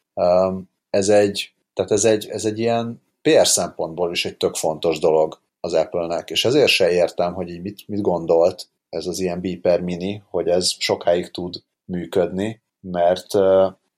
Ez 0.90 1.08
egy, 1.08 1.54
tehát 1.74 1.90
ez 1.90 2.04
egy, 2.04 2.28
ez 2.28 2.44
egy 2.44 2.58
ilyen 2.58 3.02
PR 3.22 3.46
szempontból 3.46 4.10
is 4.10 4.24
egy 4.24 4.36
tök 4.36 4.54
fontos 4.54 4.98
dolog 4.98 5.40
az 5.60 5.72
Apple-nek, 5.74 6.30
és 6.30 6.44
ezért 6.44 6.68
se 6.68 6.90
értem, 6.90 7.34
hogy 7.34 7.48
így 7.48 7.62
mit, 7.62 7.88
mit 7.88 8.00
gondolt, 8.00 8.68
ez 8.88 9.06
az 9.06 9.18
ilyen 9.18 9.40
Beeper 9.40 9.80
Mini, 9.80 10.22
hogy 10.30 10.48
ez 10.48 10.70
sokáig 10.78 11.30
tud 11.30 11.62
működni, 11.84 12.62
mert, 12.80 13.32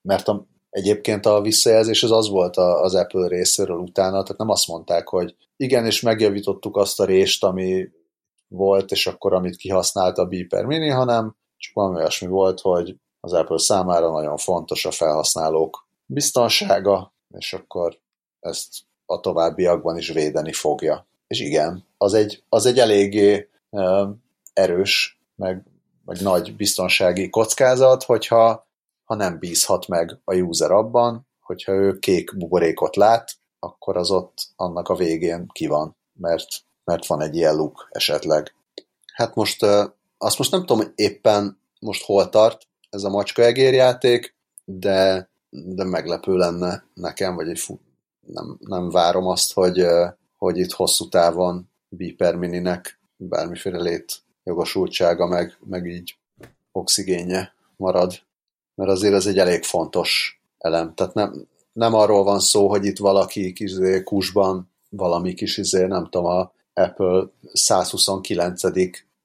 mert 0.03 0.29
a, 0.29 0.47
egyébként 0.71 1.27
a 1.27 1.41
visszajelzés 1.41 2.03
az 2.03 2.11
az 2.11 2.29
volt 2.29 2.57
az 2.57 2.95
Apple 2.95 3.29
részéről 3.29 3.79
utána, 3.79 4.23
tehát 4.23 4.39
nem 4.39 4.49
azt 4.49 4.69
mondták, 4.69 5.09
hogy 5.09 5.37
igen, 5.57 5.87
és 5.87 6.01
megjavítottuk 6.01 6.77
azt 6.77 7.01
a 7.01 7.05
rést, 7.05 7.45
ami 7.45 7.89
volt, 8.49 8.91
és 8.91 9.07
akkor 9.07 9.33
amit 9.35 9.57
kihasznált 9.57 10.19
a 10.19 10.27
Beeper 10.27 10.65
Mini, 10.65 10.89
hanem 10.89 11.37
csak 11.57 11.75
valami 11.75 11.97
olyasmi 11.97 12.29
volt, 12.29 12.61
hogy 12.61 12.97
az 13.21 13.33
Apple 13.33 13.59
számára 13.59 14.11
nagyon 14.11 14.37
fontos 14.37 14.85
a 14.85 14.91
felhasználók 14.91 15.89
biztonsága, 16.07 17.15
és 17.39 17.53
akkor 17.53 17.99
ezt 18.41 18.69
a 19.07 19.21
továbbiakban 19.21 19.97
is 19.97 20.09
védeni 20.09 20.53
fogja. 20.53 21.09
És 21.27 21.41
igen, 21.41 21.87
az 21.97 22.15
egy, 22.15 22.43
az 22.49 22.67
egy 22.67 22.79
eléggé 22.79 23.49
erős, 24.53 25.21
meg 25.37 25.65
vagy 26.05 26.21
nagy 26.23 26.57
biztonsági 26.57 27.31
kockázat, 27.31 28.03
hogyha 28.03 28.69
ha 29.05 29.15
nem 29.15 29.39
bízhat 29.39 29.89
meg 29.89 30.19
a 30.25 30.35
user 30.35 30.71
abban, 30.71 31.29
hogyha 31.41 31.73
ő 31.73 31.99
kék 31.99 32.37
buborékot 32.37 32.97
lát, 32.97 33.33
akkor 33.59 33.97
az 33.97 34.11
ott 34.11 34.35
annak 34.57 34.89
a 34.89 34.95
végén 34.95 35.47
ki 35.53 35.67
van, 35.67 35.97
mert, 36.13 36.49
mert 36.85 37.07
van 37.07 37.21
egy 37.21 37.37
ilyen 37.37 37.55
luk 37.55 37.89
esetleg. 37.91 38.55
Hát 39.15 39.35
most 39.35 39.63
azt 40.19 40.39
most 40.39 40.51
nem 40.51 40.61
tudom, 40.61 40.77
hogy 40.77 40.93
éppen 40.95 41.61
most 41.81 42.05
hol 42.05 42.29
tart 42.29 42.69
ez 42.91 43.05
a 43.05 43.11
macska 43.11 43.43
egérjáték, 43.43 44.37
de, 44.65 45.31
de 45.51 45.85
meglepő 45.85 46.37
lenne 46.37 46.85
nekem, 46.95 47.35
vagy 47.35 47.49
egy 47.49 47.79
nem, 48.21 48.57
nem 48.61 48.91
várom 48.91 49.27
azt, 49.27 49.53
hogy, 49.53 49.85
hogy 50.37 50.59
itt 50.59 50.73
hosszú 50.73 51.09
távon 51.09 51.71
Beeper 51.89 52.35
Mininek 52.35 53.01
bármiféle 53.17 53.79
lét 53.79 54.23
jogosultsága, 54.51 55.27
meg, 55.27 55.57
meg 55.65 55.87
így 55.87 56.17
oxigénje 56.73 57.55
marad. 57.77 58.13
Mert 58.75 58.91
azért 58.91 59.15
ez 59.15 59.27
egy 59.27 59.39
elég 59.39 59.63
fontos 59.63 60.41
elem. 60.59 60.95
Tehát 60.95 61.15
nem, 61.15 61.47
nem 61.73 61.95
arról 61.95 62.25
van 62.25 62.41
szó, 62.41 62.69
hogy 62.69 62.85
itt 62.85 62.99
valaki 62.99 63.53
izé, 63.57 64.03
kusban 64.03 64.71
valami 64.89 65.35
kis 65.35 65.57
izé, 65.57 65.87
nem 65.87 66.05
tudom, 66.05 66.27
a 66.27 66.53
Apple 66.75 67.27
129 67.53 68.63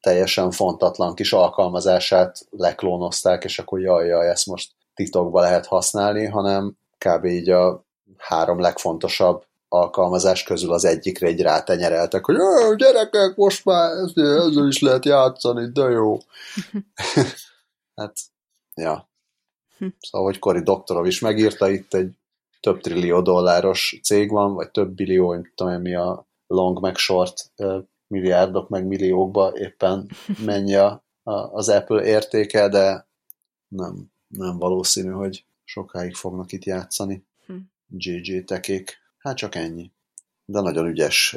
teljesen 0.01 0.51
fontatlan 0.51 1.15
kis 1.15 1.33
alkalmazását 1.33 2.47
leklónozták, 2.49 3.43
és 3.43 3.59
akkor 3.59 3.79
jaj, 3.79 4.07
jaj, 4.07 4.29
ezt 4.29 4.45
most 4.45 4.71
titokba 4.93 5.41
lehet 5.41 5.65
használni, 5.65 6.25
hanem 6.25 6.77
kb. 6.97 7.25
így 7.25 7.49
a 7.49 7.83
három 8.17 8.59
legfontosabb 8.59 9.45
alkalmazás 9.75 10.43
közül 10.43 10.73
az 10.73 10.85
egyikre 10.85 11.27
egy 11.27 11.41
rátenyereltek, 11.41 12.25
hogy 12.25 12.35
gyerekek, 12.75 13.35
most 13.35 13.65
már 13.65 13.91
ezzel 13.91 14.67
is 14.67 14.81
lehet 14.81 15.05
játszani, 15.05 15.71
de 15.71 15.89
jó. 15.89 16.17
hát, 17.95 18.17
ja. 18.75 19.09
Szóval, 19.99 20.27
hogy 20.27 20.39
Cory 20.39 20.61
Doktorov 20.61 21.05
is 21.05 21.19
megírta, 21.19 21.69
itt 21.69 21.93
egy 21.93 22.13
több 22.59 22.81
trillió 22.81 23.21
dolláros 23.21 23.99
cég 24.03 24.31
van, 24.31 24.53
vagy 24.53 24.71
több 24.71 24.89
billió, 24.89 25.33
nem 25.33 25.51
tudom 25.55 25.81
mi 25.81 25.95
a 25.95 26.27
long 26.47 26.79
meg 26.79 26.95
short 26.95 27.51
milliárdok 28.07 28.69
meg 28.69 28.87
milliókba 28.87 29.51
éppen 29.55 30.09
mennyi 30.45 30.75
a, 30.75 31.03
az 31.51 31.69
Apple 31.69 32.03
értéke, 32.03 32.67
de 32.69 33.07
nem, 33.67 34.11
nem 34.27 34.57
valószínű, 34.57 35.09
hogy 35.09 35.45
sokáig 35.63 36.15
fognak 36.15 36.51
itt 36.51 36.63
játszani. 36.63 37.25
JJ 37.97 38.37
hm. 38.37 38.45
tekék. 38.45 39.03
Hát 39.25 39.37
csak 39.37 39.55
ennyi. 39.55 39.91
De 40.45 40.61
nagyon 40.61 40.85
ügyes, 40.85 41.35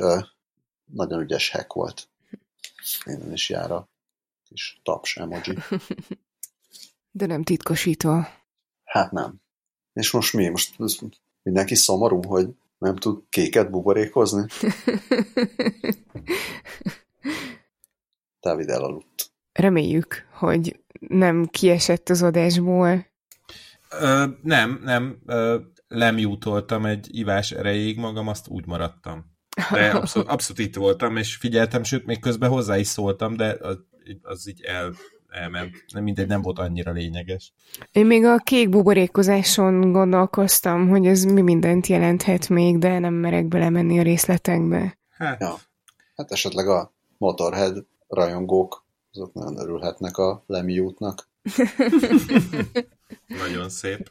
nagyon 0.84 1.20
ügyes 1.20 1.50
hack 1.50 1.72
volt. 1.72 2.08
Innen 3.04 3.32
is 3.32 3.48
jár 3.48 3.70
a 3.70 3.88
kis 4.48 4.80
taps 4.82 5.16
emoji. 5.16 5.58
De 7.10 7.26
nem 7.26 7.42
titkosító. 7.42 8.20
Hát 8.84 9.10
nem. 9.12 9.34
És 9.92 10.10
most 10.10 10.32
mi? 10.32 10.48
Most 10.48 10.78
mindenki 11.42 11.74
szomorú, 11.74 12.22
hogy 12.24 12.48
nem 12.78 12.96
tud 12.96 13.22
kéket 13.28 13.70
buborékozni? 13.70 14.46
Dávid 18.40 18.68
elaludt. 18.68 19.30
Reméljük, 19.52 20.26
hogy 20.32 20.80
nem 21.00 21.46
kiesett 21.46 22.08
az 22.08 22.22
adásból. 22.22 23.06
Ö, 23.90 24.26
nem, 24.42 24.80
nem. 24.84 25.18
Ö, 25.26 25.58
lemjútoltam 25.88 26.86
egy 26.86 27.08
ivás 27.10 27.50
erejéig 27.50 27.98
magam, 27.98 28.28
azt 28.28 28.48
úgy 28.48 28.66
maradtam. 28.66 29.36
De 29.70 29.90
abszolút, 29.96 30.28
abszolút 30.28 30.62
itt 30.62 30.76
voltam, 30.76 31.16
és 31.16 31.36
figyeltem, 31.36 31.82
sőt, 31.82 32.06
még 32.06 32.20
közben 32.20 32.50
hozzá 32.50 32.78
is 32.78 32.86
szóltam, 32.86 33.36
de 33.36 33.56
az, 33.60 33.76
az 34.22 34.48
így 34.48 34.62
el, 34.62 34.94
elment. 35.28 35.84
Nem 35.92 36.02
mindegy, 36.02 36.26
nem 36.26 36.42
volt 36.42 36.58
annyira 36.58 36.92
lényeges. 36.92 37.52
Én 37.92 38.06
még 38.06 38.24
a 38.24 38.36
kék 38.36 38.68
buborékozáson 38.68 39.92
gondolkoztam, 39.92 40.88
hogy 40.88 41.06
ez 41.06 41.24
mi 41.24 41.40
mindent 41.40 41.86
jelenthet 41.86 42.48
még, 42.48 42.78
de 42.78 42.98
nem 42.98 43.14
merek 43.14 43.46
belemenni 43.46 43.98
a 43.98 44.02
részletekbe. 44.02 44.98
Hát, 45.08 45.40
ja. 45.40 45.54
hát 46.16 46.32
esetleg 46.32 46.68
a 46.68 46.94
Motorhead 47.18 47.86
rajongók 48.08 48.86
azok 49.12 49.34
nagyon 49.34 49.58
örülhetnek 49.58 50.16
a 50.16 50.44
Lemmy 50.46 50.78
útnak. 50.78 51.28
nagyon 53.42 53.68
szép. 53.68 54.10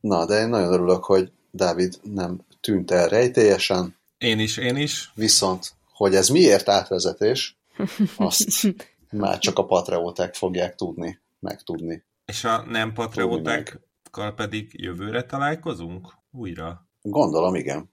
Na, 0.00 0.26
de 0.26 0.40
én 0.40 0.48
nagyon 0.48 0.72
örülök, 0.72 1.04
hogy 1.04 1.32
Dávid 1.50 1.94
nem 2.02 2.40
tűnt 2.60 2.90
el 2.90 3.08
rejtélyesen. 3.08 3.96
Én 4.18 4.38
is, 4.38 4.56
én 4.56 4.76
is. 4.76 5.12
Viszont, 5.14 5.72
hogy 5.92 6.14
ez 6.14 6.28
miért 6.28 6.68
átvezetés, 6.68 7.56
azt 8.16 8.74
már 9.10 9.38
csak 9.38 9.58
a 9.58 9.64
patreóták 9.64 10.34
fogják 10.34 10.74
tudni, 10.74 11.20
megtudni. 11.40 12.04
És 12.24 12.44
a 12.44 12.64
nem 12.68 12.92
patreótákkal 12.92 14.34
pedig 14.34 14.70
jövőre 14.72 15.22
találkozunk 15.22 16.14
újra? 16.30 16.86
Gondolom, 17.02 17.54
igen. 17.54 17.90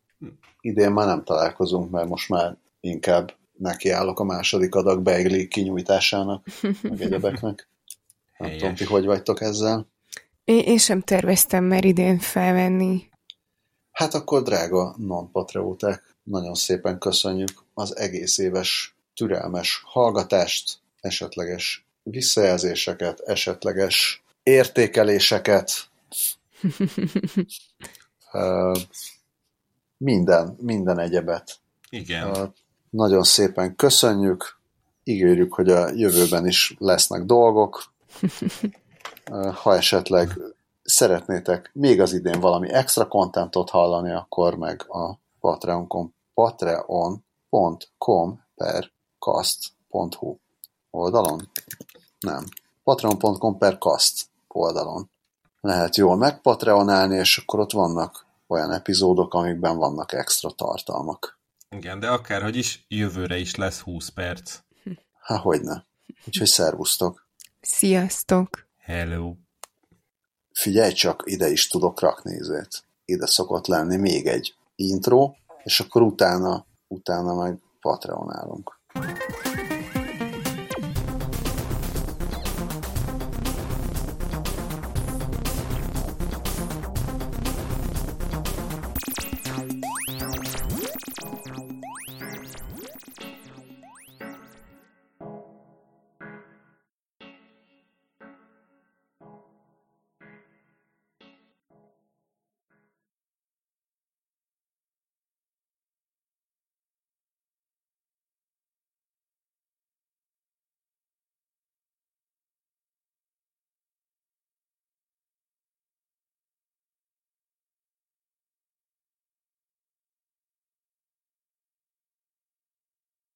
Idén 0.61 0.91
már 0.91 1.07
nem 1.07 1.23
találkozunk, 1.23 1.91
mert 1.91 2.07
most 2.07 2.29
már 2.29 2.57
inkább 2.79 3.33
nekiállok 3.57 4.19
a 4.19 4.23
második 4.23 4.75
adag 4.75 5.01
beigli 5.01 5.47
kinyújtásának, 5.47 6.45
meg 6.81 7.01
egyebeknek. 7.01 7.67
Nem 8.37 8.57
tudom, 8.57 8.75
ti 8.75 8.83
hogy 8.83 9.05
vagytok 9.05 9.41
ezzel. 9.41 9.87
Én, 10.45 10.59
én 10.59 10.77
sem 10.77 11.01
terveztem 11.01 11.63
már 11.63 11.85
idén 11.85 12.19
felvenni. 12.19 13.09
Hát 13.91 14.13
akkor 14.13 14.41
drága 14.41 14.95
non-patreóták, 14.97 16.15
nagyon 16.23 16.53
szépen 16.53 16.99
köszönjük 16.99 17.63
az 17.73 17.95
egész 17.95 18.37
éves 18.37 18.95
türelmes 19.13 19.81
hallgatást, 19.85 20.79
esetleges 20.99 21.85
visszajelzéseket, 22.03 23.19
esetleges 23.19 24.23
értékeléseket. 24.43 25.71
minden, 29.97 30.57
minden 30.61 30.99
egyebet. 30.99 31.59
Igen. 31.89 32.53
Nagyon 32.89 33.23
szépen 33.23 33.75
köszönjük, 33.75 34.59
ígérjük, 35.03 35.53
hogy 35.53 35.69
a 35.69 35.89
jövőben 35.89 36.47
is 36.47 36.75
lesznek 36.77 37.23
dolgok. 37.23 37.83
Ha 39.53 39.75
esetleg 39.75 40.39
szeretnétek 40.83 41.69
még 41.73 42.01
az 42.01 42.13
idén 42.13 42.39
valami 42.39 42.69
extra 42.69 43.07
kontentot 43.07 43.69
hallani, 43.69 44.11
akkor 44.11 44.55
meg 44.55 44.85
a 44.87 45.19
patreon.com 45.39 46.13
patreon.com 46.33 48.39
per 48.55 48.91
cast.hu 49.19 50.37
oldalon? 50.89 51.49
Nem. 52.19 52.45
patreon.com 52.83 53.57
per 53.57 53.77
cast 53.77 54.27
oldalon 54.47 55.09
lehet 55.65 55.95
jól 55.95 56.17
megpatreonálni, 56.17 57.17
és 57.17 57.37
akkor 57.37 57.59
ott 57.59 57.71
vannak 57.71 58.25
olyan 58.47 58.71
epizódok, 58.71 59.33
amikben 59.33 59.77
vannak 59.77 60.13
extra 60.13 60.49
tartalmak. 60.49 61.39
Igen, 61.69 61.99
de 61.99 62.09
akárhogy 62.09 62.55
is, 62.55 62.85
jövőre 62.87 63.37
is 63.37 63.55
lesz 63.55 63.79
20 63.79 64.09
perc. 64.09 64.59
Há, 65.19 65.37
hogyne. 65.37 65.85
Úgyhogy 66.27 66.47
szervusztok. 66.47 67.27
Sziasztok. 67.61 68.64
Hello. 68.85 69.35
Figyelj 70.51 70.91
csak, 70.91 71.23
ide 71.25 71.49
is 71.49 71.67
tudok 71.67 71.99
rakni 71.99 72.37
ezért. 72.39 72.83
Ide 73.05 73.25
szokott 73.25 73.67
lenni 73.67 73.97
még 73.97 74.27
egy 74.27 74.55
intro, 74.75 75.33
és 75.63 75.79
akkor 75.79 76.01
utána, 76.01 76.65
utána 76.87 77.33
meg 77.33 77.59
patreonálunk. 77.79 78.79